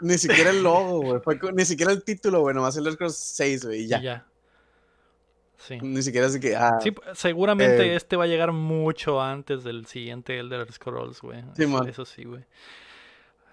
ni 0.00 0.18
siquiera 0.18 0.50
el 0.50 0.62
logo, 0.62 1.00
güey. 1.00 1.20
Fue 1.22 1.38
Ni 1.54 1.64
siquiera 1.64 1.92
el 1.92 2.04
título, 2.04 2.40
güey. 2.40 2.54
Nomás 2.54 2.74
Scrolls 2.74 3.16
6, 3.16 3.64
güey. 3.64 3.80
y 3.80 3.84
Y 3.84 3.88
Ya. 3.88 4.00
ya. 4.02 4.26
Sí. 5.56 5.78
Ni 5.80 6.02
siquiera 6.02 6.26
así 6.26 6.38
que, 6.38 6.54
ah, 6.54 6.78
Sí, 6.82 6.94
seguramente 7.14 7.86
eh, 7.92 7.96
este 7.96 8.16
va 8.16 8.24
a 8.24 8.26
llegar 8.26 8.52
mucho 8.52 9.22
antes 9.22 9.64
del 9.64 9.86
siguiente 9.86 10.38
Elder 10.38 10.70
Scrolls, 10.70 11.22
güey. 11.22 11.40
Sí, 11.56 11.62
eso, 11.62 11.68
man. 11.72 11.88
eso 11.88 12.04
sí, 12.04 12.24
güey. 12.24 12.44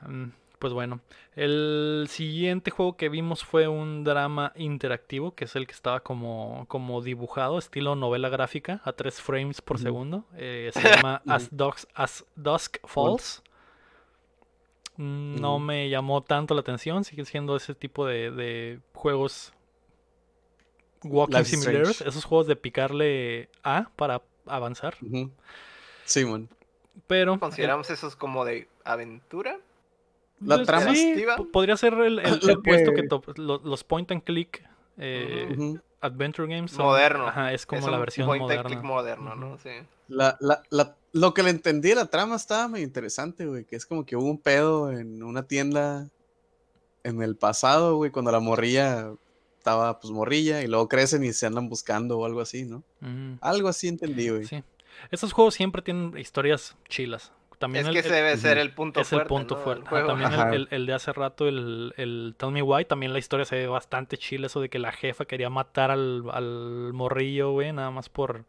Mm, 0.06 0.26
pues 0.64 0.72
bueno, 0.72 1.02
el 1.36 2.06
siguiente 2.10 2.72
juego 2.72 2.96
que 2.96 3.10
vimos 3.10 3.44
fue 3.44 3.68
un 3.68 4.06
drama 4.06 4.54
interactivo, 4.56 5.36
que 5.36 5.44
es 5.44 5.58
el 5.58 5.68
que 5.68 5.74
estaba 5.74 6.00
como, 6.00 6.64
como 6.70 7.02
dibujado, 7.02 7.60
estilo 7.60 7.96
novela 7.98 8.30
gráfica, 8.30 8.80
a 8.86 8.94
3 8.94 9.20
frames 9.22 9.60
por 9.62 9.78
segundo. 9.78 10.24
Eh, 10.38 10.72
se 10.74 10.82
llama. 10.88 11.22
As, 11.28 11.50
Dusk, 11.52 11.90
As 11.94 12.24
Dusk 12.38 12.78
Falls. 12.88 13.44
Mm, 14.96 15.42
No 15.42 15.60
me 15.60 15.90
llamó 15.90 16.24
tanto 16.24 16.54
la 16.54 16.62
atención, 16.62 17.04
sigue 17.04 17.26
siendo 17.26 17.58
ese 17.58 17.76
tipo 17.76 18.06
de, 18.06 18.32
de 18.32 18.80
juegos 18.94 19.52
walking 21.04 21.40
Life 21.40 21.50
simulators, 21.50 21.90
Strange. 21.90 22.10
esos 22.10 22.24
juegos 22.24 22.48
de 22.48 22.56
picarle 22.56 23.50
A 23.64 23.90
para 23.98 24.22
avanzar. 24.46 24.96
ujú. 25.02 25.30
Sí, 26.06 26.24
man. 26.24 26.48
Pero 27.08 27.38
¿Consideramos 27.40 27.90
esos 27.90 28.16
como 28.16 28.46
de 28.46 28.70
aventura? 28.86 29.60
La 30.42 30.56
pues, 30.58 30.68
trama- 30.68 30.94
podría 31.52 31.78
ser 31.78 31.94
el, 31.94 32.20
el- 32.20 32.40
puesto 32.64 32.92
que- 32.92 33.02
que 33.04 33.08
to- 33.08 33.24
lo- 33.38 33.62
los 33.64 33.84
point 33.84 34.12
and 34.12 34.24
click 34.24 34.64
eh, 34.98 35.76
adventure 36.02 36.48
games 36.54 36.72
son- 36.72 36.86
Moderno. 36.86 37.28
ajá, 37.28 37.54
es 37.54 37.66
como 37.66 37.80
Es 37.80 37.88
la 37.88 37.98
versión 37.98 38.28
point 38.28 38.42
and 38.42 38.50
moderna. 38.50 38.70
click 38.70 38.84
moderno, 38.84 39.36
¿no? 39.36 39.58
Sí. 39.60 39.70
La, 40.10 40.38
la, 40.42 40.62
la, 40.70 40.96
lo 41.14 41.34
que 41.34 41.44
le 41.44 41.50
entendí 41.50 41.90
de 41.90 41.96
la 41.96 42.08
trama 42.08 42.36
estaba 42.36 42.68
muy 42.68 42.82
interesante, 42.82 43.46
güey. 43.46 43.64
Que 43.66 43.76
es 43.78 43.86
como 43.86 44.06
que 44.06 44.16
hubo 44.16 44.26
un 44.30 44.38
pedo 44.40 44.92
en 44.92 45.24
una 45.24 45.44
tienda 45.44 46.10
en 47.04 47.22
el 47.22 47.36
pasado, 47.38 47.96
güey, 47.96 48.12
cuando 48.12 48.32
la 48.32 48.40
morrilla 48.40 49.14
estaba 49.58 50.00
pues 50.00 50.12
morrilla 50.12 50.62
y 50.62 50.68
luego 50.68 50.90
crecen 50.90 51.24
y 51.24 51.32
se 51.32 51.46
andan 51.46 51.70
buscando 51.70 52.20
o 52.20 52.26
algo 52.26 52.42
así, 52.42 52.66
¿no? 52.66 52.84
Algo 53.40 53.70
así 53.70 53.88
entendí, 53.88 54.30
güey. 54.30 54.46
sí. 54.46 54.62
Estos 55.10 55.34
juegos 55.34 55.56
siempre 55.56 55.82
tienen 55.82 56.16
historias 56.18 56.78
chilas. 56.88 57.32
También 57.60 57.84
Es 57.84 57.88
el- 57.90 57.94
que 57.94 58.00
el- 58.00 58.06
ese 58.06 58.16
debe 58.16 58.38
ser 58.38 58.58
el 58.58 58.74
punto 58.74 59.02
es 59.02 59.10
fuerte. 59.10 59.24
el 59.24 59.28
punto 59.28 59.58
fuerte. 59.58 59.90
También 59.90 60.34
el, 60.34 60.40
Ajá. 60.40 60.54
el- 60.56 60.68
el 60.72 60.86
de 60.86 60.94
hace 60.94 61.14
rato, 61.14 61.48
el, 61.48 61.94
el 61.98 62.36
Tell 62.38 62.52
Me 62.52 62.62
Why, 62.62 62.86
también 62.86 63.14
la 63.14 63.20
historia 63.20 63.46
se 63.46 63.56
ve 63.56 63.68
bastante 63.68 64.18
chila. 64.18 64.48
Eso 64.48 64.60
de 64.62 64.70
que 64.70 64.80
la 64.80 64.92
jefa 64.92 65.26
quería 65.26 65.50
matar 65.50 65.92
al, 65.92 66.24
al 66.32 66.92
morrillo, 66.94 67.52
güey, 67.52 67.72
nada 67.72 67.92
más 67.92 68.10
por, 68.10 68.46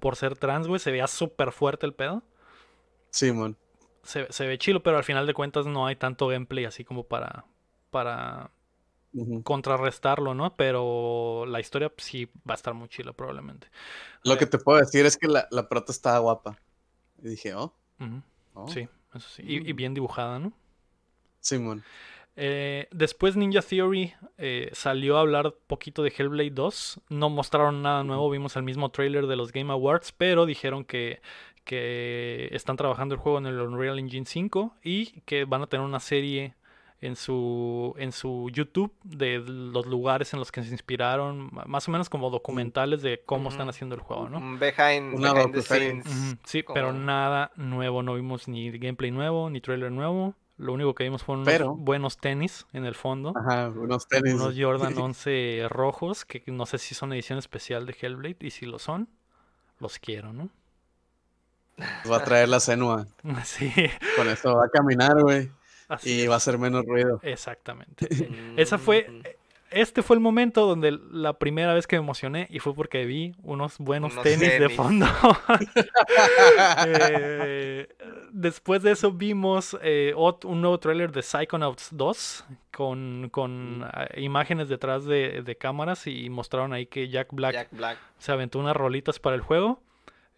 por 0.00 0.16
ser 0.16 0.36
trans, 0.36 0.66
güey. 0.68 0.78
Se 0.80 0.90
veía 0.90 1.06
súper 1.06 1.52
fuerte 1.52 1.86
el 1.86 1.94
pedo. 1.94 2.22
Sí, 3.10 3.32
man. 3.32 3.56
Se, 4.02 4.26
se 4.32 4.46
ve 4.46 4.58
chilo, 4.58 4.82
pero 4.82 4.96
al 4.96 5.04
final 5.04 5.26
de 5.26 5.34
cuentas 5.34 5.64
no 5.66 5.86
hay 5.86 5.96
tanto 5.96 6.26
gameplay 6.28 6.64
así 6.64 6.84
como 6.84 7.04
para, 7.04 7.44
para 7.90 8.50
contrarrestarlo, 9.44 10.34
¿no? 10.34 10.56
Pero 10.56 11.44
la 11.46 11.60
historia 11.60 11.88
pues, 11.90 12.04
sí 12.06 12.26
va 12.48 12.54
a 12.54 12.54
estar 12.54 12.74
muy 12.74 12.88
chila 12.88 13.12
probablemente. 13.12 13.68
Lo 14.24 14.36
que 14.38 14.46
te 14.46 14.58
puedo 14.58 14.78
decir 14.78 15.06
es 15.06 15.16
que 15.16 15.28
la, 15.28 15.46
la 15.50 15.68
prota 15.68 15.92
estaba 15.92 16.18
guapa. 16.18 16.58
Y 17.22 17.28
dije, 17.28 17.54
oh, 17.54 17.74
Ujú, 18.00 18.22
oh. 18.54 18.68
Sí, 18.68 18.88
eso 19.14 19.28
sí. 19.28 19.42
Y, 19.46 19.68
y 19.68 19.72
Mm. 19.72 19.76
bien 19.76 19.94
dibujada, 19.94 20.38
¿no? 20.38 20.52
Simón. 21.40 21.82
Eh, 22.34 22.88
después 22.92 23.36
Ninja 23.36 23.60
Theory 23.60 24.14
eh, 24.38 24.70
salió 24.72 25.18
a 25.18 25.20
hablar 25.20 25.54
poquito 25.66 26.02
de 26.02 26.12
Hellblade 26.16 26.50
2. 26.50 27.00
No 27.10 27.28
mostraron 27.28 27.82
nada 27.82 28.04
nuevo, 28.04 28.30
vimos 28.30 28.56
el 28.56 28.62
mismo 28.62 28.90
trailer 28.90 29.26
de 29.26 29.36
los 29.36 29.52
Game 29.52 29.70
Awards, 29.72 30.12
pero 30.12 30.46
dijeron 30.46 30.84
que, 30.84 31.20
que 31.64 32.48
están 32.52 32.76
trabajando 32.76 33.14
el 33.14 33.20
juego 33.20 33.38
en 33.38 33.46
el 33.46 33.60
Unreal 33.60 33.98
Engine 33.98 34.24
5 34.24 34.76
y 34.82 35.20
que 35.22 35.44
van 35.44 35.62
a 35.62 35.66
tener 35.66 35.84
una 35.84 36.00
serie 36.00 36.54
en 37.02 37.16
su, 37.16 37.94
en 37.98 38.12
su 38.12 38.48
YouTube 38.52 38.94
de 39.02 39.38
los 39.44 39.86
lugares 39.86 40.32
en 40.32 40.38
los 40.38 40.52
que 40.52 40.62
se 40.62 40.70
inspiraron, 40.70 41.50
más 41.66 41.88
o 41.88 41.90
menos 41.90 42.08
como 42.08 42.30
documentales 42.30 43.02
de 43.02 43.22
cómo 43.26 43.50
están 43.50 43.68
haciendo 43.68 43.96
el 43.96 44.00
juego, 44.00 44.28
¿no? 44.28 44.38
Un 44.38 44.60
behind, 44.60 45.14
Una 45.14 45.32
behind 45.32 45.52
the 45.52 45.62
scenes. 45.62 46.06
Sí, 46.44 46.64
pero 46.72 46.92
nada 46.92 47.50
nuevo, 47.56 48.04
no 48.04 48.14
vimos 48.14 48.46
ni 48.46 48.70
gameplay 48.70 49.10
nuevo, 49.10 49.50
ni 49.50 49.60
trailer 49.60 49.90
nuevo. 49.90 50.36
Lo 50.58 50.72
único 50.72 50.94
que 50.94 51.02
vimos 51.02 51.24
fueron 51.24 51.46
unos 51.46 51.78
buenos 51.78 52.18
tenis 52.18 52.66
en 52.72 52.84
el 52.84 52.94
fondo. 52.94 53.34
Ajá, 53.36 53.68
unos 53.70 54.06
tenis. 54.06 54.34
Unos 54.34 54.54
Jordan 54.56 54.96
11 54.96 55.66
rojos, 55.68 56.24
que 56.24 56.44
no 56.46 56.66
sé 56.66 56.78
si 56.78 56.94
son 56.94 57.12
edición 57.12 57.36
especial 57.38 57.84
de 57.84 57.96
Hellblade, 58.00 58.36
y 58.40 58.50
si 58.50 58.64
lo 58.64 58.78
son, 58.78 59.08
los 59.80 59.98
quiero, 59.98 60.32
¿no? 60.32 60.50
Va 62.08 62.18
a 62.18 62.24
traer 62.24 62.48
la 62.48 62.60
Senua. 62.60 63.08
Sí, 63.44 63.72
Con 64.16 64.28
eso 64.28 64.54
va 64.54 64.66
a 64.66 64.68
caminar, 64.68 65.20
güey. 65.20 65.50
Así 65.94 66.10
Y 66.10 66.20
es. 66.22 66.28
va 66.30 66.34
a 66.34 66.36
hacer 66.38 66.58
menos 66.58 66.84
ruido. 66.86 67.20
Exactamente. 67.22 68.08
Esa 68.56 68.78
fue, 68.78 69.06
Mm, 69.08 69.22
este 69.70 70.02
fue 70.02 70.16
el 70.16 70.20
momento 70.20 70.66
donde 70.66 70.98
la 71.12 71.32
primera 71.38 71.72
vez 71.72 71.86
que 71.86 71.96
me 71.96 72.02
emocioné 72.02 72.46
y 72.50 72.58
fue 72.58 72.74
porque 72.74 73.06
vi 73.06 73.34
unos 73.42 73.78
buenos 73.78 74.12
Unos 74.12 74.22
tenis, 74.24 74.58
de 74.60 74.68
fondo. 74.68 75.06
Eh, 76.86 77.88
después 78.32 78.82
de 78.82 78.92
eso 78.92 79.12
vimos 79.12 79.76
eh, 79.82 80.12
ot- 80.16 80.44
un 80.44 80.60
nuevo 80.60 80.78
tráiler 80.78 81.12
de 81.12 81.22
Psychonauts 81.22 81.88
2 81.92 82.44
con, 82.70 83.28
con 83.30 83.84
eh, 84.14 84.20
imágenes 84.20 84.68
detrás 84.68 85.04
de, 85.04 85.42
de 85.42 85.56
cámaras 85.56 86.06
y 86.06 86.28
mostraron 86.30 86.72
ahí 86.72 86.86
que 86.86 87.08
Jack 87.08 87.28
Black 87.32 87.52
Jack 87.54 87.68
Black. 87.72 87.98
se 88.18 88.32
aventó 88.32 88.58
unas 88.58 88.76
rolitas 88.76 89.18
para 89.18 89.36
el 89.36 89.42
juego. 89.42 89.80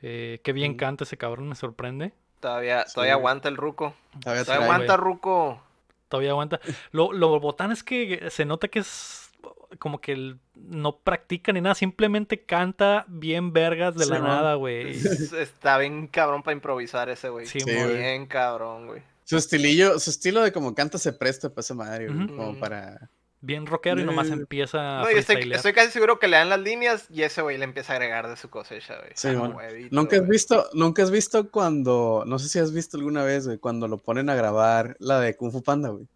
Eh, 0.03 0.40
qué 0.45 0.53
bien 0.53 0.73
Mm. 0.73 0.77
canta 0.77 1.05
ese 1.05 1.17
cabrón, 1.17 1.49
me 1.49 1.55
sorprende. 1.55 2.12
Todavía, 2.48 2.85
Sí. 2.87 2.94
todavía 2.94 3.14
aguanta 3.14 3.48
el 3.48 3.57
ruco. 3.57 3.94
Todavía 4.20 4.22
Todavía 4.22 4.44
trae, 4.44 4.59
güey. 4.59 4.70
aguanta 4.70 4.96
ruco. 4.98 5.62
Todavía 6.09 6.30
aguanta. 6.33 6.61
Lo, 6.92 7.12
lo 7.12 7.40
botán 7.40 7.72
es 7.72 7.83
que 7.83 8.28
se 8.30 8.44
nota 8.44 8.68
que 8.68 8.80
es 8.80 9.30
como 9.78 9.98
que 10.00 10.12
el- 10.12 10.38
no 10.54 10.96
practica 10.98 11.52
ni 11.52 11.61
nada, 11.62 11.74
simplemente 11.74 12.42
canta 12.42 13.04
bien 13.09 13.52
vergas 13.52 13.94
de 13.96 14.04
Sí, 14.04 14.11
la 14.11 14.18
man. 14.18 14.28
nada, 14.28 14.54
güey. 14.57 14.90
Es- 14.92 15.33
Está 15.33 15.78
bien 15.78 16.07
cabrón 16.07 16.42
para 16.42 16.52
improvisar 16.54 17.09
ese 17.09 17.30
güey. 17.30 17.46
Sí, 17.46 17.61
güey. 17.62 17.96
bien 17.96 18.26
cabrón, 18.26 18.87
güey. 18.88 19.02
Su 19.24 19.38
estilillo, 19.38 19.98
su 19.98 20.11
estilo 20.11 20.42
de 20.42 20.52
como 20.52 20.74
canta 20.74 20.98
se 20.98 21.14
presta 21.14 21.48
para 21.48 21.61
esa 21.61 21.72
madre, 21.74 22.09
güey, 22.09 22.26
como 22.28 22.59
para... 22.61 23.09
Bien 23.46 23.66
rockero 23.66 24.00
y 24.00 24.04
nomás 24.04 24.28
Eh. 24.30 24.33
empieza 24.33 25.00
a 25.02 25.12
yo 25.12 25.18
estoy, 25.18 25.72
casi 25.74 25.90
seguro 25.90 26.18
que 26.18 26.28
le 26.28 26.38
dan 26.38 26.48
las 26.48 26.61
líneas 26.61 27.07
y 27.11 27.22
ese 27.24 27.42
güey 27.42 27.59
le 27.59 27.64
empieza 27.64 27.92
a 27.92 27.96
agregar 27.96 28.26
de 28.28 28.37
su 28.37 28.48
cosecha, 28.48 28.96
güey. 28.96 29.11
Sí, 29.14 29.28
huevito, 29.28 29.88
¿Nunca 29.94 30.16
has 30.16 30.22
güey. 30.22 30.30
visto, 30.30 30.66
nunca 30.72 31.02
has 31.02 31.11
visto 31.11 31.50
cuando, 31.50 32.24
no 32.26 32.38
sé 32.38 32.48
si 32.48 32.59
has 32.59 32.72
visto 32.72 32.96
alguna 32.96 33.22
vez, 33.22 33.46
güey, 33.46 33.59
cuando 33.59 33.87
lo 33.87 33.98
ponen 33.98 34.30
a 34.30 34.35
grabar 34.35 34.96
la 34.98 35.20
de 35.20 35.37
Kung 35.37 35.52
Fu 35.52 35.62
Panda, 35.62 35.90
güey? 35.90 36.07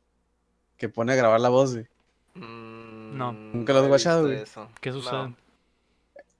Que 0.79 0.89
pone 0.89 1.13
a 1.13 1.17
grabar 1.17 1.41
la 1.41 1.51
voz, 1.51 1.75
güey. 1.75 1.87
Mm, 2.35 3.17
No. 3.19 3.33
Nunca 3.33 3.73
lo 3.75 3.81
has 3.81 3.89
guachado, 3.89 4.23
güey. 4.23 4.37
eso. 4.41 4.69
¿Qué 4.81 4.91
No. 4.91 5.03
sucede? 5.03 5.35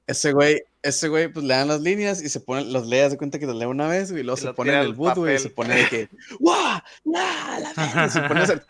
Ese 0.07 0.33
güey, 0.33 0.63
ese 0.83 1.09
güey, 1.09 1.29
pues 1.29 1.45
le 1.45 1.53
dan 1.53 1.69
las 1.69 1.83
líneas 1.83 2.23
y 2.23 2.31
se 2.31 2.41
pone, 2.41 2.65
los 2.65 2.87
lee, 2.87 3.01
haz 3.01 3.11
de 3.11 3.19
cuenta 3.19 3.39
que 3.39 3.45
los 3.45 3.57
lee 3.57 3.67
una 3.67 3.89
vez, 3.89 4.11
güey, 4.11 4.23
y 4.23 4.25
luego 4.25 4.39
Y 4.39 4.41
se 4.41 4.47
lo 4.47 4.55
pone 4.55 4.73
en 4.73 4.79
el 4.79 4.95
boot, 4.95 5.17
güey, 5.17 5.37
y 5.37 5.39
se 5.39 5.51
pone 5.51 5.75
de 5.77 5.87
que, 5.89 6.09
¡guau! 6.41 6.81
¡Ya! 7.05 7.59
¡La 7.61 7.73
verga! 7.77 8.07
Y 8.07 8.11
se 8.11 8.21
pone 8.23 8.41
a 8.41 8.43
hacer 8.45 8.67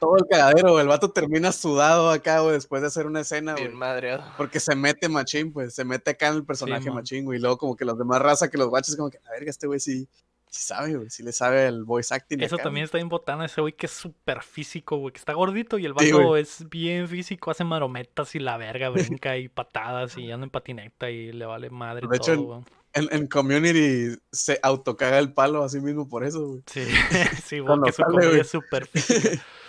todo 0.00 0.16
el 0.18 0.26
cagadero. 0.28 0.80
El 0.80 0.88
vato 0.88 1.10
termina 1.10 1.52
sudado 1.52 2.10
acá, 2.10 2.40
güey, 2.40 2.54
después 2.54 2.82
de 2.82 2.88
hacer 2.88 3.06
una 3.06 3.20
escena, 3.20 3.52
güey. 3.52 3.64
Bien 3.64 3.76
madreado. 3.76 4.24
Porque 4.36 4.60
se 4.60 4.74
mete 4.74 5.08
machín, 5.08 5.52
pues, 5.52 5.74
se 5.74 5.84
mete 5.84 6.12
acá 6.12 6.28
en 6.28 6.34
el 6.34 6.44
personaje 6.44 6.86
man. 6.86 6.96
machín, 6.96 7.24
güey. 7.24 7.38
Y 7.38 7.42
luego 7.42 7.58
como 7.58 7.76
que 7.76 7.84
los 7.84 7.98
demás 7.98 8.20
raza 8.20 8.50
que 8.50 8.58
los 8.58 8.68
guaches 8.68 8.96
como 8.96 9.10
que, 9.10 9.18
la 9.24 9.30
verga, 9.30 9.50
este 9.50 9.66
güey 9.66 9.80
sí, 9.80 10.08
sí 10.50 10.62
sabe, 10.62 10.94
güey, 10.94 11.10
sí 11.10 11.22
le 11.22 11.32
sabe 11.32 11.66
el 11.66 11.84
voice 11.84 12.14
acting. 12.14 12.40
Eso 12.40 12.54
acá, 12.56 12.64
también 12.64 12.84
está 12.84 12.98
bien 12.98 13.08
botana, 13.08 13.44
ese 13.46 13.60
güey 13.60 13.72
que 13.72 13.86
es 13.86 13.92
súper 13.92 14.42
físico, 14.42 14.96
güey, 14.98 15.12
que 15.12 15.18
está 15.18 15.32
gordito 15.32 15.78
y 15.78 15.86
el 15.86 15.94
Sí, 15.98 16.12
vato 16.12 16.36
es 16.36 16.68
bien 16.68 17.08
físico, 17.08 17.50
hace 17.50 17.64
marometas 17.64 18.34
y 18.34 18.38
la 18.38 18.56
verga, 18.56 18.88
brinca 18.90 19.36
y 19.36 19.48
patadas 19.48 20.16
y 20.16 20.30
anda 20.30 20.44
en 20.44 20.50
patineta 20.50 21.10
y 21.10 21.32
le 21.32 21.44
vale 21.46 21.70
madre 21.70 22.06
De 22.08 22.16
hecho, 22.16 22.34
todo, 22.34 22.44
güey. 22.44 22.64
En, 22.96 23.08
en 23.10 23.26
Community 23.26 24.16
se 24.30 24.60
autocaga 24.62 25.18
el 25.18 25.32
palo 25.32 25.64
así 25.64 25.80
mismo 25.80 26.08
por 26.08 26.22
eso, 26.22 26.46
güey. 26.46 26.62
Sí, 26.66 26.84
sí, 27.44 27.58
güey, 27.58 27.76
que 27.84 27.90
su 27.92 27.96
sale, 28.02 28.12
comedia 28.12 28.28
güey. 28.28 28.40
es 28.42 28.48
súper 28.50 28.86
física. 28.86 29.44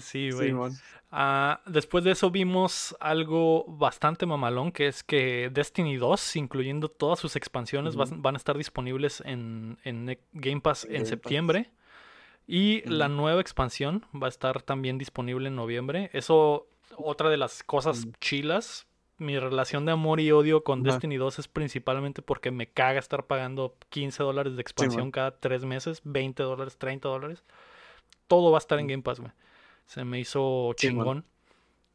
Sí, 0.00 0.30
güey. 0.30 0.54
Ah, 1.10 1.60
después 1.66 2.04
de 2.04 2.10
eso 2.10 2.30
vimos 2.30 2.94
algo 3.00 3.64
bastante 3.66 4.26
mamalón, 4.26 4.72
que 4.72 4.88
es 4.88 5.02
que 5.02 5.50
Destiny 5.52 5.96
2, 5.96 6.36
incluyendo 6.36 6.88
todas 6.88 7.18
sus 7.18 7.34
expansiones, 7.36 7.96
van 7.96 8.34
a 8.34 8.36
estar 8.36 8.58
disponibles 8.58 9.22
en, 9.24 9.78
en 9.84 10.18
Game 10.32 10.60
Pass 10.60 10.84
En 10.84 11.00
Pass. 11.00 11.08
septiembre. 11.08 11.70
Y 12.46 12.80
la 12.88 13.08
nueva 13.08 13.40
expansión 13.42 14.06
va 14.14 14.26
a 14.26 14.30
estar 14.30 14.62
también 14.62 14.96
disponible 14.96 15.48
en 15.48 15.56
noviembre. 15.56 16.08
Eso, 16.14 16.66
otra 16.96 17.28
de 17.28 17.36
las 17.36 17.62
cosas 17.62 18.06
chilas. 18.20 18.86
Mi 19.18 19.38
relación 19.38 19.84
de 19.84 19.92
amor 19.92 20.20
y 20.20 20.30
odio 20.30 20.62
con. 20.62 20.82
Destiny 20.82 21.16
2 21.16 21.40
es 21.40 21.48
principalmente 21.48 22.22
porque 22.22 22.50
me 22.50 22.68
caga 22.68 23.00
estar 23.00 23.26
pagando 23.26 23.76
15 23.88 24.22
dólares 24.22 24.56
de 24.56 24.62
expansión 24.62 25.10
cada 25.10 25.32
3 25.32 25.64
meses, 25.64 26.00
20 26.04 26.42
dólares, 26.42 26.78
30 26.78 27.08
dólares. 27.08 27.44
Todo 28.28 28.50
va 28.50 28.58
a 28.58 28.60
estar 28.60 28.78
en. 28.78 28.86
Game 28.86 29.02
Pass, 29.02 29.20
güey. 29.20 29.32
Se 29.88 30.04
me 30.04 30.20
hizo 30.20 30.74
Sí, 30.76 30.86
chingón. 30.88 31.24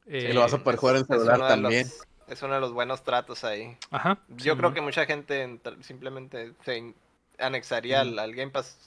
Y 0.05 0.17
Eh, 0.17 0.33
lo 0.33 0.41
vas 0.41 0.53
a 0.53 0.57
poder 0.61 0.77
jugar 0.77 0.97
en 0.97 1.05
celular 1.05 1.35
de 1.35 1.39
los- 1.39 1.47
también. 1.49 1.87
es 2.27 2.41
uno 2.41 2.55
de 2.55 2.59
los 2.59 2.73
buenos 2.73 3.03
tratos 3.03 3.43
ahí. 3.45 3.77
Ajá. 3.91 4.19
Yo 4.27 4.57
creo 4.57 4.69
Simón. 4.69 4.73
que 4.73 4.81
mucha 4.81 5.05
gente 5.05 5.59
simplemente 5.81 6.53
se 6.65 6.93
anexaría 7.39 8.01
al, 8.01 8.19
al 8.19 8.33
Game 8.35 8.51
Pass. 8.51 8.77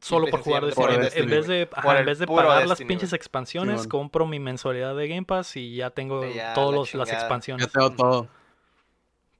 Solo 0.00 0.26
por 0.26 0.40
jugar 0.42 0.64
Destiny. 0.66 0.86
por 0.86 0.94
En 0.94 1.00
Destiny, 1.02 1.26
vez 1.26 1.46
de, 1.46 1.68
ajá, 1.72 1.98
en 2.00 2.06
vez 2.06 2.18
de 2.18 2.26
pagar 2.26 2.60
las 2.60 2.68
Destiny, 2.70 2.88
pinches 2.88 3.10
güey. 3.10 3.16
expansiones, 3.16 3.82
Simón. 3.82 3.88
compro 3.88 4.26
mi 4.26 4.38
mensualidad 4.40 4.94
de 4.96 5.08
Game 5.08 5.24
Pass 5.24 5.56
y 5.56 5.76
ya 5.76 5.90
tengo 5.90 6.26
ya, 6.26 6.52
todas 6.54 6.92
la 6.94 6.98
las 7.04 7.12
expansiones. 7.12 7.66
Ya 7.66 7.72
tengo 7.72 7.90
todo. 7.92 8.28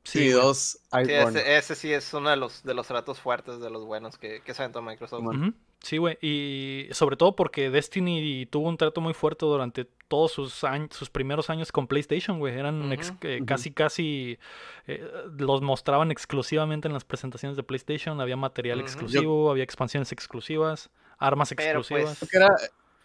Sí, 0.05 0.19
Sí, 0.21 0.29
dos 0.31 0.79
Sí, 0.93 1.13
ese, 1.13 1.57
ese 1.57 1.75
sí 1.75 1.93
es 1.93 2.13
uno 2.15 2.29
de 2.31 2.37
los, 2.37 2.63
de 2.63 2.75
los 2.75 2.87
tratos 2.87 3.19
fuertes, 3.21 3.59
de 3.61 3.71
los 3.71 3.85
buenos 3.87 4.17
que, 4.19 4.41
que 4.43 4.53
se 4.55 4.63
aventó 4.63 4.81
Microsoft. 4.83 5.21
Simón. 5.21 5.41
Ujú. 5.49 5.55
Sí, 5.85 5.99
güey. 5.99 6.17
Y 6.23 6.89
sobre 6.93 7.17
todo 7.17 7.37
porque 7.37 7.69
Destiny 7.69 8.47
tuvo 8.47 8.69
un 8.69 8.79
trato 8.79 9.03
muy 9.03 9.13
fuerte 9.13 9.45
durante 9.45 9.85
todos 10.09 10.33
sus 10.33 10.65
años, 10.65 10.89
sus 10.93 11.11
primeros 11.11 11.51
años 11.51 11.71
con 11.73 11.87
PlayStation, 11.87 12.39
güey. 12.39 12.59
Eran 12.59 12.91
ex- 12.93 13.13
eh, 13.21 13.43
casi, 13.47 13.71
casi 13.71 14.39
eh, 14.87 15.07
los 15.37 15.61
mostraban 15.61 16.11
exclusivamente 16.11 16.89
en 16.89 16.95
las 16.95 17.05
presentaciones 17.05 17.57
de 17.57 17.63
PlayStation. 17.65 18.19
Había 18.23 18.37
material 18.37 18.81
exclusivo, 18.81 19.51
había 19.51 19.63
expansiones 19.65 20.11
exclusivas, 20.11 20.89
armas 21.19 21.53
Pero, 21.55 21.83
pues, 21.83 21.91
exclusivas. 22.01 22.35
Era, 22.35 22.49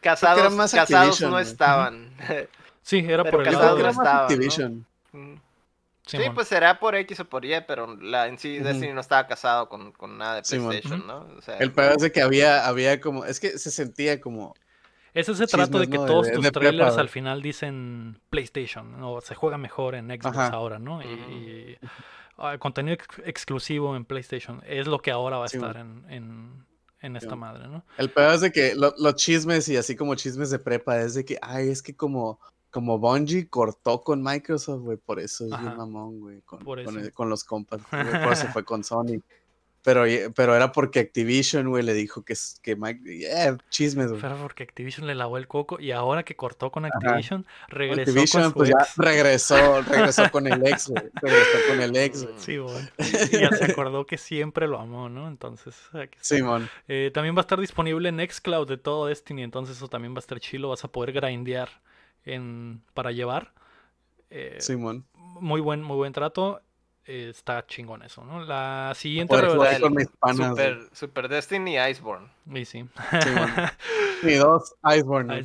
Casados, 0.02 0.40
era 0.40 0.50
más 0.50 0.74
casados 0.74 1.08
Activision, 1.10 1.32
no 1.32 1.40
estaban. 1.40 2.14
Sí, 2.82 3.00
era 3.00 3.24
pero 3.24 3.38
por 3.40 3.48
el 3.48 3.54
lado 3.54 3.78
más 3.78 3.98
estaban, 3.98 4.86
¿no? 5.14 5.42
Sí, 6.18 6.30
pues 6.34 6.47
será 6.47 6.80
por 6.80 6.95
X 6.95 7.20
o 7.22 7.26
por 7.26 7.45
Y, 7.45 7.53
pero 7.68 7.95
la, 7.97 8.28
en 8.28 8.38
sí. 8.38 8.60
Destiny 8.60 8.93
no 8.93 9.01
estaba 9.01 9.28
casado 9.28 9.70
con, 9.70 9.91
con 9.91 10.18
nada 10.18 10.36
de. 10.36 10.41
PlayStation. 10.41 11.05
¿no? 11.05 11.28
O 11.38 11.41
sea, 11.41 11.57
El 11.57 11.72
peor 11.72 11.93
es 11.93 12.01
de 12.01 12.12
que 12.12 12.22
había, 12.22 12.66
había 12.68 12.99
como, 12.99 13.26
es 13.26 13.39
que 13.39 13.57
se 13.57 13.72
sentía 13.72 14.20
como, 14.20 14.55
Es 15.14 15.30
ese 15.30 15.47
trato 15.47 15.80
de 15.80 15.88
que 15.88 15.97
todos 15.97 16.28
de- 16.28 16.34
tus 16.34 16.43
de 16.43 16.51
trailers 16.51 16.97
al 16.97 17.10
final 17.10 17.41
dicen 17.41 18.20
PlayStation, 18.30 19.01
o 19.03 19.22
se 19.22 19.36
juega 19.36 19.57
mejor 19.57 19.95
en 19.95 20.07
Xbox 20.10 20.38
Ajá. 20.38 20.47
ahora, 20.49 20.80
¿no? 20.80 21.01
Y, 21.01 21.78
ah, 22.38 22.57
contenido 22.57 22.93
ex- 22.95 23.07
exclusivo 23.26 23.95
en 23.95 24.05
PlayStation 24.05 24.62
es 24.66 24.88
lo 24.88 24.99
que 24.99 25.12
ahora 25.12 25.38
va 25.38 25.43
a 25.43 25.47
estar 25.47 25.78
en, 25.78 26.05
en, 26.10 26.66
en 27.01 27.16
esta 27.16 27.36
madre, 27.36 27.68
¿no? 27.68 27.84
el 27.97 28.10
peor 28.10 28.34
es 28.36 28.41
de 28.41 28.51
que 28.51 28.76
lo- 28.76 28.93
los 28.97 29.16
chismes 29.16 29.68
y 29.70 29.78
así 29.78 29.95
como 29.95 30.16
chismes 30.16 30.49
de 30.49 30.60
prepa 30.60 30.99
es 30.99 31.14
de 31.14 31.24
que, 31.26 31.38
ay, 31.41 31.70
es 31.70 31.82
que 31.82 31.95
como, 31.95 32.39
como 32.72 32.99
Bungie 32.99 33.47
cortó 33.49 34.01
con 34.01 34.22
Microsoft, 34.24 34.82
güey, 34.82 34.97
por 34.97 35.20
eso 35.20 35.45
es 35.45 35.51
Ajá. 35.51 35.63
bien 35.63 35.78
mamón, 35.78 36.20
güey, 36.20 36.41
con, 36.41 37.30
los 37.30 37.43
compas, 37.43 37.82
por 37.89 38.34
eso 38.34 38.47
fue 38.47 38.63
con 38.63 38.84
Sony. 38.84 39.22
Pero, 39.82 40.03
pero 40.36 40.55
era 40.57 40.74
porque 40.74 40.99
Activision, 40.99 41.70
güey, 41.70 41.84
le 41.84 41.93
dijo 41.93 42.24
que, 42.24 42.34
es- 42.34 42.59
que 42.61 42.76
Mike, 42.76 42.99
eh, 43.26 43.55
chismes, 43.70 44.09
güey. 44.09 44.22
Pero 44.22 44.36
porque 44.36 44.63
Activision 44.63 45.07
le 45.07 45.15
lavó 45.15 45.38
el 45.38 45.47
coco 45.47 45.80
y 45.80 45.91
ahora 45.91 46.24
que 46.24 46.36
cortó 46.36 46.70
con 46.70 46.84
Activision, 46.84 47.45
regresó 47.70 48.01
Activision, 48.11 48.43
con 48.43 48.51
su 48.51 48.57
pues 48.57 48.70
ya 48.70 48.76
ex. 48.78 48.97
regresó, 48.97 49.82
regresó 49.84 50.30
con 50.32 50.47
el 50.47 50.67
ex, 50.67 50.89
güey. 50.89 51.03
Regresó 51.22 51.57
con 51.70 51.82
el 51.82 51.95
ex, 51.95 52.24
güey. 52.24 52.36
Sí, 52.38 52.57
güey. 52.57 52.76
Y 53.32 53.39
ya 53.39 53.51
se 53.51 53.72
acordó 53.72 54.05
que 54.05 54.17
siempre 54.17 54.67
lo 54.67 54.80
amó, 54.80 55.07
¿no? 55.07 55.30
Entonces, 55.30 55.74
aquí 55.93 56.17
está. 56.22 56.36
Simón. 56.36 56.70
Eh, 56.89 57.09
también 57.13 57.34
va 57.34 57.39
a 57.39 57.41
estar 57.47 57.59
disponible 57.59 58.09
en 58.09 58.20
Xcloud 58.20 58.67
de 58.67 58.78
todo 58.78 59.05
Destiny, 59.07 59.43
entonces 59.43 59.78
eso 59.78 59.88
también 59.88 60.13
va 60.13 60.17
a 60.17 60.20
estar 60.20 60.41
chilo. 60.41 60.67
Vas 60.70 60.84
a 60.84 60.89
poder 60.89 61.13
grindear 61.13 61.70
en, 62.34 62.82
para 62.94 63.12
llevar. 63.12 63.54
Eh, 64.30 64.58
Simón. 64.60 65.06
muy 65.16 65.62
buen, 65.62 65.82
muy 65.82 65.98
buen 65.98 66.14
trato. 66.14 66.62
Eh, 67.06 67.30
está 67.32 67.66
chingón 67.66 68.04
eso, 68.04 68.24
¿no? 68.24 68.44
La 68.46 68.94
siguiente 68.96 69.36
revelación. 69.42 69.96
panas, 70.20 70.38
güey. 70.52 70.74
Super, 70.74 70.90
Super 70.94 71.28
Destiny 71.30 71.76
y 71.78 71.90
Iceborne. 71.90 72.28
Y 72.54 72.66
sí. 72.66 72.86
Simón. 73.24 73.52
Y 74.22 74.34
dos, 74.34 74.76
Iceborne. 74.84 75.42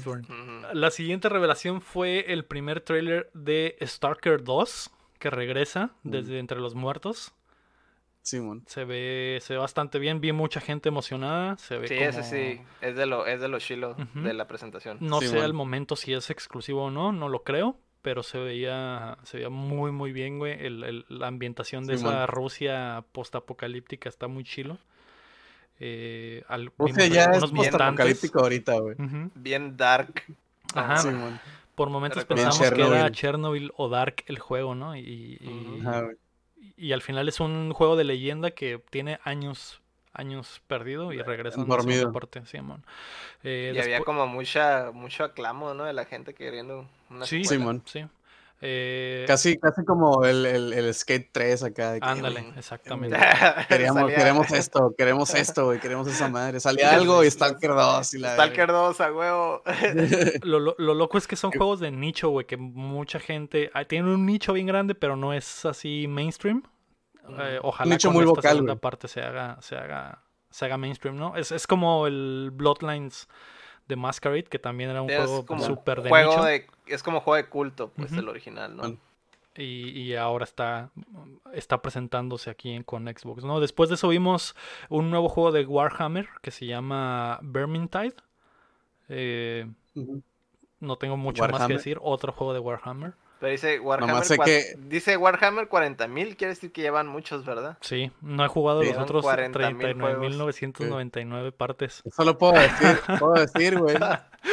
La 0.72 0.90
siguiente 0.90 1.28
revelación 1.28 1.80
fue 1.80 2.32
el 2.32 2.44
primer 2.44 2.80
tráiler 2.80 3.30
de 3.32 3.76
Stalker 3.82 4.42
2, 4.42 4.90
que 5.20 5.30
regresa 5.30 5.92
Mm. 6.02 6.10
desde 6.10 6.38
entre 6.40 6.58
los 6.60 6.74
muertos. 6.74 7.32
Simón. 8.24 8.64
Se 8.66 8.84
ve, 8.84 9.38
se 9.42 9.52
ve 9.52 9.58
bastante 9.58 9.98
bien, 9.98 10.20
vi 10.20 10.32
mucha 10.32 10.58
gente 10.60 10.88
emocionada. 10.88 11.56
Se 11.58 11.76
ve 11.78 11.86
Sí, 11.88 11.94
como... 11.96 12.08
ese 12.08 12.22
sí, 12.24 12.60
es 12.80 12.96
de 12.96 13.04
lo, 13.06 13.26
es 13.26 13.40
de 13.40 13.48
lo 13.48 13.58
chilo 13.58 13.90
Ujú. 13.92 14.22
de 14.22 14.32
la 14.32 14.46
presentación. 14.48 14.96
No 15.00 15.20
sé 15.20 15.40
al 15.40 15.52
momento 15.52 15.94
si 15.94 16.14
es 16.14 16.30
exclusivo 16.30 16.84
o 16.84 16.90
no, 16.90 17.12
no 17.12 17.28
lo 17.28 17.42
creo, 17.44 17.76
pero 18.00 18.22
se 18.22 18.38
veía, 18.38 19.18
se 19.24 19.36
veía 19.36 19.50
muy 19.50 19.92
muy 19.92 20.12
bien, 20.12 20.38
güey. 20.38 20.54
El- 20.58 20.82
el- 20.84 21.04
la 21.08 21.26
ambientación 21.26 21.86
de 21.86 21.94
esa. 21.94 22.24
Rusia 22.26 23.04
postapocalíptica 23.12 24.08
está 24.08 24.26
muy 24.26 24.42
chilo. 24.44 24.78
Eh, 25.80 26.44
al- 26.48 26.72
Rusia 26.78 27.06
ya 27.08 27.24
es 27.32 27.50
postapocalíptico 27.50 28.40
ahorita, 28.40 28.78
güey. 28.78 28.96
Bien 29.34 29.76
dark. 29.76 30.22
Ajá. 30.74 30.96
Simón. 30.98 31.38
Por 31.74 31.90
momentos 31.90 32.24
pensamos 32.24 32.58
que 32.58 32.80
era 32.80 33.10
Chernobyl. 33.10 33.72
O 33.76 33.88
Dark 33.88 34.22
el 34.26 34.38
juego, 34.38 34.74
¿no? 34.74 34.96
Y. 34.96 35.38
Ajá, 35.84 36.02
güey. 36.02 36.16
Y 36.76 36.92
al 36.92 37.02
final 37.02 37.28
es 37.28 37.40
un 37.40 37.72
juego 37.72 37.96
de 37.96 38.04
leyenda 38.04 38.50
que 38.52 38.80
tiene 38.90 39.18
años 39.24 39.80
años 40.16 40.62
perdido 40.68 41.12
y 41.12 41.18
regresa 41.20 41.60
en 41.60 41.68
la 41.68 41.74
segunda 41.74 41.76
Dormido. 41.76 42.12
parte, 42.12 42.46
Simón. 42.46 42.84
Eh, 43.42 43.72
y 43.74 43.78
había 43.80 43.98
como 44.00 44.28
mucha, 44.28 44.92
mucho 44.92 45.24
aclamo, 45.24 45.74
¿no? 45.74 45.84
De 45.84 45.92
la 45.92 46.04
gente 46.04 46.34
queriendo 46.34 46.86
una 47.10 47.26
Sí. 47.26 47.44
Simón. 47.44 47.82
sí. 47.84 48.04
Eh, 48.60 49.24
Casi, 49.26 49.58
casi 49.58 49.84
como 49.84 50.24
el, 50.24 50.46
el, 50.46 50.72
el 50.72 50.94
Skate 50.94 51.28
3 51.32 51.64
acá. 51.64 51.98
que, 51.98 52.06
ándale, 52.06 52.52
exactamente. 52.56 53.18
Queríamos, 53.68 54.10
queremos 54.10 54.50
esto, 54.52 54.94
queremos 54.96 55.34
esto, 55.34 55.66
güey, 55.66 55.80
queremos 55.80 56.06
esa 56.08 56.28
madre. 56.28 56.60
Salía 56.60 56.94
algo 56.94 57.22
y 57.24 57.30
Stalker 57.30 57.70
2 57.72 58.14
y 58.14 58.18
la. 58.18 58.32
Stalker 58.34 58.68
2 58.68 59.00
a 59.00 59.12
huevo. 59.12 59.62
Lo, 60.42 60.58
lo- 60.60 60.74
lo 60.78 60.94
loco 60.94 61.18
es 61.18 61.26
que 61.26 61.36
son 61.36 61.50
juegos 61.52 61.80
de 61.80 61.90
nicho, 61.90 62.30
güey, 62.30 62.46
que 62.46 62.56
mucha 62.56 63.18
gente... 63.20 63.70
ah, 63.74 63.84
Tienen 63.84 64.08
un 64.08 64.24
nicho 64.24 64.52
bien 64.54 64.66
grande, 64.66 64.94
pero 64.94 65.16
no 65.16 65.32
es 65.34 65.64
así 65.66 66.06
mainstream. 66.08 66.62
Eh, 67.38 67.58
ojalá 67.62 67.90
nicho 67.90 68.08
con 68.08 68.14
muy 68.16 68.22
esta 68.24 68.30
vocal, 68.34 68.52
segunda 68.52 68.76
parte 68.76 69.08
se 69.08 69.20
haga, 69.22 69.58
se 69.60 69.76
haga, 69.76 70.22
se 70.50 70.64
haga 70.64 70.76
mainstream, 70.78 71.16
¿no? 71.16 71.36
Es, 71.36 71.52
es 71.52 71.66
como 71.66 72.06
el 72.06 72.50
Bloodlines 72.52 73.28
de 73.88 73.96
Masquerade, 73.96 74.44
que 74.44 74.58
también 74.58 74.90
era 74.90 75.02
un 75.02 75.10
Es 75.10 75.18
juego 75.18 75.46
como 75.46 75.62
súper 75.64 76.02
de 76.02 76.08
juego 76.08 76.30
nicho. 76.30 76.44
de, 76.44 76.66
es 76.86 77.02
como 77.02 77.20
juego 77.20 77.36
de 77.36 77.48
culto, 77.48 77.90
pues, 77.94 78.12
el 78.12 78.28
original, 78.28 78.76
¿no? 78.76 78.96
Y, 79.56 79.90
y 79.90 80.16
ahora 80.16 80.44
está, 80.44 80.90
está 81.52 81.80
presentándose 81.80 82.50
aquí 82.50 82.70
en, 82.72 82.82
con 82.82 83.06
Xbox, 83.06 83.44
¿no? 83.44 83.60
Después 83.60 83.88
de 83.88 83.94
eso 83.94 84.08
vimos 84.08 84.56
un 84.88 85.10
nuevo 85.10 85.28
juego 85.28 85.52
de 85.52 85.64
Warhammer 85.64 86.28
que 86.42 86.50
se 86.50 86.66
llama 86.66 87.38
Vermintide. 87.42 88.16
Eh, 89.08 89.70
no 90.80 90.96
tengo 90.96 91.16
mucho 91.16 91.42
más 91.42 91.48
que 91.50 91.52
Warhammer. 91.52 91.76
decir. 91.76 91.98
Otro 92.02 92.32
juego 92.32 92.52
de 92.52 92.58
Warhammer. 92.60 93.14
Pero 93.40 93.50
dice 93.52 93.78
Warhammer, 93.80 94.24
sé 94.24 94.38
que- 94.38 94.74
dice 94.78 95.16
Warhammer 95.16 95.68
40.000, 95.68 96.36
quiere 96.36 96.54
decir 96.54 96.72
que 96.72 96.80
llevan 96.82 97.06
muchos, 97.08 97.44
¿verdad? 97.44 97.76
Sí, 97.82 98.10
no 98.22 98.44
he 98.44 98.48
jugado 98.48 98.82
Sí. 98.82 98.88
los 98.88 98.98
otros 98.98 99.22
40,000 99.22 99.76
39.999 99.78 101.52
partes. 101.52 102.02
Solo 102.14 102.38
puedo 102.38 102.54
decir, 102.54 103.00
puedo 103.20 103.34
decir, 103.34 103.78
güey, 103.78 103.96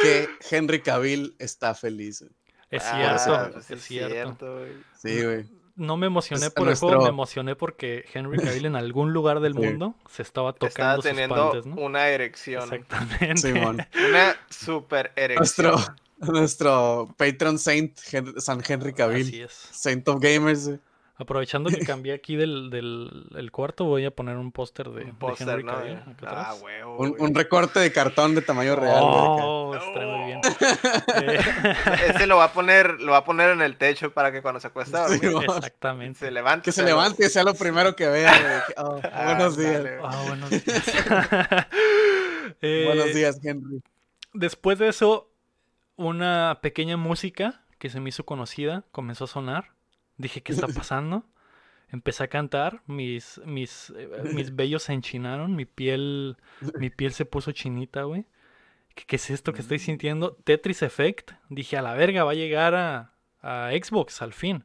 que 0.02 0.28
Henry 0.50 0.80
Cavill 0.82 1.34
está 1.38 1.74
feliz. 1.74 2.24
Es 2.70 2.82
Ah, 2.86 3.18
cierto, 3.18 3.52
pues 3.52 3.70
es 3.70 3.80
sí 3.82 3.98
cierto. 3.98 4.58
güey. 4.58 4.72
Sí, 4.96 5.22
güey. 5.24 5.44
No 5.74 5.96
me 5.96 6.06
emocioné 6.06 6.46
Es 6.46 6.52
por 6.52 6.68
el 6.68 6.76
juego, 6.76 7.02
me 7.02 7.08
emocioné 7.08 7.56
porque 7.56 8.04
Henry 8.12 8.36
Cavill 8.38 8.66
en 8.66 8.76
algún 8.76 9.14
lugar 9.14 9.40
del 9.40 9.54
Sí. 9.54 9.58
mundo 9.60 9.94
se 10.10 10.20
estaba 10.22 10.50
Estaba 10.50 10.68
tocando 10.70 10.96
sus 10.96 11.04
teniendo 11.10 11.34
panties, 11.34 11.66
¿no? 11.66 11.76
una 11.80 12.08
erección. 12.08 12.62
Exactamente. 12.64 13.36
Simón. 13.38 13.86
Una 14.10 14.36
super 14.50 15.12
erección. 15.16 15.72
Nuestro, 15.72 15.94
nuestro 16.32 17.14
patron 17.16 17.58
saint, 17.58 17.96
Hen- 18.12 18.40
San 18.40 18.62
Henry 18.66 18.92
Cavill. 18.92 19.26
Así 19.26 19.42
es. 19.42 19.52
Saint 19.72 20.06
of 20.08 20.20
Gamers. 20.20 20.70
Aprovechando 21.14 21.70
que 21.70 21.78
cambié 21.86 22.14
aquí 22.14 22.36
del, 22.36 22.70
del 22.70 23.26
el 23.36 23.52
cuarto, 23.52 23.84
voy 23.84 24.04
a 24.06 24.10
poner 24.10 24.36
un 24.38 24.50
póster 24.50 24.88
de, 24.88 25.04
de 25.04 25.10
Un 25.10 25.16
póster, 25.18 25.48
Henry 25.50 25.62
¿no? 25.64 25.72
Cavill 25.72 25.92
acá 25.96 26.04
Ah, 26.08 26.40
atrás. 26.50 26.62
huevo. 26.62 26.96
Un, 26.96 27.10
güey. 27.10 27.22
un 27.22 27.34
recorte 27.34 27.78
de 27.80 27.92
cartón 27.92 28.34
de 28.34 28.42
tamaño 28.42 28.74
real. 28.74 28.98
Oh, 29.02 29.74
está 29.74 30.00
muy 30.06 30.26
bien. 30.26 30.40
Eh, 31.22 31.38
Ese 32.08 32.26
lo 32.26 32.38
va 32.38 32.44
a 32.44 32.52
poner, 32.52 33.00
lo 33.00 33.12
va 33.12 33.18
a 33.18 33.24
poner 33.24 33.50
en 33.50 33.60
el 33.60 33.76
techo 33.76 34.12
para 34.12 34.32
que 34.32 34.40
cuando 34.42 34.58
se 34.60 34.66
acueste 34.68 34.96
a 34.96 35.02
dormir, 35.08 35.20
Sí. 35.20 35.36
Exactamente. 35.44 36.18
se 36.20 36.30
levante. 36.30 36.64
Que 36.64 36.72
se 36.72 36.82
levante 36.82 37.26
y 37.26 37.28
sea 37.28 37.44
lo 37.44 37.54
primero 37.54 37.94
que 37.94 38.08
vea. 38.08 38.64
oh, 38.78 39.00
Ah, 39.12 39.24
buenos 39.34 39.56
días. 39.56 39.72
dale. 39.84 39.98
Ah, 40.02 40.24
buenos 40.26 40.50
días. 40.50 40.82
Eh, 42.62 42.84
Buenos 42.86 43.14
días, 43.14 43.38
Henry. 43.42 43.82
Después 44.32 44.78
de 44.78 44.88
eso, 44.88 45.30
una 45.96 46.58
pequeña 46.62 46.96
música 46.96 47.62
que 47.78 47.90
se 47.90 48.00
me 48.00 48.10
hizo 48.10 48.24
conocida 48.24 48.84
comenzó 48.92 49.24
a 49.24 49.28
sonar. 49.28 49.72
Dije, 50.16 50.42
¿qué 50.42 50.52
está 50.52 50.66
pasando? 50.74 51.24
Empecé 51.90 52.24
a 52.24 52.28
cantar, 52.28 52.82
mis, 52.86 53.40
mis, 53.44 53.92
eh, 53.96 54.08
mis 54.32 54.54
vellos 54.56 54.84
se 54.84 54.92
enchinaron, 54.92 55.54
mi 55.54 55.66
piel, 55.66 56.36
mi 56.78 56.90
piel 56.90 57.12
se 57.12 57.24
puso 57.24 57.52
chinita, 57.52 58.04
güey. 58.04 58.24
¿Qué, 58.94 59.04
qué 59.04 59.16
es 59.16 59.30
esto 59.30 59.52
que 59.52 59.60
estoy 59.60 59.78
sintiendo? 59.78 60.34
Tetris 60.44 60.82
Effect. 60.82 61.32
Dije, 61.48 61.76
a 61.76 61.82
la 61.82 61.94
verga, 61.94 62.24
va 62.24 62.32
a 62.32 62.34
llegar 62.34 62.74
a, 62.74 63.12
a 63.40 63.70
Xbox 63.72 64.22
al 64.22 64.32
fin. 64.32 64.64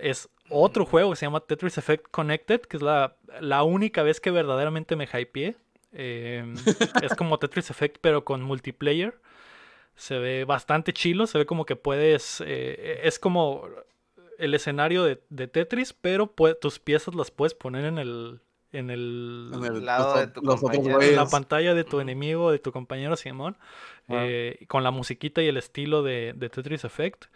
Es 0.00 0.28
otro 0.50 0.86
juego 0.86 1.10
que 1.10 1.16
se 1.16 1.26
llama 1.26 1.40
Tetris 1.40 1.78
Effect 1.78 2.06
Connected, 2.10 2.60
que 2.62 2.76
es 2.76 2.82
la, 2.82 3.16
la 3.40 3.62
única 3.62 4.02
vez 4.02 4.20
que 4.20 4.30
verdaderamente 4.30 4.96
me 4.96 5.06
hypeé. 5.06 5.56
Eh, 5.92 6.52
es 7.02 7.14
como 7.14 7.38
Tetris 7.38 7.70
Effect, 7.70 7.98
pero 8.00 8.24
con 8.24 8.42
multiplayer. 8.42 9.20
Se 9.96 10.18
ve 10.18 10.44
bastante 10.44 10.92
chilo, 10.92 11.26
se 11.26 11.38
ve 11.38 11.46
como 11.46 11.64
que 11.66 11.76
puedes... 11.76 12.42
eh, 12.46 13.00
es 13.04 13.18
como 13.18 13.68
el 14.38 14.54
escenario 14.54 15.04
de, 15.04 15.20
de 15.30 15.46
Tetris, 15.46 15.92
pero 15.92 16.32
tus 16.60 16.78
piezas 16.80 17.14
las 17.14 17.30
puedes 17.30 17.54
poner 17.54 17.84
en 17.84 17.98
el... 17.98 18.40
En 18.72 18.90
el, 18.90 19.52
En 19.54 19.64
el- 19.64 19.84
lado 19.84 20.16
los, 20.16 20.20
de 20.20 20.26
tu 20.32 20.42
los 20.42 20.60
compañero. 20.60 21.00
en 21.00 21.14
la 21.14 21.26
pantalla 21.26 21.74
de 21.74 21.84
tu 21.84 22.00
enemigo, 22.00 22.50
de 22.50 22.58
tu 22.58 22.72
compañero 22.72 23.14
Simón, 23.14 23.56
Ah. 24.08 24.24
eh, 24.26 24.64
con 24.68 24.82
la 24.82 24.90
musiquita 24.90 25.40
y 25.42 25.46
el 25.46 25.56
estilo 25.56 26.02
de, 26.02 26.32
de 26.34 26.50
Tetris 26.50 26.84
Effect. 26.84 27.26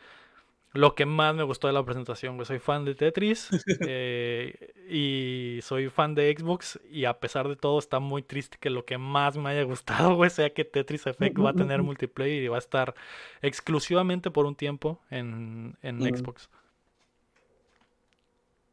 Lo 0.73 0.95
que 0.95 1.07
más 1.07 1.35
me 1.35 1.43
gustó 1.43 1.67
de 1.67 1.73
la 1.73 1.85
presentación, 1.85 2.37
güey. 2.37 2.47
Soy 2.47 2.59
fan 2.59 2.85
de 2.85 2.95
Tetris 2.95 3.49
eh, 3.87 4.73
y 4.89 5.61
soy 5.63 5.89
fan 5.89 6.15
de 6.15 6.35
Xbox 6.39 6.79
y 6.91 7.05
a 7.07 7.19
pesar 7.21 7.49
de 7.49 7.57
todo 7.57 7.79
está 7.79 8.01
muy 8.01 8.23
triste 8.23 8.59
que 8.61 8.71
lo 8.71 8.85
que 8.85 8.99
más 8.99 9.37
me 9.37 9.51
haya 9.51 9.63
gustado, 9.63 10.15
güey, 10.15 10.31
sea 10.31 10.53
que 10.53 10.65
Tetris 10.65 11.07
Effect 11.07 11.39
va 11.39 11.51
a 11.51 11.55
tener 11.55 11.83
multiplayer 11.83 12.43
y 12.43 12.49
va 12.49 12.57
a 12.57 12.61
estar 12.61 12.95
exclusivamente 13.43 14.31
por 14.31 14.47
un 14.47 14.55
tiempo 14.57 15.01
en, 15.11 15.77
en 15.83 15.99
Mm. 15.99 16.17
Xbox. 16.17 16.49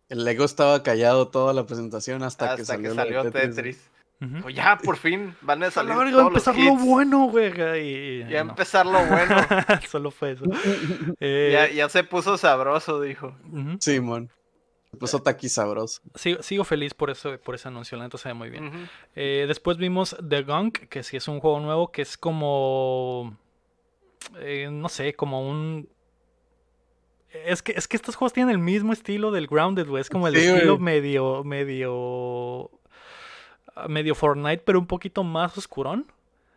El 0.09 0.23
Lego 0.23 0.45
estaba 0.45 0.83
callado 0.83 1.29
toda 1.29 1.53
la 1.53 1.65
presentación 1.65 2.23
hasta, 2.23 2.49
que 2.55 2.61
Hasta 2.61 2.73
salió, 2.75 2.89
que 2.91 2.95
salió 2.95 3.21
Tetris. 3.23 3.55
Tetris. 3.55 3.91
Pues 4.41 4.55
ya, 4.55 4.77
por 4.83 4.97
fin, 4.97 5.35
van 5.41 5.61
a 5.63 5.69
salir 5.71 5.93
verga, 5.95 6.11
todos 6.11 6.23
los 6.33 6.47
empezar 6.47 6.55
lo 6.57 6.75
bueno, 6.77 7.25
güey. 7.29 7.51
y- 7.81 8.21
y- 8.23 8.29
Ya 8.29 8.43
no. 8.43 8.51
empezar 8.51 8.85
lo 8.85 9.05
bueno. 9.05 9.35
Solo 9.89 10.09
fue 10.11 10.31
eso. 10.31 10.45
Eh, 11.19 11.49
ya, 11.53 11.69
ya 11.69 11.89
se 11.89 12.03
puso 12.03 12.37
sabroso, 12.37 13.01
dijo. 13.01 13.35
ujú. 13.51 13.77
Simón. 13.79 14.31
Se 14.91 14.97
puso 14.97 15.19
taqui 15.21 15.49
sabroso. 15.49 16.01
sigo, 16.15 16.41
sigo 16.41 16.63
feliz 16.63 16.93
por 16.93 17.09
eso, 17.09 17.37
por 17.41 17.55
ese 17.55 17.67
anuncio, 17.67 17.97
la 17.97 18.05
neta 18.05 18.17
se 18.17 18.29
ve 18.29 18.33
muy 18.33 18.49
bien. 18.49 18.89
Eh, 19.15 19.45
después 19.47 19.77
vimos 19.77 20.15
The 20.27 20.43
Gunk, 20.43 20.87
que 20.87 21.03
sí 21.03 21.17
es 21.17 21.27
un 21.27 21.39
juego 21.41 21.59
nuevo, 21.59 21.91
que 21.91 22.01
es 22.01 22.17
como. 22.17 23.37
eh, 24.39 24.69
no 24.71 24.87
sé, 24.89 25.13
como 25.13 25.47
un. 25.47 25.89
Es 27.45 27.61
que, 27.61 27.73
es 27.73 27.87
que 27.89 27.97
estos 27.97 28.15
juegos 28.15 28.31
tienen 28.31 28.51
el 28.51 28.59
mismo 28.59 28.93
estilo 28.93 29.29
del 29.31 29.47
Grounded, 29.47 29.87
güey. 29.89 29.99
Es 29.99 30.09
como 30.09 30.29
el 30.29 30.35
Sí, 30.37 30.45
estilo 30.47 30.77
güey. 30.77 30.83
medio. 30.85 31.43
medio. 31.43 32.71
Medio 33.87 34.15
Fortnite, 34.15 34.63
pero 34.65 34.79
un 34.79 34.87
poquito 34.87 35.23
más 35.23 35.57
oscurón. 35.57 36.05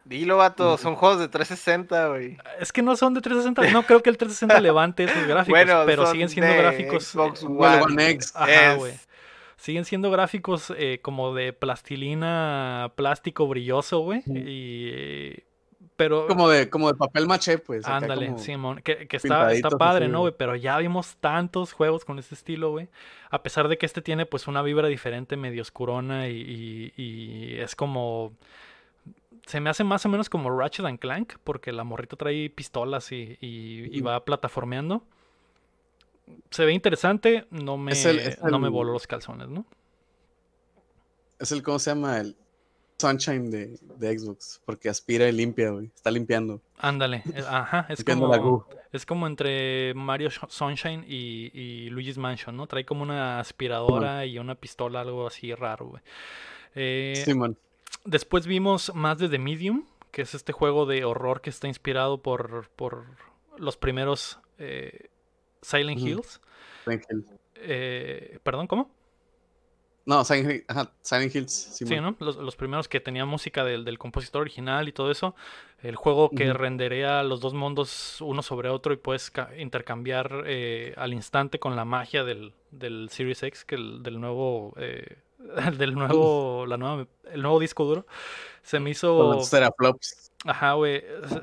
Dilo, 0.04 0.38
vato, 0.38 0.78
son 0.78 0.94
juegos 0.96 1.18
de 1.18 1.28
360, 1.28 2.08
güey. 2.08 2.38
Es 2.60 2.72
que 2.72 2.80
no 2.80 2.96
son 2.96 3.12
de 3.12 3.20
360. 3.20 3.70
No 3.72 3.82
creo 3.82 4.02
que 4.02 4.08
el 4.08 4.16
360 4.16 4.58
levante 4.62 5.04
esos 5.04 5.26
gráficos, 5.26 5.50
Bueno, 5.50 5.82
pero 5.84 6.04
son 6.04 6.12
siguen 6.12 6.28
siendo 6.30 6.50
de 6.52 6.58
gráficos. 6.58 7.04
Xbox 7.04 7.42
eh, 7.42 7.46
One, 7.46 8.10
X. 8.12 8.32
Ajá, 8.34 8.72
Es- 8.72 8.78
güey. 8.78 8.94
Siguen 9.58 9.84
siendo 9.84 10.10
gráficos 10.12 10.72
eh, 10.78 11.00
como 11.02 11.34
de 11.34 11.52
plastilina, 11.52 12.92
plástico 12.94 13.48
brilloso, 13.48 13.98
güey. 13.98 14.22
Y. 14.26 15.42
Pero. 15.98 16.28
Como 16.28 16.48
de, 16.48 16.70
como 16.70 16.86
de 16.90 16.94
papel 16.96 17.26
maché, 17.26 17.58
pues. 17.58 17.84
Ándale, 17.84 18.38
Simón. 18.38 18.80
Que, 18.82 19.08
que 19.08 19.16
está, 19.16 19.52
está 19.52 19.68
padre, 19.70 20.04
así, 20.06 20.12
¿no, 20.12 20.20
güey. 20.20 20.32
Pero 20.38 20.54
ya 20.54 20.78
vimos 20.78 21.16
tantos 21.16 21.72
juegos 21.72 22.04
con 22.04 22.20
este 22.20 22.36
estilo, 22.36 22.70
güey. 22.70 22.88
A 23.30 23.42
pesar 23.42 23.66
de 23.66 23.76
que 23.78 23.84
este 23.84 24.00
tiene, 24.00 24.24
pues, 24.24 24.46
una 24.46 24.62
vibra 24.62 24.86
diferente, 24.86 25.36
medio 25.36 25.60
oscurona 25.60 26.28
y, 26.28 26.92
y- 26.96 27.02
y 27.02 27.58
es 27.58 27.74
como. 27.74 28.32
Se 29.46 29.60
me 29.60 29.70
hace 29.70 29.82
más 29.82 30.06
o 30.06 30.08
menos 30.08 30.30
como 30.30 30.56
Ratchet 30.56 30.86
and 30.86 31.00
Clank, 31.00 31.34
porque 31.42 31.72
la 31.72 31.82
morrita 31.82 32.14
trae 32.16 32.48
pistolas 32.48 33.10
y, 33.10 33.36
y- 33.40 34.00
va 34.00 34.24
plataformeando. 34.24 35.02
Se 36.50 36.64
ve 36.64 36.74
interesante, 36.74 37.46
no 37.50 37.76
me, 37.76 37.90
el- 37.92 38.18
es 38.20 38.40
no 38.42 38.58
me 38.60 38.68
el- 38.68 38.72
voló 38.72 38.92
los 38.92 39.06
calzones, 39.08 39.48
¿no? 39.48 39.64
Es 41.40 41.50
el, 41.50 41.62
¿cómo 41.62 41.78
se 41.80 41.90
llama? 41.90 42.18
El 42.20 42.36
Sunshine 42.98 43.50
de, 43.50 43.78
de 43.98 44.18
Xbox. 44.18 44.60
Porque 44.64 44.88
aspira 44.88 45.28
y 45.28 45.32
limpia, 45.32 45.70
güey. 45.70 45.86
Está 45.94 46.10
limpiando. 46.10 46.60
Ándale, 46.78 47.22
eh, 47.34 47.42
ajá, 47.48 47.86
es 47.88 47.98
Limpiando 48.00 48.28
como, 48.28 48.66
es 48.92 49.06
como 49.06 49.26
entre 49.26 49.94
Mario 49.94 50.28
Sh- 50.30 50.48
Sunshine 50.48 51.04
y, 51.06 51.50
y 51.52 51.90
Luigi's 51.90 52.18
Mansion, 52.18 52.56
¿no? 52.56 52.66
Trae 52.66 52.84
como 52.84 53.02
una 53.02 53.40
aspiradora 53.40 54.26
y 54.26 54.38
una 54.38 54.54
pistola, 54.54 55.00
algo 55.00 55.26
así 55.26 55.54
raro, 55.54 55.86
güey. 55.86 56.02
Eh. 56.74 57.24
Después 58.04 58.46
vimos 58.46 58.92
más 58.94 59.18
de 59.18 59.28
The 59.28 59.38
Medium, 59.38 59.84
que 60.10 60.22
es 60.22 60.34
este 60.34 60.52
juego 60.52 60.86
de 60.86 61.04
horror 61.04 61.40
que 61.40 61.50
está 61.50 61.68
inspirado 61.68 62.18
por, 62.18 62.68
por 62.76 63.04
los 63.58 63.76
primeros 63.76 64.38
eh, 64.58 65.08
Silent. 65.62 66.00
Hills. 66.00 66.40
Silent 66.84 67.04
Hill. 67.10 67.24
Eh, 67.56 68.38
Perdón, 68.42 68.66
¿cómo? 68.66 68.90
No, 70.08 70.24
Silent, 70.24 70.50
Hill- 70.50 70.64
ajá, 70.68 70.90
Silent 71.02 71.34
Hills. 71.34 71.52
Sí. 71.52 71.84
¿no? 72.00 72.16
Los, 72.18 72.36
los 72.36 72.56
primeros 72.56 72.88
que 72.88 72.98
tenían 72.98 73.28
música 73.28 73.62
del, 73.62 73.84
del 73.84 73.98
compositor 73.98 74.40
original 74.40 74.88
y 74.88 74.92
todo 74.92 75.10
eso. 75.10 75.34
El 75.82 75.96
juego 75.96 76.30
que 76.30 76.48
Ujú. 76.48 76.56
renderea 76.58 77.22
los 77.22 77.40
dos 77.40 77.52
mundos 77.52 78.20
uno 78.22 78.40
sobre 78.42 78.70
otro 78.70 78.94
y 78.94 78.96
puedes 78.96 79.30
ca- 79.30 79.50
intercambiar 79.58 80.44
eh, 80.46 80.94
al 80.96 81.12
instante 81.12 81.58
con 81.60 81.76
la 81.76 81.84
magia 81.84 82.24
del, 82.24 82.54
del 82.70 83.10
Series 83.10 83.42
X, 83.42 83.66
que 83.66 83.74
el, 83.74 84.02
del 84.02 84.18
nuevo, 84.18 84.72
eh, 84.78 85.18
del 85.78 85.94
nuevo, 85.94 86.64
la 86.66 86.78
nueva, 86.78 87.06
el 87.30 87.42
nuevo 87.42 87.60
disco 87.60 87.84
duro. 87.84 88.06
Se 88.62 88.78
me 88.80 88.84
Con 88.86 88.90
hizo, 88.92 89.32
los 89.34 89.50
teraflops. 89.50 90.32
ajá, 90.46 90.72
güey. 90.72 90.96
es- 90.96 91.42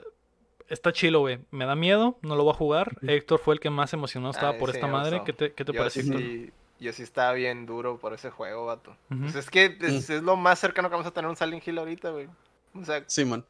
Está 0.68 0.92
chilo, 0.92 1.20
güey. 1.20 1.38
Me 1.52 1.66
da 1.68 1.76
miedo, 1.76 2.18
no 2.24 2.36
lo 2.36 2.44
voy 2.44 2.52
a 2.54 2.56
jugar. 2.58 2.98
Héctor 3.04 3.38
fue 3.40 3.54
el 3.54 3.60
que 3.60 3.70
más 3.70 3.94
emocionado 3.94 4.32
estaba 4.32 4.54
Ay, 4.54 4.60
por 4.60 4.72
sí 4.72 4.78
esta 4.78 4.88
madre. 4.88 5.22
¿Qué 5.24 5.32
te, 5.32 5.54
qué 5.54 5.64
te 5.64 5.72
pareció? 5.74 6.02
Héctor? 6.02 6.52
Sí, 6.80 6.86
yo 6.86 6.94
sí 6.94 7.04
estaba 7.04 7.34
bien 7.34 7.66
duro 7.66 7.98
por 7.98 8.14
ese 8.14 8.30
juego, 8.32 8.66
vato. 8.66 8.96
Pues 9.10 9.36
es 9.36 9.50
que 9.50 9.78
es, 9.82 10.10
es 10.10 10.24
lo 10.24 10.36
más 10.36 10.60
cercano 10.60 10.90
que 10.90 10.94
vamos 10.94 11.08
a 11.08 11.12
tener 11.12 11.30
un 11.30 11.36
Silent 11.36 11.68
Hill 11.68 11.78
ahorita, 11.78 12.10
güey. 12.12 12.28
O 12.74 12.84
sea, 12.84 13.04
Simón. 13.08 13.46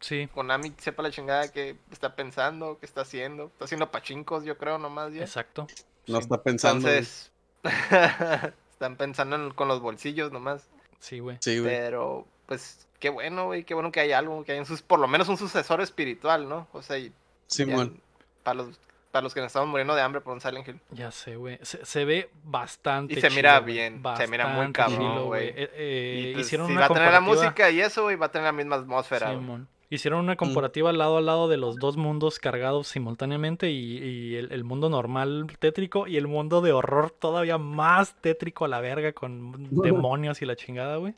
Sí, 0.00 0.28
Konami 0.34 0.74
sepa 0.78 1.02
la 1.02 1.10
chingada 1.10 1.50
que 1.50 1.76
está 1.90 2.14
pensando, 2.16 2.78
que 2.78 2.84
está 2.86 3.00
haciendo. 3.02 3.44
Está 3.46 3.64
haciendo 3.64 3.90
pachincos, 3.90 4.44
yo 4.44 4.58
creo, 4.58 4.78
nomás 4.78 5.12
ya. 5.14 5.22
exacto. 5.22 5.66
No 6.06 6.18
Sí. 6.18 6.22
está 6.24 6.42
pensando. 6.42 6.86
Entonces, 6.88 7.32
están 8.72 8.96
pensando 8.96 9.36
en- 9.36 9.50
con 9.52 9.68
los 9.68 9.80
bolsillos 9.80 10.32
nomás. 10.32 10.68
Sí, 10.98 11.18
güey. 11.20 11.38
Sí, 11.40 11.58
güey. 11.58 11.70
Pero, 11.74 12.26
pues, 12.46 12.86
qué 13.00 13.08
bueno, 13.10 13.46
güey, 13.46 13.64
qué 13.64 13.74
bueno 13.74 13.92
que 13.92 14.00
hay 14.00 14.12
algo, 14.12 14.44
que 14.44 14.52
hay 14.52 14.58
un 14.58 14.66
sus, 14.66 14.82
por 14.82 14.98
lo 14.98 15.08
menos 15.08 15.28
un 15.28 15.36
sucesor 15.38 15.80
espiritual, 15.80 16.48
¿no? 16.48 16.68
O 16.72 16.82
sea, 16.82 16.98
y 16.98 17.08
ya 17.08 17.14
Simón. 17.48 18.00
para 18.42 18.54
los, 18.62 18.78
para 19.16 19.22
los 19.24 19.34
que 19.34 19.40
nos 19.40 19.46
estamos 19.48 19.68
muriendo 19.68 19.94
de 19.94 20.02
hambre 20.02 20.20
por 20.20 20.32
un 20.34 20.40
Silent 20.40 20.68
Hill. 20.68 20.80
Ya 20.90 21.10
sé, 21.10 21.36
güey. 21.36 21.58
Se, 21.62 21.84
se 21.84 22.04
ve 22.04 22.30
bastante 22.44 23.14
Y 23.14 23.20
se 23.20 23.30
mira 23.30 23.54
chilo, 23.54 23.64
bien, 23.66 24.02
se 24.16 24.26
mira 24.28 24.46
muy 24.48 24.70
cabrón, 24.72 24.98
chilo, 24.98 25.24
güey. 25.26 25.48
Eh, 25.48 25.70
eh, 25.74 26.26
y 26.30 26.34
pues, 26.34 26.46
hicieron 26.46 26.66
si 26.66 26.72
una 26.74 26.80
va 26.82 26.86
a 26.86 26.88
tener 26.90 27.12
la 27.12 27.18
comparativa- 27.20 27.44
música 27.48 27.70
y 27.70 27.80
eso, 27.80 28.02
güey, 28.04 28.16
va 28.16 28.26
a 28.26 28.30
tener 28.30 28.44
la 28.46 28.52
misma 28.52 28.76
atmósfera. 28.76 29.28
güey. 29.28 29.38
Simón. 29.40 29.68
Hicieron 29.88 30.18
una 30.20 30.34
comparativa 30.36 30.92
lado 30.92 31.16
a 31.16 31.20
lado 31.20 31.48
de 31.48 31.56
los 31.56 31.76
dos 31.76 31.96
mundos 31.96 32.40
cargados 32.40 32.88
simultáneamente 32.88 33.70
y, 33.70 33.98
y 33.98 34.34
el, 34.36 34.50
el 34.52 34.64
mundo 34.64 34.90
normal 34.90 35.46
tétrico 35.60 36.06
y 36.08 36.16
el 36.16 36.26
mundo 36.26 36.60
de 36.60 36.72
horror 36.72 37.10
todavía 37.12 37.56
más 37.56 38.14
tétrico 38.20 38.64
a 38.64 38.68
la 38.68 38.80
verga 38.80 39.12
con 39.12 39.68
demonios 39.70 40.42
y 40.42 40.44
la 40.46 40.56
chingada, 40.56 40.96
güey. 40.96 41.14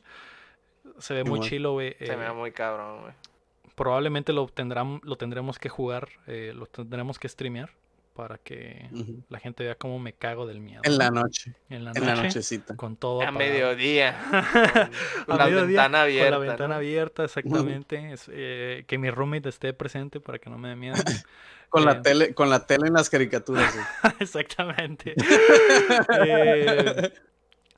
Se 0.99 1.15
ve 1.15 1.25
muy 1.25 1.39
Simón. 1.39 1.49
chilo, 1.49 1.73
güey. 1.73 1.95
Se 1.99 2.13
eh, 2.13 2.17
mira 2.17 2.33
muy 2.35 2.53
cabrón, 2.53 3.01
güey. 3.03 3.15
probablemente 3.75 4.33
lo, 4.35 4.47
tendrán, 4.49 5.01
lo 5.03 5.17
tendremos 5.17 5.59
que 5.59 5.69
jugar, 5.69 6.09
eh, 6.27 6.53
lo 6.55 6.67
tendremos 6.67 7.19
que 7.19 7.29
streamear 7.29 7.71
para 8.19 8.37
que 8.39 8.91
la 9.29 9.39
gente 9.39 9.63
vea 9.63 9.77
cómo 9.77 10.01
me 10.01 10.13
cago 10.13 10.45
del 10.45 10.59
miedo. 10.59 10.81
En 10.83 10.99
la 10.99 11.09
¿no? 11.09 11.21
noche. 11.23 11.55
en 11.71 11.85
la 11.85 11.93
En 11.95 12.05
la 12.05 12.15
noche, 12.17 12.23
nochecita. 12.25 12.75
con 12.75 12.97
todo 12.97 13.23
A 13.23 13.31
mediodía. 13.31 14.19
Con, 15.27 15.37
A 15.37 15.39
la 15.39 15.45
mediodía, 15.45 15.67
ventana 15.83 16.03
abierta. 16.03 16.31
Con 16.37 16.41
la 16.41 16.49
ventana 16.51 16.69
¿no? 16.69 16.75
abierta, 16.75 17.25
exactamente. 17.25 18.13
Es, 18.13 18.29
eh, 18.33 18.83
que 18.89 18.99
mi 18.99 19.09
roommate 19.09 19.49
esté 19.49 19.73
presente 19.73 20.19
para 20.19 20.41
que 20.41 20.51
no 20.51 20.59
me 20.59 20.71
dé 20.71 20.75
miedo. 20.75 20.97
Con 21.69 21.83
Eh, 21.85 21.87
la 21.87 22.03
tele, 22.03 22.35
con 22.35 22.51
la 22.51 22.67
tele 22.67 22.89
en 22.89 22.95
las 22.95 23.09
caricaturas. 23.09 23.73
güey. 23.73 24.15
exactamente. 24.21 25.15
Eh, 26.19 27.13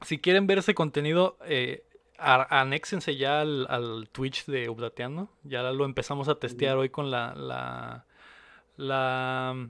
si 0.01 0.18
quieren 0.20 0.47
ver 0.47 0.59
ese 0.59 0.74
contenido, 0.74 1.36
eh, 1.45 1.84
anéxense 2.16 3.16
ya 3.16 3.43
al, 3.43 3.66
al 3.68 4.09
Twitch 4.11 4.47
de 4.47 4.70
Updateando. 4.70 5.28
Ya 5.43 5.62
lo 5.64 5.84
empezamos 5.84 6.28
a 6.28 6.36
testear 6.36 6.78
hoy 6.78 6.88
con 6.88 7.11
la. 7.11 7.34
la, 7.34 8.07
la- 8.76 9.68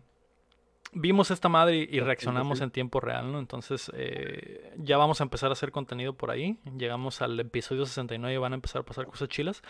Vimos 0.92 1.30
esta 1.30 1.48
madre 1.48 1.76
y, 1.88 2.00
reaccionamos 2.00 2.60
en 2.60 2.70
tiempo 2.72 2.98
real, 3.00 3.30
¿no? 3.30 3.38
Entonces 3.38 3.92
eh, 3.94 4.72
ya 4.76 4.96
vamos 4.96 5.20
a 5.20 5.24
empezar 5.24 5.50
a 5.50 5.52
hacer 5.52 5.70
contenido 5.70 6.14
por 6.14 6.30
ahí. 6.32 6.58
Llegamos 6.76 7.22
al 7.22 7.38
episodio 7.38 7.86
69 7.86 8.34
y 8.34 8.38
van 8.38 8.52
a 8.52 8.56
empezar 8.56 8.80
a 8.82 8.84
pasar 8.84 9.06
cosas 9.06 9.28
chilas. 9.28 9.62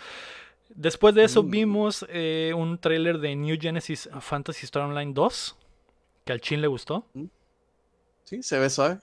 Después 0.71 1.14
de 1.14 1.25
eso 1.25 1.43
Mm. 1.43 1.51
vimos 1.51 2.07
eh, 2.09 2.53
un 2.57 2.79
tráiler 2.79 3.18
de 3.18 3.37
New 3.37 3.59
Genesis 3.61 4.09
Fantasy 4.21 4.64
Star 4.64 4.85
Online 4.85 5.12
2, 5.12 5.57
que 6.25 6.33
al 6.33 6.41
Chin 6.41 6.62
le 6.62 6.68
gustó. 6.68 7.05
Sí, 8.25 8.43
se 8.43 8.59
ve 8.59 8.71
suave. 8.71 8.99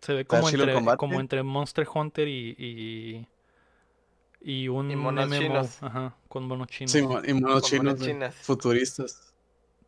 Se 0.00 0.14
ve 0.14 0.24
como 0.24 0.48
entre, 0.48 0.96
como 0.96 1.20
entre 1.20 1.42
Monster 1.42 1.86
Hunter 1.94 2.26
y, 2.26 2.56
y, 2.58 3.26
y 4.40 4.68
un 4.68 4.90
Y 4.90 4.96
monos 4.96 5.28
MMO 5.28 5.38
chinos. 5.38 5.82
ajá, 5.82 6.16
con 6.28 6.44
monos 6.48 6.68
chinos. 6.68 6.90
Sí, 6.90 6.98
y 6.98 7.02
monos 7.34 7.60
Con 7.60 7.62
chinos. 7.62 7.84
monos 7.84 7.98
güey. 8.00 8.10
chinas. 8.12 8.34
Futuristas. 8.36 9.29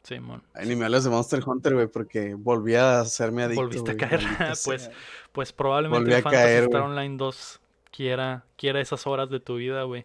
Sí, 0.03 0.19
mon. 0.19 0.43
Ay, 0.55 0.67
ni 0.69 0.75
me 0.77 0.85
hables 0.87 1.05
de 1.05 1.11
Monster 1.11 1.43
Hunter, 1.47 1.75
güey, 1.75 1.87
porque 1.87 2.35
volví 2.35 2.75
a 2.75 3.01
hacerme 3.01 3.45
adicto. 3.45 3.63
Volviste 3.63 3.91
a 3.93 3.97
caer. 3.97 4.21
Pues, 4.65 4.83
sea. 4.83 4.91
Pues 5.33 5.53
probablemente 5.53 6.01
Volví 6.05 6.15
a 6.15 6.23
Fantasy 6.23 6.43
caer, 6.45 6.63
Star. 6.65 6.81
Online 6.83 7.17
2 7.17 7.61
quiera, 7.93 8.45
quiera 8.57 8.81
esas 8.81 9.07
horas 9.07 9.31
de 9.31 9.39
tu 9.41 9.57
vida, 9.57 9.85
güey. 9.85 10.05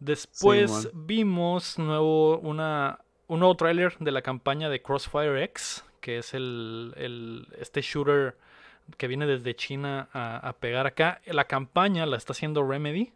Después 0.00 0.90
vimos 0.94 1.78
nuevo, 1.78 2.38
una, 2.40 2.98
un 3.28 3.38
nuevo 3.38 3.56
tráiler 3.56 3.96
de 3.98 4.10
la 4.10 4.20
campaña 4.22 4.68
de 4.68 4.82
Crossfire 4.82 5.42
X, 5.44 5.84
que 6.00 6.18
es 6.18 6.34
el, 6.34 6.92
el- 6.96 7.46
este 7.58 7.80
shooter 7.82 8.36
que 8.98 9.06
viene 9.06 9.26
desde 9.26 9.54
China 9.54 10.08
a, 10.12 10.36
a 10.46 10.52
pegar 10.54 10.86
acá. 10.88 11.20
La 11.26 11.44
campaña 11.44 12.04
la 12.04 12.16
está 12.16 12.32
haciendo 12.32 12.68
Remedy. 12.68 13.12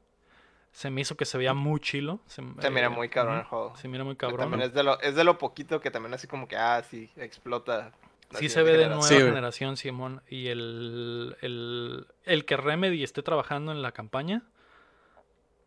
Se 0.76 0.90
me 0.90 1.00
hizo 1.00 1.16
que 1.16 1.24
se 1.24 1.38
veía 1.38 1.54
muy 1.54 1.80
chilo. 1.80 2.20
Se, 2.26 2.42
Se 2.60 2.68
mira 2.68 2.88
eh, 2.88 2.90
muy 2.90 3.08
cabrón 3.08 3.38
el 3.38 3.44
juego. 3.44 3.74
Se 3.76 3.88
mira 3.88 4.04
muy 4.04 4.14
cabrón. 4.14 4.40
También 4.40 4.60
es 4.60 4.74
de, 4.74 4.82
lo, 4.82 5.00
es 5.00 5.14
de 5.14 5.24
lo 5.24 5.38
poquito 5.38 5.80
que 5.80 5.90
también 5.90 6.12
así 6.12 6.26
como 6.26 6.46
que, 6.46 6.56
ah, 6.58 6.82
sí, 6.82 7.08
explota. 7.16 7.92
la 8.30 8.38
Sí 8.38 8.50
se 8.50 8.62
ve 8.62 8.76
de 8.76 8.88
nueva 8.88 9.02
Sí, 9.02 9.14
generación, 9.14 9.78
Simón. 9.78 10.20
Y 10.28 10.48
el, 10.48 11.34
el, 11.40 12.06
el 12.24 12.44
que 12.44 12.58
Remedy 12.58 13.02
esté 13.02 13.22
trabajando 13.22 13.72
en 13.72 13.80
la 13.80 13.92
campaña, 13.92 14.42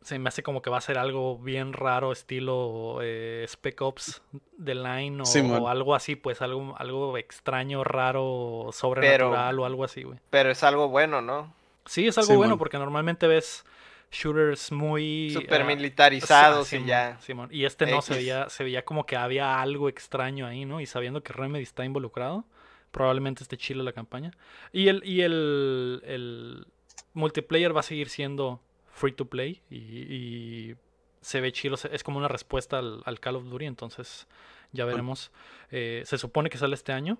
se 0.04 0.20
me 0.20 0.28
hace 0.28 0.44
como 0.44 0.62
que 0.62 0.70
va 0.70 0.78
a 0.78 0.82
ser 0.82 1.00
algo 1.00 1.40
bien 1.40 1.74
raro, 1.74 2.12
estilo 2.12 3.00
eh, 3.02 3.44
Spec 3.48 3.82
Ops 3.82 4.22
The 4.64 4.76
Line 4.76 5.24
o, 5.24 5.68
algo 5.70 5.96
así, 5.96 6.18
pues 6.18 6.44
algo, 6.44 6.76
algo 6.78 7.18
extraño, 7.18 7.84
raro, 7.84 8.70
sobrenatural 8.74 9.58
o 9.58 9.66
algo 9.66 9.86
así, 9.86 10.04
güey. 10.04 10.20
Pero 10.30 10.52
es 10.52 10.64
algo 10.64 10.88
bueno, 10.88 11.20
¿no? 11.20 11.52
Sí, 11.88 12.08
es 12.08 12.20
algo 12.20 12.36
bueno 12.36 12.60
porque 12.60 12.78
normalmente 12.78 13.26
ves 13.26 13.66
shooters 14.12 14.72
muy... 14.72 15.32
Super 15.32 15.62
ah, 15.62 15.66
militarizados 15.66 16.68
Sí, 16.68 16.78
y 16.78 16.86
ya. 16.86 17.20
Y 17.52 17.66
este 17.66 17.86
no, 17.86 18.02
se 18.02 18.16
veía, 18.16 18.50
se 18.50 18.64
veía 18.64 18.84
como 18.84 19.06
que 19.06 19.16
había 19.16 19.62
algo 19.62 19.90
extraño 19.90 20.46
ahí, 20.46 20.66
¿no? 20.66 20.82
Y 20.82 20.86
sabiendo 20.86 21.22
que 21.24 21.34
Remedy 21.34 21.64
está 21.64 21.86
involucrado, 21.86 22.46
probablemente 22.92 23.44
esté 23.44 23.58
chile 23.58 23.84
la 23.84 23.94
campaña. 23.94 24.32
Y 24.72 24.88
el, 24.88 25.02
y 25.06 25.22
el, 25.22 26.02
el 26.06 26.68
multiplayer 27.14 27.76
va 27.76 27.82
a 27.82 27.84
seguir 27.84 28.10
siendo 28.10 28.62
free 28.92 29.14
to 29.14 29.26
play 29.26 29.62
y, 29.70 29.78
y 29.78 30.76
se 31.22 31.42
ve 31.42 31.52
chilo, 31.52 31.78
es 31.92 32.04
como 32.04 32.18
una 32.18 32.28
respuesta 32.28 32.80
al, 32.80 33.02
al 33.06 33.20
Call 33.20 33.36
of 33.36 33.46
Duty, 33.46 33.66
entonces 33.66 34.28
ya 34.72 34.86
veremos. 34.86 35.32
Eh, 35.72 36.04
se 36.06 36.18
supone 36.18 36.50
que 36.50 36.58
sale 36.58 36.76
este 36.76 36.92
año. 36.92 37.18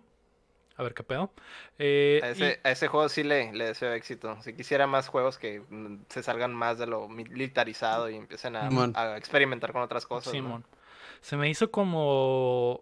A 0.80 0.84
ver 0.84 0.94
qué 0.94 1.04
pedo. 1.04 1.30
Eh, 1.78 2.22
A 2.24 2.28
y- 2.30 2.32
ese, 2.32 2.60
a 2.64 2.72
ese 2.72 2.88
juego 2.88 3.10
sí 3.10 3.24
le, 3.24 3.52
le 3.52 3.66
deseo 3.66 3.92
éxito. 3.92 4.42
Si 4.42 4.54
quisiera 4.54 4.88
más 4.88 5.10
juegos 5.10 5.38
que 5.38 5.62
mm, 5.70 6.04
se 6.08 6.24
salgan 6.24 6.54
más 6.54 6.78
de 6.78 6.88
lo 6.88 7.10
militarizado 7.10 8.10
y 8.10 8.16
empiecen 8.16 8.56
a, 8.56 9.18
experimentar 9.18 9.74
con 9.74 9.82
otras 9.82 10.06
cosas. 10.06 10.34
¿no? 10.34 10.40
Simón. 10.40 10.66
Se 11.22 11.36
me 11.36 11.50
hizo 11.50 11.70
como. 11.70 12.82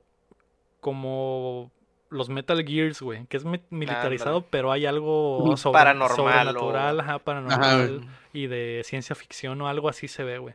como 0.79 1.71
los 2.09 2.29
Metal 2.29 2.63
Gears, 2.65 3.01
güey. 3.01 3.25
Que 3.25 3.37
es 3.37 3.45
mi- 3.45 3.61
militarizado, 3.69 4.41
pero 4.49 4.71
hay 4.71 4.85
algo 4.85 5.57
sobre- 5.57 5.73
Paranormal 5.73 6.15
sobrenatural, 6.15 6.97
o- 6.99 7.01
ajá, 7.01 7.19
paranormal 7.19 8.07
y 8.31 8.47
de 8.47 8.81
ciencia 8.85 9.15
ficción 9.15 9.59
o 9.61 9.67
algo 9.67 9.89
así 9.89 10.07
se 10.07 10.23
ve, 10.23 10.37
güey. 10.37 10.53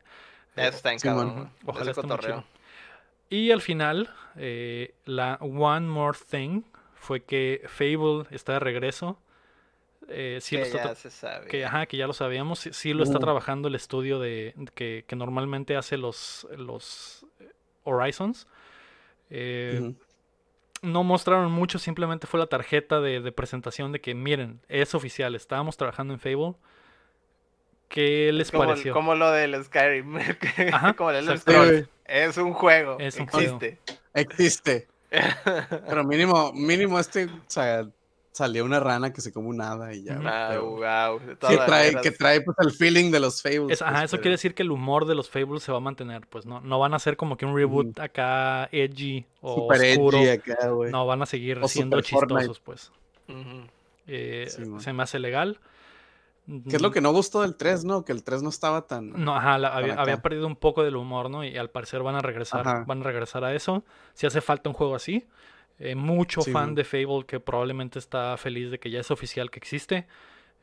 Eso 0.57 0.77
está 0.77 0.93
en 0.93 0.99
cabrón. 0.99 1.51
Ojalá 1.67 1.91
esté 1.91 2.03
muy 2.03 2.11
cotorreo. 2.11 2.37
chido. 2.37 2.45
Y 3.31 3.51
al 3.51 3.61
final, 3.63 4.11
eh, 4.37 4.95
la 5.07 5.37
One 5.41 5.89
More 5.89 6.17
Thing 6.31 6.63
fue 7.03 7.25
que 7.25 7.63
Fable 7.67 8.25
está 8.31 8.55
de 8.55 8.59
regreso. 8.61 9.19
Eh, 10.09 10.39
sí 10.41 10.57
lo 10.57 10.63
que 10.63 10.69
está 10.69 10.85
ya 10.91 10.95
se 10.95 11.11
sabe. 11.11 11.47
que, 11.49 11.65
ajá, 11.65 11.87
que 11.87 11.97
ya 11.97 12.07
lo 12.07 12.13
sabíamos, 12.13 12.59
sí, 12.61 12.71
sí 12.73 12.93
lo 12.95 13.03
está 13.05 13.19
Uh. 13.19 13.21
trabajando 13.21 13.69
el 13.69 13.75
estudio 13.75 14.19
de 14.19 14.55
que, 14.75 15.05
que 15.07 15.17
normalmente 15.17 15.77
hace 15.77 15.97
los, 15.97 16.47
los 16.57 17.27
eh, 17.41 17.51
Horizons. 17.85 18.47
Eh. 19.31 19.93
No 20.83 21.05
mostraron 21.05 21.53
mucho, 21.53 21.79
simplemente 21.79 22.27
fue 22.27 22.41
la 22.41 22.47
tarjeta 22.47 23.01
de, 23.01 23.21
de 23.21 23.33
presentación 23.33 23.93
de 23.93 24.01
que 24.01 24.15
miren, 24.15 24.61
es 24.69 24.95
oficial, 24.95 25.35
estábamos 25.37 25.77
trabajando 25.77 26.13
en 26.15 26.21
Fable. 26.21 26.55
¿Qué 27.89 28.33
les 28.33 28.51
como, 28.51 28.65
pareció? 28.65 28.93
como 28.95 29.15
lo 29.15 29.31
del 29.31 29.63
Skyrim. 29.65 30.17
Ajá, 30.73 30.95
como 30.95 31.11
el 31.11 31.17
Elder 31.19 31.37
exacto. 31.37 31.53
Sí, 31.53 31.53
Scrolls. 31.53 31.71
güey. 31.71 31.89
Es 32.05 32.37
un 32.39 32.53
juego. 32.55 32.97
Es 32.99 33.19
un 33.19 33.27
juego. 33.27 33.69
existe. 34.15 34.89
Pero 35.89 36.05
mínimo, 36.05 36.53
mínimo 36.55 36.99
este, 36.99 37.27
o 37.27 37.31
sea, 37.47 37.87
salió 38.33 38.65
una 38.65 38.81
rana 38.81 39.13
que 39.13 39.21
se 39.21 39.31
come 39.33 39.49
un 39.49 39.61
hada 39.61 39.93
y 39.93 40.05
ya. 40.05 40.19
Ah, 40.25 40.59
wow. 40.59 41.21
que 41.27 41.57
trae, 41.59 41.95
que 42.01 42.11
trae 42.13 42.41
pues 42.41 42.57
el 42.61 42.71
feeling 42.73 43.11
de 43.11 43.21
los 43.21 43.43
Fables. 43.43 43.73
Es- 43.73 43.83
ajá, 43.83 43.93
pues, 43.93 44.05
eso 44.05 44.11
pero- 44.13 44.23
quiere 44.23 44.35
decir 44.35 44.55
que 44.55 44.63
el 44.63 44.71
humor 44.71 45.05
de 45.07 45.15
los 45.15 45.29
Fables 45.29 45.63
se 45.63 45.71
va 45.73 45.79
a 45.79 45.83
mantener, 45.83 46.27
pues 46.29 46.47
no, 46.47 46.61
no 46.63 46.79
van 46.79 46.95
a 46.95 46.99
ser 46.99 47.17
como 47.19 47.37
que 47.37 47.45
un 47.45 47.55
reboot 47.55 47.99
acá 48.01 48.69
edgy 48.73 49.27
o 49.43 49.55
Super 49.57 49.81
oscuro. 49.93 50.19
edgy 50.19 50.29
acá, 50.31 50.69
güey. 50.71 50.91
No, 50.91 51.05
van 51.07 51.21
a 51.23 51.27
seguir 51.27 51.59
O 51.61 51.69
siendo 51.69 51.97
Fortnite. 52.03 52.49
chistosos, 52.49 52.61
pues. 52.61 52.91
Eh, 54.07 54.47
Sí, 54.49 54.63
se 54.79 54.93
me 54.93 55.03
hace 55.03 55.19
legal. 55.19 55.59
¿Qué 56.47 56.77
es 56.77 56.83
lo 56.83 56.91
que 56.91 57.01
no 57.01 57.13
gustó 57.13 57.43
del 57.43 57.55
3, 57.57 57.85
no? 57.85 58.05
Que 58.05 58.13
el 58.13 58.25
3 58.25 58.43
no 58.43 58.49
estaba 58.49 58.87
tan... 58.89 59.11
No, 59.25 59.37
ajá, 59.37 59.59
la- 59.59 59.69
había, 59.77 60.21
perdido 60.23 60.47
un 60.47 60.57
poco 60.57 60.83
del 60.83 60.97
humor, 60.97 61.31
¿no? 61.31 61.45
Y 61.45 61.57
al 61.57 61.71
parecer 61.71 62.03
van 62.03 62.17
a 62.17 62.21
regresar, 62.21 62.67
Ajá. 62.67 62.85
van 62.87 63.01
a 63.01 63.05
regresar 63.05 63.45
a 63.45 63.55
eso. 63.55 63.85
Si 64.15 64.27
hace 64.27 64.41
falta 64.41 64.69
un 64.69 64.75
juego 64.75 64.95
así. 64.97 65.25
Eh, 65.79 65.95
mucho 65.95 66.43
Sí, 66.43 66.51
fan 66.53 66.75
de 66.75 66.85
Fable 66.85 67.25
que 67.27 67.41
probablemente 67.41 67.99
está 67.99 68.37
feliz 68.37 68.71
de 68.71 68.79
que 68.79 68.91
ya 68.91 69.01
es 69.01 69.11
oficial 69.11 69.51
que 69.51 69.59
existe. 69.59 70.07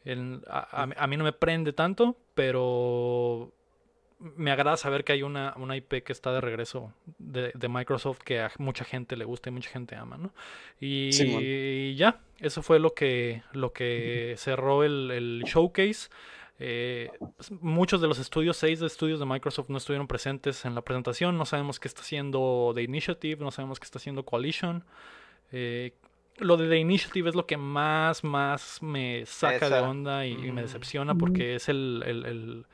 El- 0.04 0.44
a, 0.50 0.84
a 0.84 0.86
mí- 0.86 0.96
a 0.98 1.08
mí 1.08 1.18
no 1.18 1.24
me 1.24 1.34
prende 1.34 1.72
tanto, 1.74 2.18
pero 2.36 3.52
me 4.20 4.52
agrada 4.52 4.76
saber 4.78 5.04
que 5.06 5.14
hay 5.14 5.24
una, 5.24 5.54
una 5.58 5.78
IP 5.78 6.04
que 6.04 6.12
está 6.12 6.34
de 6.34 6.42
regreso 6.42 6.94
de, 7.18 7.52
de 7.56 7.70
Microsoft 7.70 8.20
que 8.20 8.42
a 8.42 8.52
mucha 8.58 8.84
gente 8.84 9.16
le 9.16 9.24
gusta 9.26 9.50
y 9.50 9.54
mucha 9.54 9.70
gente 9.70 9.96
ama, 9.96 10.18
¿no? 10.18 10.34
Y 10.82 11.12
Sí, 11.14 11.96
ya, 11.96 12.20
eso 12.40 12.62
fue 12.62 12.80
lo 12.80 12.94
que, 12.94 13.44
lo 13.54 13.72
que 13.72 14.36
cerró 14.38 14.84
el, 14.84 15.12
el 15.12 15.44
showcase. 15.46 16.10
Eh, 16.62 17.10
muchos 17.62 18.02
de 18.02 18.08
los 18.10 18.20
estudios, 18.20 18.58
seis 18.58 18.82
de 18.82 18.88
estudios 18.88 19.20
de 19.22 19.26
Microsoft 19.26 19.70
no 19.70 19.78
estuvieron 19.78 20.08
presentes 20.08 20.66
en 20.66 20.76
la 20.76 20.82
presentación. 20.82 21.38
No 21.38 21.46
sabemos 21.46 21.80
qué 21.80 21.88
está 21.88 22.02
haciendo 22.02 22.74
The 22.76 22.84
Initiative, 22.84 23.42
no 23.42 23.52
sabemos 23.52 23.80
qué 23.80 23.86
está 23.86 24.00
haciendo 24.00 24.26
Coalition. 24.26 24.84
Eh, 25.54 25.94
lo 26.38 26.58
de 26.58 26.68
The 26.68 26.78
Initiative 26.78 27.30
es 27.30 27.36
lo 27.36 27.46
que 27.46 27.56
más, 27.56 28.26
más 28.26 28.82
me 28.84 29.26
saca 29.26 29.70
de 29.70 29.76
onda 29.90 30.26
y, 30.26 30.34
y 30.34 30.52
me 30.52 30.62
decepciona 30.64 31.16
porque 31.16 31.56
es 31.56 31.70
el, 31.70 32.04
el- 32.06 32.26
el- 32.26 32.66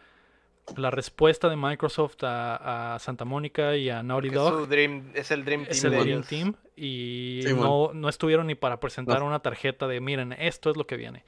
la 0.77 0.91
respuesta 0.91 1.47
de 1.49 1.55
Microsoft 1.55 2.23
a, 2.23 2.95
a 2.95 2.99
Santa 2.99 3.23
Mónica 3.25 3.75
y 3.75 3.89
a 3.89 4.01
Naughty 4.03 4.27
Es, 4.29 4.33
Dog. 4.33 4.59
su 4.61 4.65
dream, 4.67 5.11
es 5.13 5.31
el 5.31 5.45
Dream 5.45 5.61
Team. 5.63 5.71
Es 5.71 5.83
el 5.83 5.91
de 5.91 5.97
Dream 5.97 6.09
ellos. 6.17 6.27
Team 6.27 6.55
y 6.75 7.41
Sí, 7.43 7.53
no, 7.53 7.91
no 7.93 8.09
estuvieron 8.09 8.47
ni 8.47 8.55
para 8.55 8.79
presentar 8.79 9.19
No. 9.19 9.27
una 9.27 9.39
tarjeta 9.39 9.87
de 9.87 10.01
miren, 10.01 10.33
esto 10.33 10.69
es 10.71 10.77
lo 10.77 10.85
que 10.87 10.97
viene. 10.97 11.23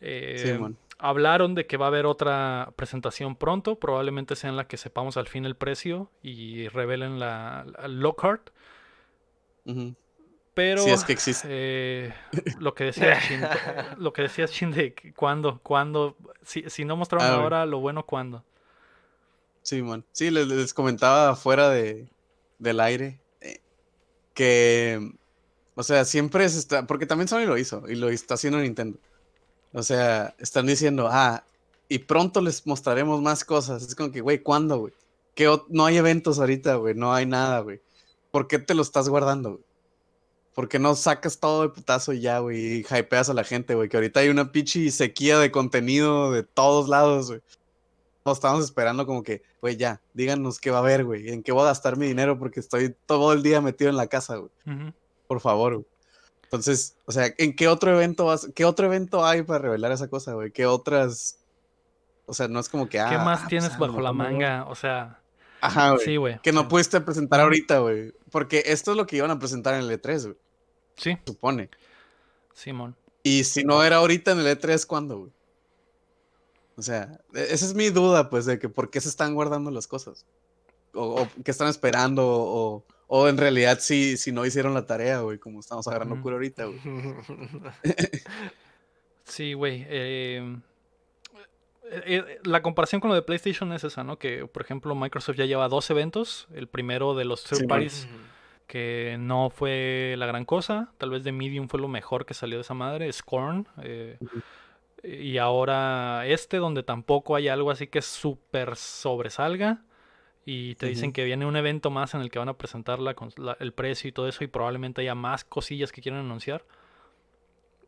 Eh, 0.00 0.56
Sí, 0.58 0.74
hablaron 1.00 1.54
de 1.54 1.66
que 1.66 1.76
va 1.76 1.86
a 1.86 1.88
haber 1.88 2.06
otra 2.06 2.72
presentación 2.76 3.36
pronto, 3.36 3.78
probablemente 3.78 4.36
sea 4.36 4.48
en 4.50 4.56
la 4.56 4.66
que 4.68 4.76
sepamos 4.76 5.16
al 5.16 5.26
fin 5.28 5.44
el 5.44 5.56
precio 5.56 6.10
y 6.22 6.68
revelen 6.68 7.18
la, 7.18 7.66
la 7.78 7.88
Lockhart, 7.88 8.50
pero 10.54 10.82
Si 10.82 10.90
es 10.90 11.04
que 11.04 11.12
existe. 11.12 11.46
eh, 11.50 12.12
lo 12.60 12.74
que 12.74 12.84
decía 12.84 13.18
Shin, 13.20 13.40
lo 13.98 14.12
que 14.12 14.22
decía 14.22 14.46
Shin 14.46 14.70
de 14.72 14.94
cuándo, 15.16 15.60
cuándo, 15.62 16.16
si, 16.42 16.64
si 16.68 16.84
no 16.84 16.96
mostraron 16.96 17.28
Ah, 17.28 17.34
ahora, 17.42 17.66
lo 17.66 17.78
bueno 17.80 18.04
cuándo. 18.06 18.44
Sí, 19.68 19.82
man. 19.82 20.02
Sí, 20.12 20.30
les, 20.30 20.72
comentaba 20.72 21.36
fuera 21.36 21.68
de, 21.68 22.08
del 22.58 22.80
aire 22.80 23.20
eh, 23.42 23.60
que, 24.32 25.12
o 25.74 25.82
sea, 25.82 26.06
siempre 26.06 26.48
se 26.48 26.58
está, 26.58 26.86
porque 26.86 27.04
también 27.04 27.28
Sony 27.28 27.44
lo 27.44 27.58
hizo 27.58 27.86
y 27.86 27.94
lo 27.94 28.08
está 28.08 28.32
haciendo 28.32 28.60
Nintendo. 28.60 28.98
O 29.74 29.82
sea, 29.82 30.34
están 30.38 30.64
diciendo, 30.64 31.10
ah, 31.12 31.44
y 31.86 31.98
pronto 31.98 32.40
les 32.40 32.66
mostraremos 32.66 33.20
más 33.20 33.44
cosas. 33.44 33.82
Es 33.82 33.94
como 33.94 34.10
que, 34.10 34.22
güey, 34.22 34.42
¿cuándo, 34.42 34.78
güey? 34.78 34.94
Que 35.34 35.54
no 35.68 35.84
hay 35.84 35.98
eventos 35.98 36.38
ahorita, 36.38 36.76
güey, 36.76 36.94
no 36.94 37.12
hay 37.12 37.26
nada, 37.26 37.60
güey. 37.60 37.82
¿Por 38.30 38.48
qué 38.48 38.58
te 38.58 38.72
lo 38.72 38.80
estás 38.80 39.10
guardando, 39.10 39.50
güey? 39.50 39.64
¿Por 40.54 40.70
qué 40.70 40.78
no 40.78 40.94
sacas 40.94 41.40
todo 41.40 41.60
de 41.60 41.68
putazo 41.68 42.14
y 42.14 42.20
ya, 42.22 42.38
güey? 42.38 42.58
Y 42.58 42.86
hypeas 42.90 43.28
a 43.28 43.34
la 43.34 43.44
gente, 43.44 43.74
güey. 43.74 43.90
Que 43.90 43.98
ahorita 43.98 44.20
hay 44.20 44.30
una 44.30 44.50
pichi 44.50 44.90
sequía 44.90 45.38
de 45.38 45.50
contenido 45.50 46.32
de 46.32 46.42
todos 46.42 46.88
lados, 46.88 47.28
güey. 47.28 47.42
Todos 48.28 48.38
estamos 48.38 48.62
esperando 48.62 49.06
como 49.06 49.22
que, 49.22 49.42
güey, 49.62 49.78
ya, 49.78 50.02
díganos 50.12 50.60
qué 50.60 50.70
va 50.70 50.76
a 50.76 50.80
haber, 50.80 51.02
güey. 51.06 51.30
En 51.30 51.42
qué 51.42 51.50
voy 51.50 51.62
a 51.62 51.68
gastar 51.68 51.96
mi 51.96 52.06
dinero 52.06 52.38
porque 52.38 52.60
estoy 52.60 52.94
todo 53.06 53.32
el 53.32 53.42
día 53.42 53.62
metido 53.62 53.88
en 53.88 53.96
la 53.96 54.06
casa, 54.06 54.36
güey. 54.36 54.50
Ujú. 54.66 54.92
Por 55.26 55.40
favor, 55.40 55.76
güey. 55.76 55.86
Entonces, 56.42 56.94
o 57.06 57.12
sea, 57.12 57.32
¿en 57.38 57.56
qué 57.56 57.68
otro 57.68 57.90
evento 57.94 58.26
vas? 58.26 58.50
¿Qué 58.54 58.66
otro 58.66 58.84
evento 58.84 59.24
hay 59.24 59.42
para 59.42 59.60
revelar 59.60 59.92
esa 59.92 60.08
cosa, 60.08 60.34
güey? 60.34 60.50
¿Qué 60.50 60.66
otras? 60.66 61.38
O 62.26 62.34
sea, 62.34 62.48
no 62.48 62.60
es 62.60 62.68
como 62.68 62.84
que. 62.84 62.98
¿Qué 62.98 63.00
ah, 63.00 63.24
más 63.24 63.44
ah, 63.44 63.46
tienes 63.48 63.70
pues, 63.70 63.90
bajo 63.90 64.02
la 64.02 64.12
manga? 64.12 64.66
O 64.68 64.74
sea, 64.74 65.20
Ajá, 65.62 65.92
güey. 65.92 66.04
sí, 66.04 66.16
güey. 66.16 66.38
que 66.42 66.52
no 66.52 66.60
sí. 66.62 66.66
pudiste 66.68 67.00
presentar 67.00 67.40
ahorita, 67.40 67.78
güey. 67.78 68.12
Porque 68.30 68.62
esto 68.66 68.90
es 68.90 68.98
lo 68.98 69.06
que 69.06 69.16
iban 69.16 69.30
a 69.30 69.38
presentar 69.38 69.74
en 69.74 69.88
el 69.88 70.00
E3, 70.00 70.22
güey. 70.24 70.36
Sí, 70.96 71.16
Supone. 71.26 71.70
Simón. 72.52 72.94
Y 73.22 73.44
si 73.44 73.64
no 73.64 73.82
era 73.82 73.96
ahorita 73.96 74.32
en 74.32 74.40
el 74.40 74.46
E3, 74.46 74.86
¿cuándo, 74.86 75.18
güey? 75.18 75.32
O 76.78 76.82
sea, 76.82 77.20
e- 77.34 77.48
esa 77.50 77.66
es 77.66 77.74
mi 77.74 77.90
duda, 77.90 78.30
pues, 78.30 78.46
de 78.46 78.58
que 78.58 78.68
por 78.70 78.88
qué 78.88 79.00
se 79.02 79.08
están 79.10 79.34
guardando 79.34 79.70
las 79.70 79.86
cosas. 79.86 80.24
O, 80.94 81.22
o 81.22 81.28
qué 81.44 81.50
están 81.50 81.68
esperando, 81.68 82.24
o, 82.26 82.84
o 83.08 83.28
en 83.28 83.36
realidad 83.36 83.78
si, 83.80 84.16
si 84.16 84.32
no 84.32 84.46
hicieron 84.46 84.72
la 84.72 84.86
tarea, 84.86 85.20
güey, 85.20 85.38
como 85.38 85.60
estamos 85.60 85.86
agarrando 85.88 86.14
Ujú. 86.14 86.22
cura 86.22 86.34
ahorita, 86.36 86.64
güey. 86.66 86.78
Sí, 89.24 89.52
güey. 89.52 89.84
eh, 89.88 90.56
eh, 91.90 92.02
eh, 92.06 92.38
la 92.44 92.62
comparación 92.62 93.00
con 93.00 93.08
lo 93.10 93.14
de 93.14 93.22
PlayStation 93.22 93.72
es 93.72 93.84
esa, 93.84 94.02
¿no? 94.04 94.18
Que, 94.18 94.46
por 94.46 94.62
ejemplo, 94.62 94.94
Microsoft 94.94 95.36
ya 95.36 95.44
lleva 95.44 95.68
dos 95.68 95.90
eventos. 95.90 96.48
El 96.54 96.66
primero 96.68 97.14
de 97.14 97.24
los 97.26 97.44
third 97.44 97.58
Sí, 97.58 97.62
man. 97.66 97.68
parties, 97.68 98.08
que 98.66 99.16
no 99.18 99.50
fue 99.50 100.14
la 100.18 100.26
gran 100.26 100.44
cosa. 100.46 100.92
Tal 100.98 101.10
vez 101.10 101.24
de 101.24 101.32
Medium 101.32 101.68
fue 101.68 101.78
lo 101.80 101.88
mejor 101.88 102.24
que 102.24 102.34
salió 102.34 102.56
de 102.56 102.62
esa 102.62 102.74
madre. 102.74 103.12
Scorn. 103.12 103.66
eh. 103.82 104.18
Y 105.02 105.38
ahora 105.38 106.26
este, 106.26 106.56
donde 106.56 106.82
tampoco 106.82 107.36
hay 107.36 107.48
algo 107.48 107.70
así 107.70 107.86
que 107.86 108.02
súper 108.02 108.76
sobresalga. 108.76 109.82
Y 110.44 110.76
te 110.76 110.86
dicen 110.86 111.12
que 111.12 111.24
viene 111.24 111.44
un 111.44 111.56
evento 111.56 111.90
más 111.90 112.14
en 112.14 112.22
el 112.22 112.30
que 112.30 112.38
van 112.38 112.48
a 112.48 112.56
presentar 112.56 113.00
la 113.00 113.14
el 113.60 113.72
precio 113.72 114.08
y 114.08 114.12
todo 114.12 114.28
eso. 114.28 114.44
Y 114.44 114.46
probablemente 114.46 115.02
haya 115.02 115.14
más 115.14 115.44
cosillas 115.44 115.92
que 115.92 116.00
quieran 116.00 116.20
anunciar. 116.20 116.64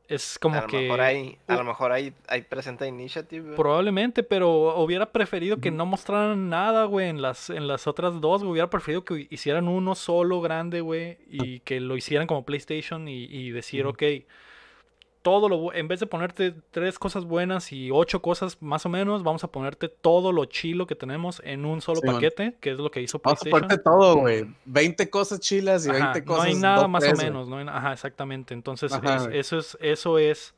Es 0.08 0.38
como 0.40 0.56
a 0.56 0.62
lo 0.62 0.66
que... 0.66 0.80
mejor 0.80 1.00
hay, 1.00 1.38
a 1.46 1.54
lo 1.54 1.64
mejor 1.64 1.92
hay, 1.92 2.12
hay 2.26 2.42
presenta 2.42 2.84
Initiative. 2.84 3.54
Probablemente, 3.54 4.24
pero 4.24 4.76
hubiera 4.82 5.12
preferido 5.12 5.58
que 5.58 5.70
no 5.70 5.86
mostraran 5.86 6.48
nada, 6.48 6.84
güey, 6.84 7.08
en 7.08 7.22
las, 7.22 7.48
en 7.48 7.68
las 7.68 7.86
otras 7.86 8.20
dos. 8.20 8.42
güey. 8.42 8.52
Hubiera 8.52 8.68
preferido 8.68 9.04
que 9.04 9.28
hicieran 9.30 9.68
uno 9.68 9.94
solo 9.94 10.40
grande, 10.40 10.80
güey, 10.80 11.18
y 11.30 11.60
que 11.60 11.78
lo 11.78 11.96
hicieran 11.96 12.26
como 12.26 12.44
PlayStation 12.44 13.06
y, 13.06 13.24
y 13.24 13.52
decir, 13.52 13.86
ok, 13.86 14.02
todo 15.22 15.48
lo, 15.50 15.74
en 15.74 15.86
vez 15.86 16.00
de 16.00 16.06
ponerte 16.06 16.54
tres 16.70 16.98
cosas 16.98 17.24
buenas 17.26 17.72
y 17.72 17.90
ocho 17.92 18.22
cosas 18.22 18.56
más 18.62 18.86
o 18.86 18.88
menos, 18.88 19.22
vamos 19.22 19.44
a 19.44 19.48
ponerte 19.52 19.88
todo 19.88 20.32
lo 20.32 20.46
chilo 20.46 20.86
que 20.86 20.94
tenemos 20.94 21.42
en 21.44 21.66
un 21.66 21.82
solo 21.82 22.00
Sí, 22.00 22.06
man. 22.06 22.16
paquete, 22.16 22.56
que 22.60 22.70
es 22.70 22.78
lo 22.78 22.90
que 22.90 23.02
hizo 23.02 23.20
Vamos 23.22 23.40
a 23.40 23.42
PlayStation. 23.42 23.68
ponerte 23.68 23.82
todo, 23.84 24.16
güey. 24.16 24.46
20 24.64 25.10
cosas 25.10 25.40
chilas 25.40 25.86
y 25.86 25.90
Ajá, 25.90 26.12
20 26.12 26.20
no 26.20 26.24
cosas. 26.26 26.44
hay 26.46 26.54
nada 26.54 26.88
más 26.88 27.04
o 27.06 27.16
menos, 27.16 27.48
no 27.48 27.58
hay 27.58 27.66
ajá, 27.68 27.92
exactamente. 27.92 28.54
Entonces, 28.54 28.92
Ajá, 28.92 29.16
es- 29.16 29.26
güey. 29.26 29.38
eso 29.38 29.58
es, 29.58 29.76
eso 29.82 30.18
es 30.18 30.54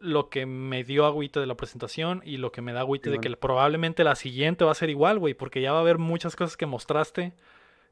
lo 0.00 0.28
que 0.28 0.44
me 0.46 0.82
dio 0.84 1.06
agüite 1.06 1.40
de 1.40 1.46
la 1.46 1.54
presentación 1.54 2.20
y 2.24 2.36
lo 2.38 2.52
que 2.52 2.60
me 2.62 2.72
da 2.72 2.80
agüite 2.80 3.10
de 3.10 3.18
que 3.18 3.34
probablemente 3.36 4.04
la 4.04 4.16
siguiente 4.16 4.64
va 4.64 4.72
a 4.72 4.74
ser 4.74 4.90
igual, 4.90 5.18
güey, 5.18 5.34
porque 5.34 5.60
ya 5.62 5.72
va 5.72 5.78
a 5.78 5.80
haber 5.82 5.98
muchas 5.98 6.36
cosas 6.36 6.56
que 6.56 6.66
mostraste 6.66 7.32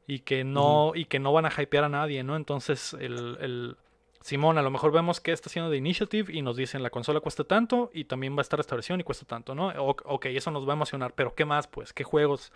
y 0.05 0.19
que 0.19 0.43
no, 0.43 0.91
y 0.95 1.05
que 1.05 1.19
no 1.19 1.33
van 1.33 1.45
a 1.45 1.51
hypear 1.55 1.85
a 1.85 1.89
nadie, 1.89 2.23
¿no? 2.23 2.35
Entonces, 2.35 2.93
el, 2.99 3.37
el- 3.41 3.77
Simón, 4.23 4.57
a 4.57 4.61
lo 4.61 4.71
mejor 4.71 4.91
vemos 4.91 5.19
que 5.19 5.31
está 5.33 5.49
haciendo 5.49 5.69
de 5.69 5.77
Initiative 5.77 6.31
y 6.33 6.41
nos 6.41 6.55
dicen 6.55 6.81
la 6.81 6.89
consola 6.89 7.19
cuesta 7.19 7.43
tanto 7.43 7.91
y 7.93 8.05
también 8.05 8.35
va 8.35 8.39
a 8.39 8.41
estar 8.41 8.59
esta 8.59 8.73
versión 8.73 8.99
y 8.99 9.03
cuesta 9.03 9.25
tanto, 9.25 9.53
¿no? 9.53 9.67
O- 9.67 9.95
ok, 10.05 10.27
eso 10.27 10.49
nos 10.49 10.65
va 10.67 10.71
a 10.71 10.75
emocionar, 10.75 11.13
pero 11.13 11.35
¿qué 11.35 11.43
más, 11.45 11.67
pues? 11.67 11.91
¿Qué 11.93 12.03
juegos? 12.05 12.51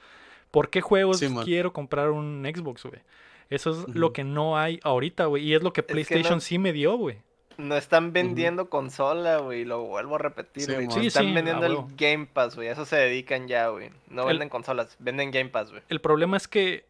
¿Por 0.50 0.70
qué 0.70 0.80
juegos 0.80 1.20
Simón. 1.20 1.44
quiero 1.44 1.74
comprar 1.74 2.10
un 2.12 2.50
Xbox, 2.56 2.84
güey? 2.86 3.02
Eso 3.50 3.72
es 3.72 3.96
lo 3.96 4.14
que 4.14 4.24
no 4.24 4.58
hay 4.58 4.80
ahorita, 4.84 5.26
güey. 5.26 5.44
Y 5.44 5.54
es 5.56 5.62
lo 5.62 5.74
que 5.74 5.84
que 5.84 5.92
PlayStation 5.94 6.36
no- 6.36 6.40
sí 6.42 6.58
me 6.58 6.72
dio, 6.74 6.96
güey. 6.98 7.18
No 7.58 7.76
están 7.76 8.14
vendiendo 8.14 8.70
consola, 8.70 9.40
güey. 9.40 9.66
Lo 9.66 9.84
vuelvo 9.84 10.16
a 10.16 10.20
repetir, 10.20 10.64
Sí, 10.64 10.74
güey. 10.74 10.88
Sí, 10.92 11.08
están 11.08 11.26
sí, 11.26 11.34
vendiendo 11.34 11.66
el. 11.66 11.78
Game 11.98 12.28
Pass, 12.28 12.56
güey. 12.56 12.68
A 12.70 12.74
eso 12.74 12.86
se 12.86 12.96
dedican 12.98 13.48
ya, 13.48 13.68
güey. 13.70 13.90
No 14.10 14.22
El- 14.24 14.28
venden 14.30 14.50
consolas, 14.50 14.96
venden 15.00 15.32
Game 15.32 15.50
Pass, 15.50 15.72
güey. 15.72 15.82
El 15.90 16.00
problema 16.00 16.38
es 16.38 16.48
que 16.48 16.86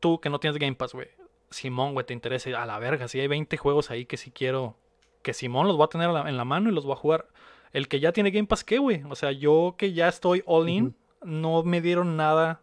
tú, 0.00 0.20
que 0.20 0.30
no 0.30 0.38
tienes 0.40 0.58
Game 0.58 0.74
Pass, 0.76 0.92
güey. 0.94 1.08
Simón, 1.54 1.94
güey, 1.94 2.04
te 2.04 2.12
interesa. 2.12 2.50
A 2.60 2.66
la 2.66 2.78
verga, 2.78 3.08
si 3.08 3.20
hay 3.20 3.26
20 3.26 3.56
juegos 3.56 3.90
ahí 3.90 4.06
que 4.06 4.16
sí 4.16 4.30
quiero. 4.30 4.76
Que 5.22 5.32
Simón 5.32 5.66
los 5.68 5.80
va 5.80 5.86
a 5.86 5.88
tener 5.88 6.10
en 6.10 6.36
la 6.36 6.44
mano 6.44 6.68
y 6.68 6.72
los 6.72 6.88
va 6.88 6.92
a 6.94 6.96
jugar. 6.96 7.28
El 7.72 7.88
que 7.88 7.98
ya 7.98 8.12
tiene 8.12 8.30
Game 8.30 8.46
Pass, 8.46 8.62
¿qué, 8.62 8.78
güey? 8.78 9.02
O 9.08 9.14
sea, 9.14 9.32
yo 9.32 9.74
que 9.78 9.92
ya 9.92 10.08
estoy 10.08 10.42
all 10.46 10.68
in, 10.68 10.96
no 11.22 11.62
me 11.62 11.80
dieron 11.80 12.16
nada 12.16 12.62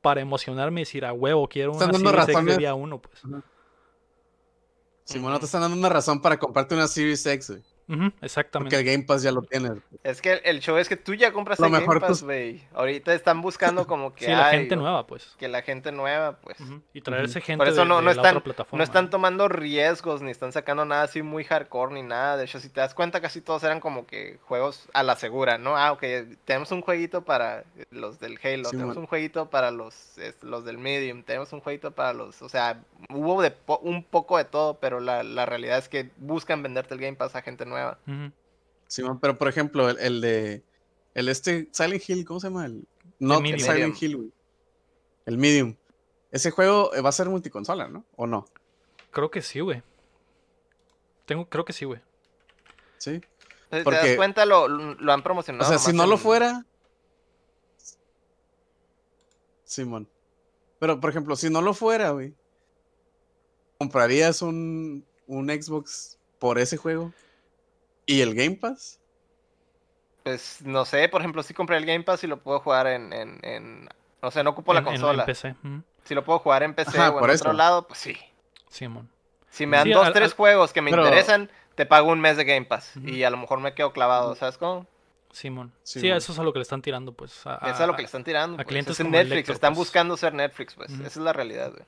para 0.00 0.20
emocionarme 0.20 0.80
y 0.80 0.84
decir, 0.84 1.04
a 1.04 1.12
huevo, 1.12 1.46
quiero 1.48 1.72
una 1.72 1.92
Series 1.92 2.28
X 2.28 2.44
de 2.46 2.56
día 2.56 2.74
uno, 2.74 3.00
pues. 3.00 3.22
Simón, 5.04 5.32
no 5.32 5.38
te 5.38 5.44
están 5.44 5.60
dando 5.60 5.76
una 5.76 5.88
razón 5.88 6.22
para 6.22 6.38
comprarte 6.38 6.74
una 6.74 6.88
Series 6.88 7.24
X, 7.26 7.50
güey. 7.50 7.62
Ujú, 7.90 8.10
Porque 8.10 8.26
exactamente. 8.26 8.76
el 8.78 8.84
Game 8.84 9.04
Pass 9.04 9.22
ya 9.22 9.32
lo 9.32 9.42
tienes. 9.42 9.72
Es 10.04 10.22
que 10.22 10.32
el, 10.34 10.40
el 10.44 10.60
show 10.60 10.76
es 10.76 10.88
que 10.88 10.96
tú 10.96 11.14
ya 11.14 11.32
compraste 11.32 11.62
Lo 11.64 11.70
Game 11.70 11.80
mejor, 11.80 12.00
Pass, 12.00 12.08
pues- 12.08 12.22
güey. 12.22 12.62
Ahorita 12.72 13.12
están 13.12 13.40
buscando 13.42 13.86
como 13.86 14.14
que 14.14 14.24
Sí, 14.26 14.30
la 14.30 14.46
ay, 14.48 14.58
gente 14.58 14.74
o- 14.74 14.78
nueva, 14.78 15.06
pues. 15.06 15.34
Que 15.38 15.48
la 15.48 15.62
gente 15.62 15.90
nueva, 15.90 16.36
pues. 16.40 16.60
Ujú, 16.60 16.80
Y 16.94 17.00
traerse 17.00 17.38
Ujú. 17.40 17.46
gente 17.46 17.58
Por 17.58 17.68
eso 17.68 17.80
de, 17.82 17.86
no, 17.88 17.96
de 17.96 18.02
no 18.02 18.06
la 18.06 18.12
otra 18.12 18.28
están, 18.30 18.42
plataforma. 18.42 18.78
no 18.78 18.84
están 18.84 19.10
tomando 19.10 19.48
riesgos, 19.48 20.22
ni 20.22 20.30
están 20.30 20.52
sacando 20.52 20.84
nada 20.84 21.02
así 21.02 21.22
muy 21.22 21.42
hardcore, 21.44 21.92
ni 21.94 22.02
nada. 22.02 22.36
De 22.36 22.44
hecho, 22.44 22.60
si 22.60 22.68
te 22.68 22.80
das 22.80 22.94
cuenta, 22.94 23.20
casi 23.20 23.40
todos 23.40 23.64
eran 23.64 23.80
como 23.80 24.06
que 24.06 24.38
juegos 24.44 24.88
a 24.92 25.02
la 25.02 25.16
segura, 25.16 25.58
¿no? 25.58 25.76
Ah, 25.76 25.90
ok, 25.92 26.04
tenemos 26.44 26.70
un 26.70 26.82
jueguito 26.82 27.24
para 27.24 27.64
los 27.90 28.20
del 28.20 28.38
Halo, 28.42 28.66
Sí, 28.68 28.76
tenemos 28.76 28.96
un 28.96 29.06
jueguito 29.06 29.50
para 29.50 29.70
los, 29.72 30.16
es- 30.18 30.40
los 30.42 30.64
del 30.64 30.78
Medium, 30.78 31.22
tenemos 31.24 31.52
un 31.52 31.60
jueguito 31.60 31.90
para 31.90 32.12
los... 32.12 32.40
O 32.42 32.48
sea, 32.48 32.80
hubo 33.08 33.42
de 33.42 33.50
po- 33.50 33.80
un 33.82 34.04
poco 34.04 34.38
de 34.38 34.44
todo, 34.44 34.74
pero 34.78 35.00
la, 35.00 35.22
la 35.24 35.44
realidad 35.44 35.78
es 35.78 35.88
que 35.88 36.10
buscan 36.18 36.62
venderte 36.62 36.94
el 36.94 37.00
Game 37.00 37.16
Pass 37.16 37.34
a 37.34 37.42
gente 37.42 37.66
nueva. 37.66 37.79
Simón, 38.86 39.20
pero 39.20 39.38
por 39.38 39.48
ejemplo, 39.48 39.88
el, 39.88 39.98
el 39.98 40.20
de. 40.20 40.64
El 41.14 41.28
este 41.28 41.68
Silent 41.72 42.08
Hill, 42.08 42.24
¿cómo 42.24 42.40
se 42.40 42.48
llama? 42.48 42.66
El, 42.66 42.86
no 43.18 43.40
Medium. 43.40 43.58
Silent 43.60 43.78
Medium. 43.78 43.96
Hill, 44.00 44.16
güey. 44.16 44.32
El 45.26 45.38
Medium. 45.38 45.76
Ese 46.30 46.50
juego 46.50 46.94
eh, 46.94 47.00
va 47.00 47.08
a 47.08 47.12
ser 47.12 47.28
multiconsola, 47.28 47.88
¿no? 47.88 48.04
¿O 48.16 48.26
no? 48.26 48.46
Creo 49.10 49.30
que 49.30 49.42
sí, 49.42 49.60
güey. 49.60 49.82
Tengo, 51.26 51.48
creo 51.48 51.64
que 51.64 51.72
sí, 51.72 51.84
güey. 51.84 52.00
Sí. 52.98 53.20
Te 53.70 53.82
das 53.82 54.16
cuenta, 54.16 54.46
lo, 54.46 54.68
lo 54.68 55.12
han 55.12 55.22
promocionado. 55.22 55.64
O 55.64 55.68
sea, 55.68 55.78
si 55.78 55.96
no 55.96 56.06
lo 56.06 56.16
fuera. 56.16 56.64
Simón. 59.64 60.08
Pero, 60.80 60.98
por 60.98 61.10
ejemplo, 61.10 61.36
si 61.36 61.50
no 61.50 61.62
lo 61.62 61.74
fuera, 61.74 62.10
güey. 62.10 62.34
¿Comprarías 63.78 64.42
un, 64.42 65.06
un 65.26 65.48
Xbox 65.48 66.18
por 66.38 66.58
ese 66.58 66.76
juego? 66.76 67.12
¿Y 68.10 68.20
el 68.22 68.34
Game 68.34 68.56
Pass? 68.56 68.98
Pues 70.22 70.60
no 70.62 70.84
sé, 70.84 71.08
por 71.08 71.20
ejemplo, 71.22 71.42
si 71.42 71.54
compré 71.54 71.76
el 71.78 71.86
Game 71.86 72.02
Pass 72.04 72.24
y 72.24 72.26
lo 72.26 72.38
puedo 72.38 72.60
jugar 72.60 72.86
en. 72.86 73.12
en, 73.12 73.38
en- 73.42 73.88
o 74.20 74.30
sea, 74.30 74.42
no 74.42 74.50
ocupo 74.50 74.74
la 74.74 74.80
en- 74.80 74.84
consola. 74.84 75.24
PC. 75.24 75.54
Si 76.04 76.14
lo 76.14 76.24
puedo 76.24 76.38
jugar 76.40 76.62
en 76.62 76.74
PC 76.74 76.98
Ajá, 76.98 77.08
o 77.10 77.12
en 77.14 77.18
por 77.20 77.30
otro 77.30 77.34
eso. 77.34 77.52
lado, 77.52 77.86
pues 77.86 77.98
sí. 78.00 78.16
Simón. 78.68 79.08
Si 79.48 79.66
me 79.66 79.78
dan 79.78 79.86
Sí, 79.86 79.92
dos, 79.92 80.06
al- 80.06 80.12
tres 80.12 80.30
al- 80.32 80.36
juegos 80.36 80.72
que 80.72 80.82
me 80.82 80.90
Pero- 80.90 81.02
interesan, 81.04 81.50
te 81.74 81.86
pago 81.86 82.10
un 82.10 82.20
mes 82.20 82.36
de 82.36 82.44
Game 82.44 82.66
Pass. 82.66 82.92
Y 83.02 83.22
a 83.24 83.30
lo 83.30 83.36
mejor 83.38 83.60
me 83.60 83.74
quedo 83.74 83.92
clavado, 83.92 84.34
¿sabes 84.34 84.58
cómo? 84.58 84.86
Simón. 85.32 85.72
Sí, 85.82 86.00
Simón. 86.00 86.18
eso 86.18 86.32
es 86.32 86.38
a 86.38 86.42
lo 86.42 86.52
que 86.52 86.58
le 86.58 86.64
están 86.64 86.82
tirando, 86.82 87.12
pues. 87.12 87.46
a- 87.46 87.56
Eso 87.62 87.74
es 87.74 87.80
a 87.80 87.86
lo 87.86 87.94
que 87.96 88.02
le 88.02 88.06
están 88.06 88.24
tirando. 88.24 88.54
a 88.54 88.56
pues. 88.58 88.66
clientes 88.68 88.96
Es 88.96 89.00
en 89.00 89.06
como 89.06 89.16
Netflix, 89.18 89.48
están 89.48 89.72
pues. 89.72 89.78
buscando 89.78 90.16
ser 90.16 90.34
Netflix, 90.34 90.74
pues. 90.74 90.90
Esa 90.92 91.06
es 91.06 91.16
la 91.16 91.32
realidad, 91.32 91.70
güey. 91.72 91.84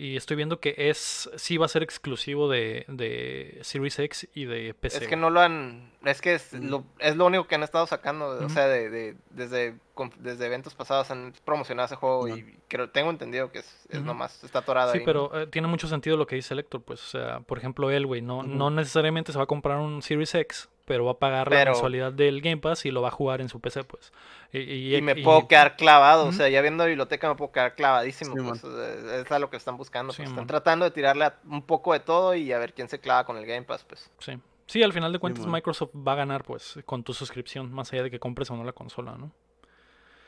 Y 0.00 0.16
estoy 0.16 0.36
viendo 0.36 0.60
que 0.60 0.76
es 0.78 1.28
sí 1.34 1.56
va 1.56 1.66
a 1.66 1.68
ser 1.68 1.82
exclusivo 1.82 2.48
de, 2.48 2.84
de 2.86 3.58
Series 3.62 3.98
X 3.98 4.28
y 4.32 4.44
de 4.44 4.72
PC. 4.72 4.98
Es 4.98 5.08
que 5.08 5.16
no 5.16 5.28
lo 5.28 5.40
han. 5.40 5.90
Es 6.04 6.20
que 6.20 6.34
es, 6.34 6.52
lo, 6.52 6.84
es 7.00 7.16
lo 7.16 7.26
único 7.26 7.48
que 7.48 7.56
han 7.56 7.64
estado 7.64 7.84
sacando. 7.88 8.28
O 8.28 8.48
sea, 8.48 8.68
de, 8.68 8.90
de- 8.90 9.16
desde, 9.30 9.74
desde 10.20 10.46
eventos 10.46 10.76
pasados 10.76 11.10
han 11.10 11.34
promocionado 11.44 11.86
ese 11.86 11.96
juego. 11.96 12.28
Y 12.28 12.56
creo, 12.68 12.88
tengo 12.90 13.10
entendido 13.10 13.50
que 13.50 13.58
es, 13.58 13.86
es 13.90 14.00
nomás. 14.00 14.44
Está 14.44 14.60
atorado 14.60 14.92
Sí, 14.92 14.98
ahí. 14.98 15.04
pero 15.04 15.36
eh, 15.36 15.48
tiene 15.48 15.66
mucho 15.66 15.88
sentido 15.88 16.16
lo 16.16 16.28
que 16.28 16.36
dice 16.36 16.54
Lector, 16.54 16.80
pues. 16.80 17.02
O 17.02 17.08
sea, 17.18 17.40
por 17.40 17.58
ejemplo, 17.58 17.90
él, 17.90 18.06
güey, 18.06 18.22
no, 18.22 18.44
no 18.44 18.70
necesariamente 18.70 19.32
se 19.32 19.38
va 19.38 19.44
a 19.44 19.48
comprar 19.48 19.78
un 19.78 20.00
Series 20.02 20.32
X, 20.32 20.68
pero 20.88 21.04
va 21.04 21.12
a 21.12 21.18
pagar 21.18 21.48
la 21.52 21.66
mensualidad 21.66 22.12
del 22.12 22.40
Game 22.40 22.56
Pass 22.56 22.84
y 22.86 22.90
lo 22.90 23.02
va 23.02 23.08
a 23.08 23.12
jugar 23.12 23.40
en 23.40 23.48
su 23.48 23.60
PC, 23.60 23.84
pues. 23.84 24.12
Y, 24.52 24.58
y- 24.60 24.96
Y 24.96 25.02
me 25.02 25.12
y- 25.12 25.22
puedo 25.22 25.46
quedar 25.46 25.76
clavado, 25.76 26.26
o 26.26 26.32
sea, 26.32 26.48
ya 26.48 26.60
viendo 26.62 26.82
la 26.82 26.88
biblioteca 26.88 27.28
me 27.28 27.36
puedo 27.36 27.52
quedar 27.52 27.74
clavadísimo. 27.76 28.34
Sí, 28.34 28.42
pues, 28.42 28.64
eh, 28.64 29.22
es 29.24 29.30
a 29.30 29.38
lo 29.38 29.50
que 29.50 29.56
están 29.58 29.76
buscando. 29.76 30.12
Sí, 30.12 30.22
pues, 30.22 30.30
están 30.30 30.46
tratando 30.48 30.84
de 30.86 30.90
tirarle 30.90 31.26
a 31.26 31.38
un 31.44 31.62
poco 31.62 31.92
de 31.92 32.00
todo 32.00 32.34
y 32.34 32.50
a 32.52 32.58
ver 32.58 32.72
quién 32.74 32.88
se 32.88 32.98
clava 32.98 33.24
con 33.24 33.36
el 33.36 33.46
Game 33.46 33.62
Pass, 33.62 33.84
pues. 33.84 34.10
Sí. 34.18 34.32
Sí, 34.66 34.82
al 34.82 34.92
final 34.92 35.12
de 35.12 35.18
cuentas. 35.18 35.46
Microsoft 35.46 35.90
va 35.94 36.12
a 36.12 36.16
ganar, 36.16 36.44
pues, 36.44 36.78
con 36.84 37.02
tu 37.04 37.14
suscripción, 37.14 37.72
más 37.72 37.92
allá 37.92 38.02
de 38.02 38.10
que 38.10 38.18
compres 38.18 38.50
o 38.50 38.56
no 38.56 38.64
la 38.64 38.72
consola, 38.72 39.16
¿no? 39.16 39.30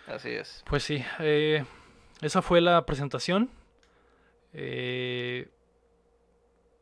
Así 0.06 0.30
es. 0.30 0.62
Pues 0.68 0.82
sí, 0.82 1.04
eh, 1.18 1.64
esa 2.22 2.40
fue 2.42 2.61
la 2.61 2.84
presentación. 2.86 3.50
Eh, 4.52 5.48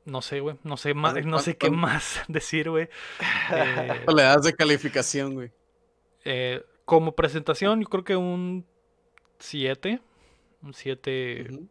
no 0.08 0.22
sé, 0.22 0.40
güey, 0.40 0.56
no 0.64 0.76
sé 0.76 0.94
más, 0.94 1.14
no 1.24 1.38
sé 1.38 1.56
¿cuán- 1.56 1.70
qué 1.72 1.76
más 1.76 2.22
decir, 2.28 2.70
güey. 2.70 2.88
Eh, 3.52 3.84
¿Cuánto 3.86 4.12
le 4.16 4.22
das 4.22 4.42
de 4.42 4.52
calificación, 4.54 5.34
güey? 5.34 5.50
eh, 6.24 6.62
como 6.84 7.12
presentación, 7.12 7.80
yo 7.82 7.88
creo 7.88 8.04
que 8.04 8.16
un 8.16 8.66
7, 9.38 10.00
un 10.62 10.74
7. 10.74 11.46
Ujú. 11.50 11.68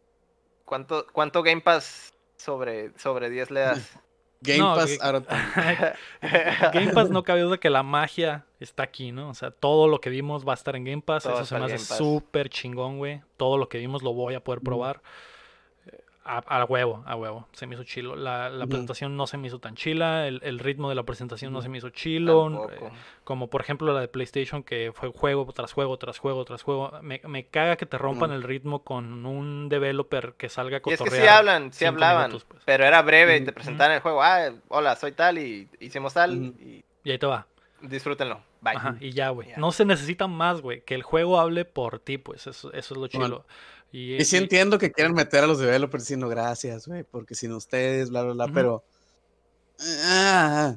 ¿Cuánto, 0.64 1.06
¿Cuánto 1.12 1.42
Game 1.42 1.60
Pass 1.60 2.12
sobre, 2.36 2.96
sobre 2.98 3.28
10 3.30 3.50
le 3.50 3.60
das? 3.60 3.98
Game 4.40 4.58
No, 4.60 4.74
Pass. 4.76 4.96
Game 6.72 6.92
Pass 6.92 7.10
no 7.10 7.22
cabe 7.24 7.40
duda 7.40 7.58
que 7.58 7.70
la 7.70 7.82
magia 7.82 8.46
está 8.60 8.84
aquí, 8.84 9.10
¿no? 9.12 9.30
O 9.30 9.34
sea, 9.34 9.50
todo 9.50 9.88
lo 9.88 10.00
que 10.00 10.10
vimos 10.10 10.46
va 10.46 10.52
a 10.52 10.54
estar 10.54 10.76
en 10.76 10.84
Game 10.84 11.02
Pass. 11.02 11.24
Todo 11.24 11.34
Eso 11.34 11.46
se 11.46 11.58
me 11.58 11.64
hace 11.64 11.78
súper 11.78 12.48
chingón, 12.48 12.98
güey. 12.98 13.22
Todo 13.36 13.58
lo 13.58 13.68
que 13.68 13.78
vimos 13.78 14.02
lo 14.02 14.12
voy 14.12 14.34
a 14.34 14.44
poder 14.44 14.60
probar. 14.60 15.02
A, 16.30 16.38
a 16.60 16.64
huevo, 16.66 17.02
a 17.06 17.16
huevo. 17.16 17.48
Se 17.52 17.66
me 17.66 17.74
hizo 17.74 17.84
chilo. 17.84 18.14
La, 18.14 18.50
la 18.50 18.66
presentación 18.66 19.16
no 19.16 19.26
se 19.26 19.38
me 19.38 19.46
hizo 19.46 19.60
tan 19.60 19.74
chila. 19.76 20.26
El, 20.28 20.40
el 20.44 20.58
ritmo 20.58 20.90
de 20.90 20.94
la 20.94 21.02
presentación 21.04 21.54
no 21.54 21.62
se 21.62 21.70
me 21.70 21.78
hizo 21.78 21.88
chilo. 21.88 22.68
Eh, 22.70 22.90
como 23.24 23.48
por 23.48 23.62
ejemplo 23.62 23.92
la 23.94 24.00
de 24.00 24.08
PlayStation, 24.08 24.62
que 24.62 24.92
fue 24.94 25.10
juego 25.10 25.50
tras 25.52 25.72
juego, 25.72 25.96
tras 25.96 26.18
juego, 26.18 26.44
tras 26.44 26.62
juego. 26.62 26.92
Me, 27.00 27.22
me 27.24 27.46
caga 27.46 27.76
que 27.76 27.86
te 27.86 27.96
rompan 27.96 28.32
el 28.32 28.42
ritmo 28.42 28.84
con 28.84 29.24
un 29.24 29.70
developer 29.70 30.34
que 30.34 30.50
salga 30.50 30.82
Y 30.84 30.92
es 30.92 31.00
que 31.00 31.10
sí 31.10 31.26
hablan, 31.26 31.72
sí 31.72 31.86
hablaban, 31.86 32.26
minutos, 32.28 32.44
pues. 32.44 32.62
pero 32.66 32.84
era 32.84 33.00
breve 33.00 33.38
y 33.38 33.44
te 33.44 33.52
presentaban 33.52 33.92
el 33.92 34.00
juego. 34.00 34.22
Ah, 34.22 34.50
hola, 34.68 34.96
soy 34.96 35.12
tal 35.12 35.38
y 35.38 35.68
hicimos 35.80 36.12
tal 36.12 36.34
y 36.36 36.84
Y 37.04 37.10
ahí 37.10 37.18
te 37.18 37.26
va. 37.26 37.46
disfrútenlo. 37.80 38.42
Bye. 38.60 38.74
Ajá, 38.76 38.96
y 39.00 39.12
ya, 39.12 39.28
güey. 39.30 39.50
No 39.56 39.70
se 39.70 39.84
necesita 39.84 40.26
más, 40.26 40.60
güey. 40.60 40.82
Que 40.82 40.94
el 40.94 41.02
juego 41.04 41.38
hable 41.38 41.64
por 41.64 42.00
ti, 42.00 42.18
pues. 42.18 42.46
Eso, 42.48 42.72
eso 42.72 42.94
es 42.94 43.00
lo 43.00 43.18
Bueno. 43.18 43.44
Y, 43.92 44.16
Y 44.16 44.24
sí 44.24 44.36
y- 44.36 44.40
entiendo 44.40 44.78
que 44.78 44.92
quieren 44.92 45.14
meter 45.14 45.44
a 45.44 45.46
los 45.46 45.58
developers 45.58 46.04
diciendo 46.04 46.28
gracias, 46.28 46.86
güey, 46.86 47.04
porque 47.04 47.34
sin 47.34 47.52
ustedes, 47.52 48.10
bla, 48.10 48.22
bla, 48.22 48.32
bla, 48.34 48.48
pero... 48.48 48.84
Ah, 49.80 50.76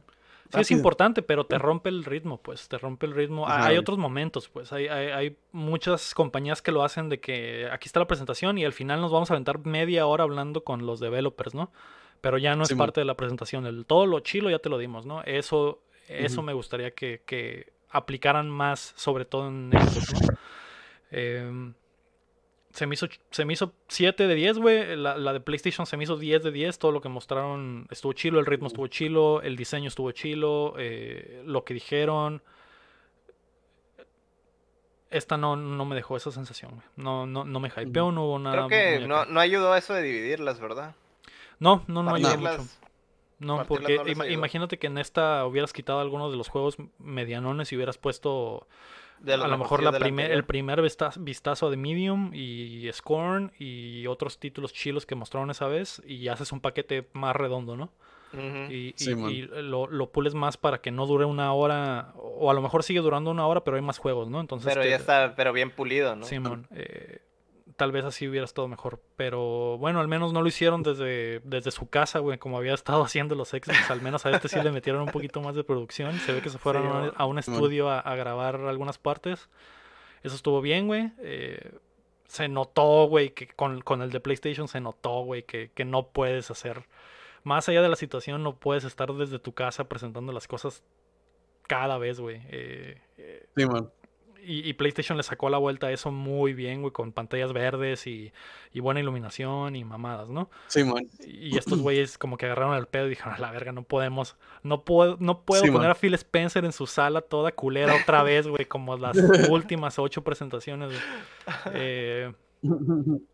Sí, 0.53 0.59
es 0.59 0.71
importante, 0.71 1.21
pero 1.21 1.45
te 1.45 1.57
rompe 1.57 1.87
el 1.87 2.03
ritmo, 2.03 2.41
pues, 2.41 2.67
te 2.67 2.77
rompe 2.77 3.05
el 3.05 3.13
ritmo. 3.13 3.47
Ajá, 3.47 3.59
hay 3.63 3.67
güey. 3.67 3.77
otros 3.77 3.97
momentos, 3.97 4.49
pues, 4.49 4.73
hay, 4.73 4.87
hay, 4.89 5.07
hay 5.07 5.37
muchas 5.53 6.13
compañías 6.13 6.61
que 6.61 6.73
lo 6.73 6.83
hacen 6.83 7.07
de 7.07 7.21
que 7.21 7.69
aquí 7.71 7.87
está 7.87 8.01
la 8.01 8.07
presentación 8.07 8.57
y 8.57 8.65
al 8.65 8.73
final 8.73 8.99
nos 8.99 9.13
vamos 9.13 9.31
a 9.31 9.33
aventar 9.35 9.65
media 9.65 10.05
hora 10.07 10.25
hablando 10.25 10.65
con 10.65 10.85
los 10.85 10.99
developers, 10.99 11.53
¿no? 11.55 11.71
Pero 12.19 12.37
ya 12.37 12.57
no 12.57 12.63
es 12.63 12.73
parte 12.73 12.99
de 12.99 13.05
la 13.05 13.15
presentación, 13.15 13.65
el, 13.65 13.85
todo 13.85 14.05
lo 14.05 14.19
chilo 14.19 14.49
ya 14.49 14.59
te 14.59 14.67
lo 14.67 14.77
dimos, 14.77 15.05
¿no? 15.05 15.23
Eso, 15.23 15.79
eso 16.09 16.41
me 16.41 16.51
gustaría 16.51 16.91
que, 16.91 17.21
que 17.25 17.71
aplicaran 17.89 18.49
más, 18.49 18.93
sobre 18.97 19.23
todo 19.23 19.47
en 19.47 19.71
Xbox, 19.71 20.13
¿no? 20.21 20.37
Em, 21.11 21.73
se 22.73 22.87
me 22.87 22.95
hizo, 22.95 23.07
se 23.31 23.45
me 23.45 23.53
hizo 23.53 23.73
7 23.87 24.27
de 24.27 24.35
10, 24.35 24.57
güey. 24.57 24.95
La, 24.95 25.17
la 25.17 25.33
de 25.33 25.39
PlayStation 25.39 25.85
se 25.85 25.97
me 25.97 26.03
hizo 26.03 26.17
10 26.17 26.43
de 26.43 26.51
10. 26.51 26.79
Todo 26.79 26.91
lo 26.91 27.01
que 27.01 27.09
mostraron 27.09 27.87
estuvo 27.89 28.13
chilo, 28.13 28.39
el 28.39 28.45
ritmo 28.45 28.67
estuvo 28.67 28.87
chilo, 28.87 29.41
el 29.41 29.55
diseño 29.55 29.87
estuvo 29.87 30.11
chilo, 30.11 30.75
eh, 30.77 31.43
lo 31.45 31.63
que 31.63 31.73
dijeron. 31.73 32.41
Esta 35.09 35.35
no, 35.35 35.57
no 35.57 35.83
me 35.83 35.95
dejó 35.95 36.15
esa 36.15 36.31
sensación, 36.31 36.71
güey. 36.71 36.83
No, 36.95 37.25
no, 37.25 37.43
no 37.43 37.59
me 37.59 37.69
hypeó, 37.69 38.11
no 38.13 38.25
hubo 38.25 38.39
nada. 38.39 38.67
Creo 38.67 38.69
que 38.69 39.07
no, 39.07 39.25
no 39.25 39.39
ayudó 39.41 39.75
eso 39.75 39.93
de 39.93 40.03
dividirlas, 40.03 40.59
¿verdad? 40.59 40.95
no, 41.59 41.83
no, 41.87 42.03
no 42.03 42.15
ayudó 42.15 42.37
mucho. 42.37 42.65
No, 43.39 43.65
porque 43.65 43.99
ayudó. 43.99 44.25
imagínate 44.29 44.77
que 44.77 44.87
en 44.87 44.97
esta 44.97 45.45
hubieras 45.45 45.73
quitado 45.73 45.99
algunos 45.99 46.31
de 46.31 46.37
los 46.37 46.47
juegos 46.47 46.77
medianones 46.99 47.71
y 47.71 47.75
hubieras 47.75 47.97
puesto 47.97 48.67
de 49.21 49.33
a 49.33 49.37
lo 49.37 49.57
mejor 49.57 49.83
la 49.83 49.91
primer, 49.97 50.31
el 50.31 50.43
primer 50.43 50.81
vista- 50.81 51.11
vistazo 51.17 51.69
de 51.69 51.77
Medium 51.77 52.31
y 52.33 52.89
Scorn 52.91 53.51
y 53.59 54.07
otros 54.07 54.39
títulos 54.39 54.73
chilos 54.73 55.05
que 55.05 55.15
mostraron 55.15 55.49
esa 55.51 55.67
vez 55.67 56.01
y 56.07 56.27
haces 56.27 56.51
un 56.51 56.59
paquete 56.59 57.07
más 57.13 57.35
redondo, 57.35 57.75
¿no? 57.77 57.91
Ujú. 58.33 58.71
Y, 58.71 58.75
y- 58.89 58.93
Simón. 58.95 59.31
y 59.31 59.41
lo, 59.43 59.87
lo 59.87 60.11
pules 60.11 60.33
más 60.33 60.55
para 60.57 60.79
que 60.81 60.89
no 60.91 61.05
dure 61.05 61.25
una 61.25 61.53
hora 61.53 62.13
o 62.15 62.49
a 62.49 62.53
lo 62.53 62.61
mejor 62.61 62.83
sigue 62.83 63.01
durando 63.01 63.29
una 63.29 63.45
hora 63.45 63.63
pero 63.63 63.75
hay 63.77 63.83
más 63.83 63.97
juegos, 63.97 64.29
¿no? 64.29 64.39
Entonces 64.39 64.69
Pero 64.71 64.81
te- 64.83 64.89
ya 64.89 64.95
está, 64.95 65.33
pero 65.35 65.51
bien 65.53 65.71
pulido, 65.71 66.15
¿no? 66.15 66.23
Simón, 66.25 66.67
eh, 66.71 67.19
tal 67.81 67.91
vez 67.91 68.05
así 68.05 68.27
hubiera 68.27 68.45
estado 68.45 68.67
mejor, 68.67 69.01
pero 69.15 69.75
bueno, 69.79 70.01
al 70.01 70.07
menos 70.07 70.33
no 70.33 70.43
lo 70.43 70.47
hicieron 70.47 70.83
desde, 70.83 71.39
desde 71.39 71.71
su 71.71 71.89
casa, 71.89 72.19
güey, 72.19 72.37
como 72.37 72.59
había 72.59 72.75
estado 72.75 73.01
haciendo 73.03 73.33
los 73.33 73.49
Xbox, 73.49 73.89
al 73.89 74.03
menos 74.03 74.23
a 74.27 74.29
este 74.29 74.47
sí 74.49 74.61
le 74.61 74.71
metieron 74.71 75.01
un 75.01 75.09
poquito 75.09 75.41
más 75.41 75.55
de 75.55 75.63
producción, 75.63 76.13
se 76.19 76.31
ve 76.31 76.43
que 76.43 76.51
se 76.51 76.59
fueron 76.59 76.83
Sí, 77.09 77.15
a, 77.17 77.25
un- 77.25 77.37
a 77.37 77.39
estudio 77.39 77.89
a, 77.89 77.99
a 77.99 78.15
grabar 78.15 78.57
algunas 78.57 78.99
partes, 78.99 79.49
eso 80.21 80.35
estuvo 80.35 80.61
bien, 80.61 80.85
güey, 80.85 81.11
eh, 81.23 81.71
se 82.27 82.47
notó, 82.49 83.05
güey, 83.07 83.31
que 83.31 83.47
con, 83.47 83.81
con 83.81 84.03
el 84.03 84.11
de 84.11 84.19
PlayStation 84.19 84.67
se 84.67 84.79
notó, 84.79 85.21
güey, 85.23 85.41
que, 85.41 85.71
que 85.73 85.83
no 85.83 86.07
puedes 86.09 86.51
hacer, 86.51 86.83
más 87.43 87.67
allá 87.67 87.81
de 87.81 87.89
la 87.89 87.95
situación, 87.95 88.43
no 88.43 88.57
puedes 88.57 88.83
estar 88.83 89.11
desde 89.13 89.39
tu 89.39 89.53
casa 89.53 89.85
presentando 89.89 90.31
las 90.33 90.47
cosas 90.47 90.83
cada 91.67 91.97
vez, 91.97 92.19
güey. 92.19 92.41
eh, 92.49 93.01
eh, 93.17 93.47
Simón. 93.57 93.91
Y, 94.43 94.67
y 94.67 94.73
PlayStation 94.73 95.17
le 95.17 95.23
sacó 95.23 95.49
la 95.49 95.57
vuelta 95.57 95.87
a 95.87 95.91
eso 95.91 96.11
muy 96.11 96.53
bien, 96.53 96.81
güey, 96.81 96.91
con 96.91 97.11
pantallas 97.11 97.53
verdes 97.53 98.07
y, 98.07 98.31
y 98.73 98.79
buena 98.79 98.99
iluminación 98.99 99.75
y 99.75 99.83
mamadas, 99.83 100.29
¿no? 100.29 100.49
Simón. 100.67 101.07
Y 101.25 101.57
estos 101.57 101.79
güeyes 101.79 102.17
como 102.17 102.37
que 102.37 102.45
agarraron 102.45 102.75
el 102.75 102.87
pedo 102.87 103.05
y 103.07 103.09
dijeron, 103.11 103.33
a 103.33 103.39
la 103.39 103.51
verga, 103.51 103.71
no 103.71 103.83
podemos, 103.83 104.35
no 104.63 104.83
puedo, 104.83 105.17
no 105.19 105.41
puedo 105.41 105.63
Sí, 105.63 105.67
poner 105.71 105.87
man. 105.89 105.91
a 105.91 105.95
Phil 105.95 106.13
Spencer 106.15 106.65
en 106.65 106.71
su 106.71 106.87
sala 106.87 107.21
toda 107.21 107.51
culera 107.51 107.95
otra 107.95 108.23
vez, 108.23 108.47
güey, 108.47 108.65
como 108.65 108.97
las 108.97 109.15
últimas 109.49 109.99
ocho 109.99 110.23
presentaciones. 110.23 110.89
güey". 110.89 111.01
Eh, 111.73 112.33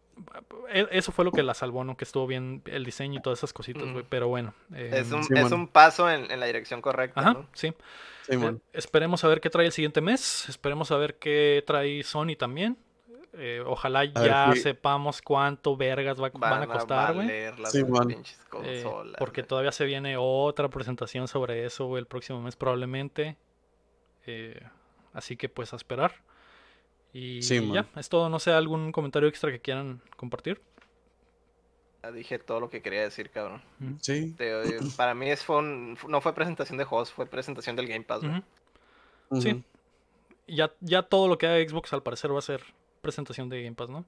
eso 0.92 1.12
fue 1.12 1.26
lo 1.26 1.32
que 1.32 1.44
la 1.44 1.54
salvó, 1.54 1.84
¿no? 1.84 1.96
Que 1.98 2.04
estuvo 2.06 2.28
bien 2.28 2.62
el 2.66 2.84
diseño 2.86 3.20
y 3.20 3.22
todas 3.22 3.40
esas 3.40 3.54
cositas, 3.54 3.84
güey, 3.84 4.04
Mm. 4.04 4.08
pero 4.10 4.28
bueno. 4.28 4.54
eh, 4.74 4.92
Es 4.94 5.12
un, 5.12 5.38
es 5.38 5.52
un 5.52 5.68
paso 5.68 6.10
en, 6.10 6.30
en 6.32 6.40
la 6.40 6.46
dirección 6.46 6.82
correcta, 6.82 7.22
Ajá, 7.22 7.34
¿no? 7.34 7.48
sí. 7.54 7.74
Eh, 8.30 8.58
esperemos 8.74 9.24
a 9.24 9.28
ver 9.30 9.40
qué 9.40 9.50
trae 9.50 9.66
el 9.68 9.72
siguiente 9.72 10.02
mes. 10.02 10.50
Esperemos 10.50 10.92
a 10.92 10.98
ver 10.98 11.16
qué 11.18 11.64
trae 11.66 12.04
Sony 12.04 12.36
también. 12.38 12.78
Eh, 13.40 13.62
ojalá 13.66 14.04
ya 14.06 14.52
sepamos 14.56 15.22
cuánto 15.22 15.78
vergas 15.78 16.20
va- 16.22 16.30
van, 16.34 16.64
a 16.64 16.68
costar, 16.68 17.14
güey. 17.14 17.30
Eh, 17.32 18.86
porque 19.18 19.44
todavía 19.44 19.72
se 19.72 19.86
viene 19.86 20.16
otra 20.18 20.70
presentación 20.70 21.28
sobre 21.28 21.66
eso 21.66 21.86
güey, 21.86 22.00
el 22.02 22.08
próximo 22.08 22.42
mes 22.42 22.56
probablemente. 22.56 23.38
Eh, 24.26 24.60
así 25.14 25.38
que 25.38 25.50
pues 25.50 25.72
a 25.74 25.76
esperar. 25.76 26.14
Y 27.14 27.42
Sí, 27.42 27.72
ya, 27.74 27.88
es 27.96 28.10
todo. 28.10 28.30
No 28.30 28.40
sé, 28.40 28.52
algún 28.52 28.92
comentario 28.92 29.28
extra 29.30 29.52
que 29.52 29.60
quieran 29.60 30.02
compartir. 30.18 30.62
Ya 32.04 32.12
dije 32.12 32.38
todo 32.40 32.60
lo 32.60 32.70
que 32.70 32.82
quería 32.82 33.02
decir, 33.02 33.30
cabrón. 33.32 33.62
Sí. 34.02 34.34
Te- 34.38 34.62
para 34.98 35.14
mí 35.16 35.30
es 35.30 35.44
fue 35.44 35.58
un- 35.58 35.98
no 36.08 36.22
fue 36.22 36.34
presentación 36.36 36.78
de 36.78 36.84
juegos, 36.86 37.12
fue 37.12 37.26
presentación 37.26 37.76
del 37.76 37.88
Game 37.88 38.04
Pass. 38.06 38.22
Ujú. 38.24 39.42
Sí. 39.42 39.64
Ya, 40.48 40.72
ya 40.80 41.02
todo 41.04 41.28
lo 41.28 41.38
que 41.38 41.48
haga 41.48 41.68
Xbox 41.68 41.92
al 41.94 42.04
parecer 42.04 42.34
va 42.34 42.40
a 42.40 42.42
ser 42.44 42.62
presentación 43.02 43.50
de 43.50 43.64
Game 43.64 43.76
Pass, 43.76 43.90
¿no? 43.90 44.06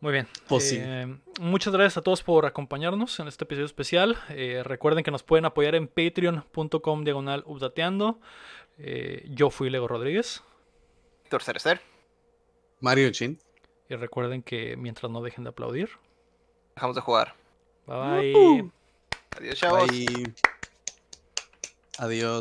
Muy 0.00 0.12
bien. 0.12 0.26
Pues 0.48 0.66
sí. 0.70 0.78
Eh, 0.80 1.14
muchas 1.40 1.74
gracias 1.74 1.98
a 1.98 2.02
todos 2.02 2.22
por 2.22 2.46
acompañarnos 2.46 3.20
en 3.20 3.28
este 3.28 3.44
episodio 3.44 3.66
especial. 3.66 4.16
Eh, 4.30 4.62
recuerden 4.64 5.04
que 5.04 5.10
nos 5.10 5.22
pueden 5.22 5.44
apoyar 5.44 5.74
en 5.74 5.88
patreon.com 5.88 7.04
diagonal 7.04 7.42
updateando. 7.46 8.18
Eh, 8.82 9.26
yo 9.28 9.50
fui 9.50 9.68
Lego 9.70 9.86
Rodríguez. 9.88 10.42
Cerecer, 11.40 11.80
Mario 12.80 13.10
Chin. 13.12 13.38
Y 13.88 13.94
recuerden 13.94 14.42
que 14.42 14.76
mientras 14.76 15.10
no 15.12 15.22
dejen 15.22 15.44
de 15.44 15.50
aplaudir. 15.50 15.90
dejamos 16.74 16.96
de 16.96 17.02
jugar. 17.02 17.34
Bye 17.86 18.32
bye. 18.32 18.70
Adiós, 19.36 19.58
chavos. 19.58 19.88
Bye. 19.88 20.34
Adiós. 21.98 22.38